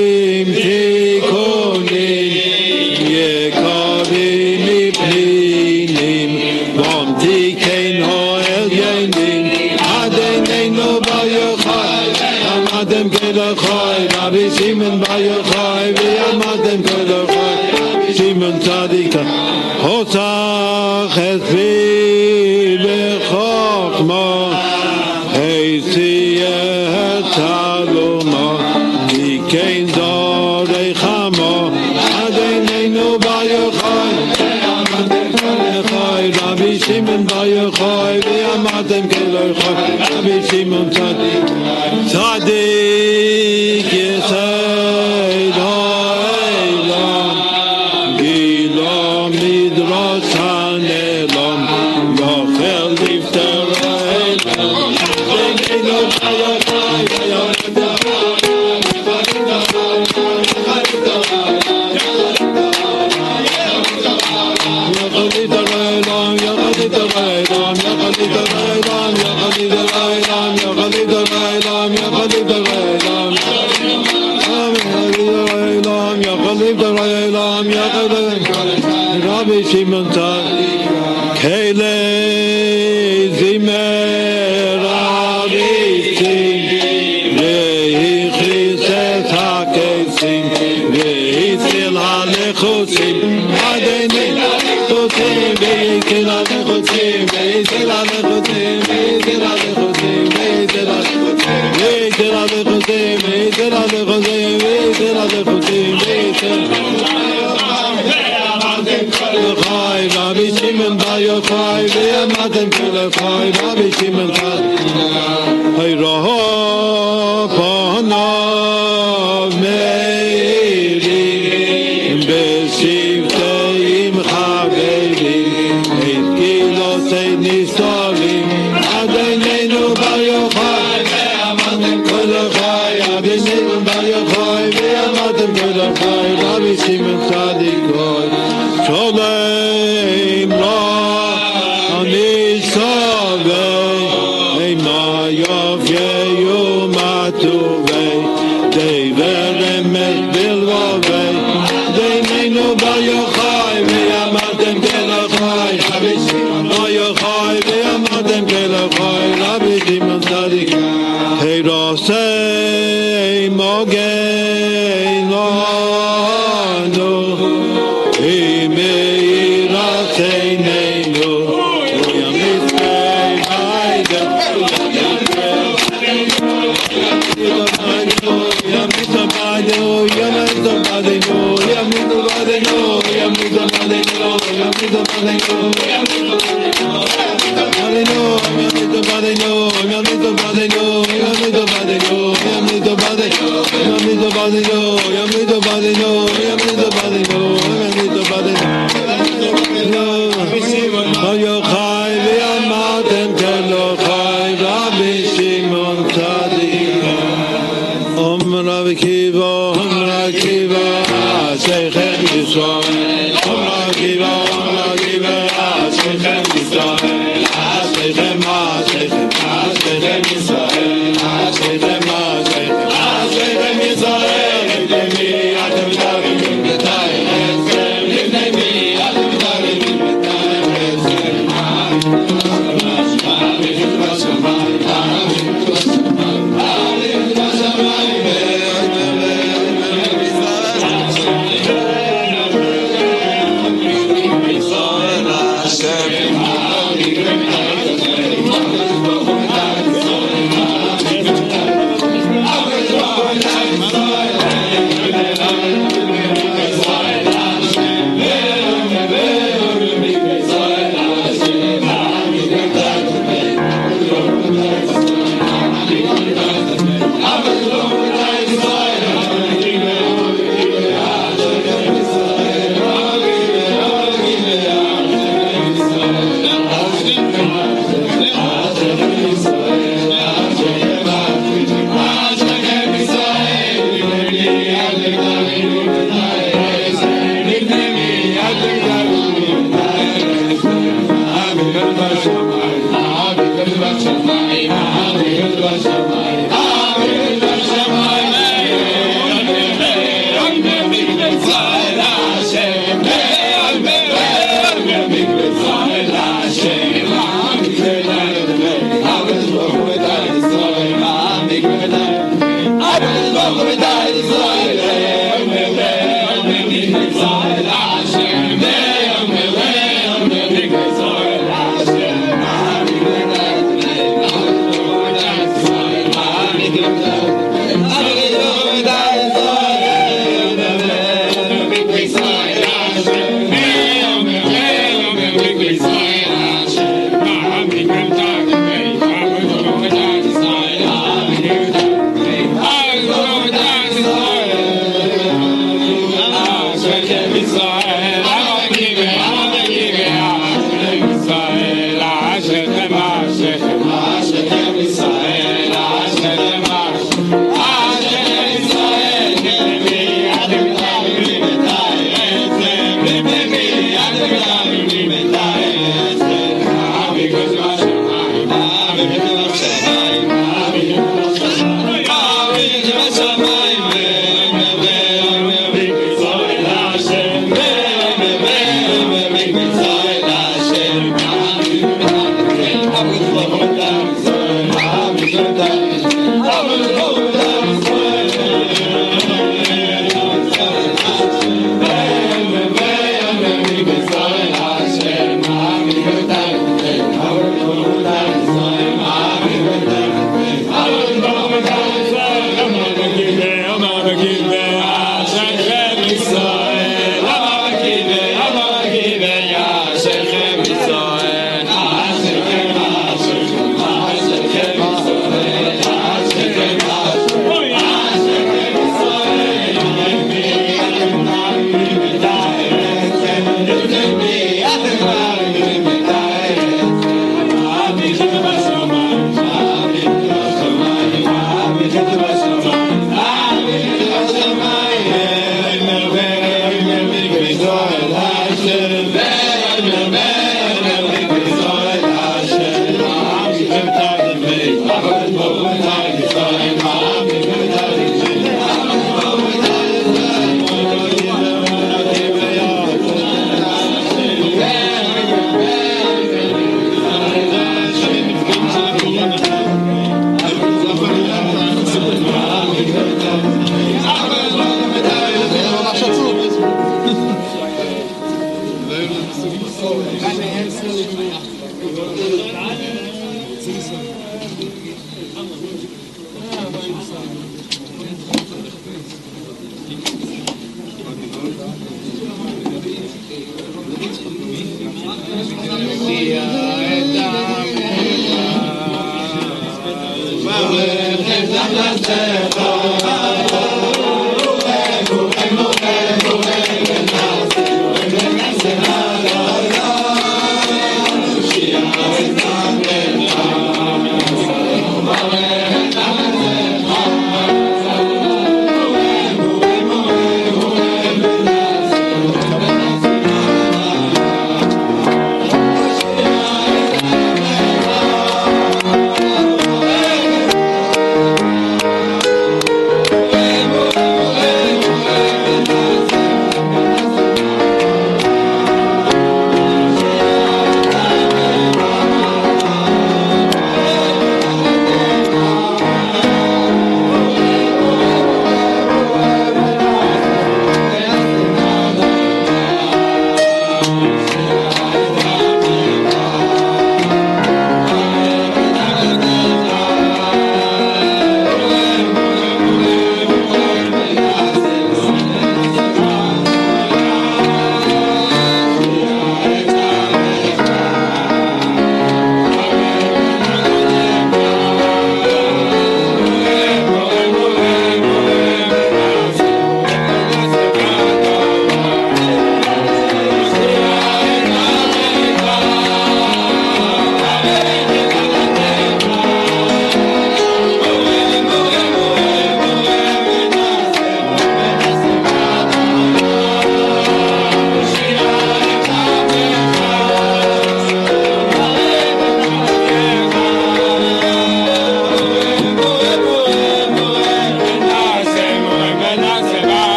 [179.67, 184.03] yo, yo me hizo padre yo, yo me hizo padre yo, yo me hizo padre
[184.19, 186.60] yo, yo me hizo padre yo, yo me hizo padre yo.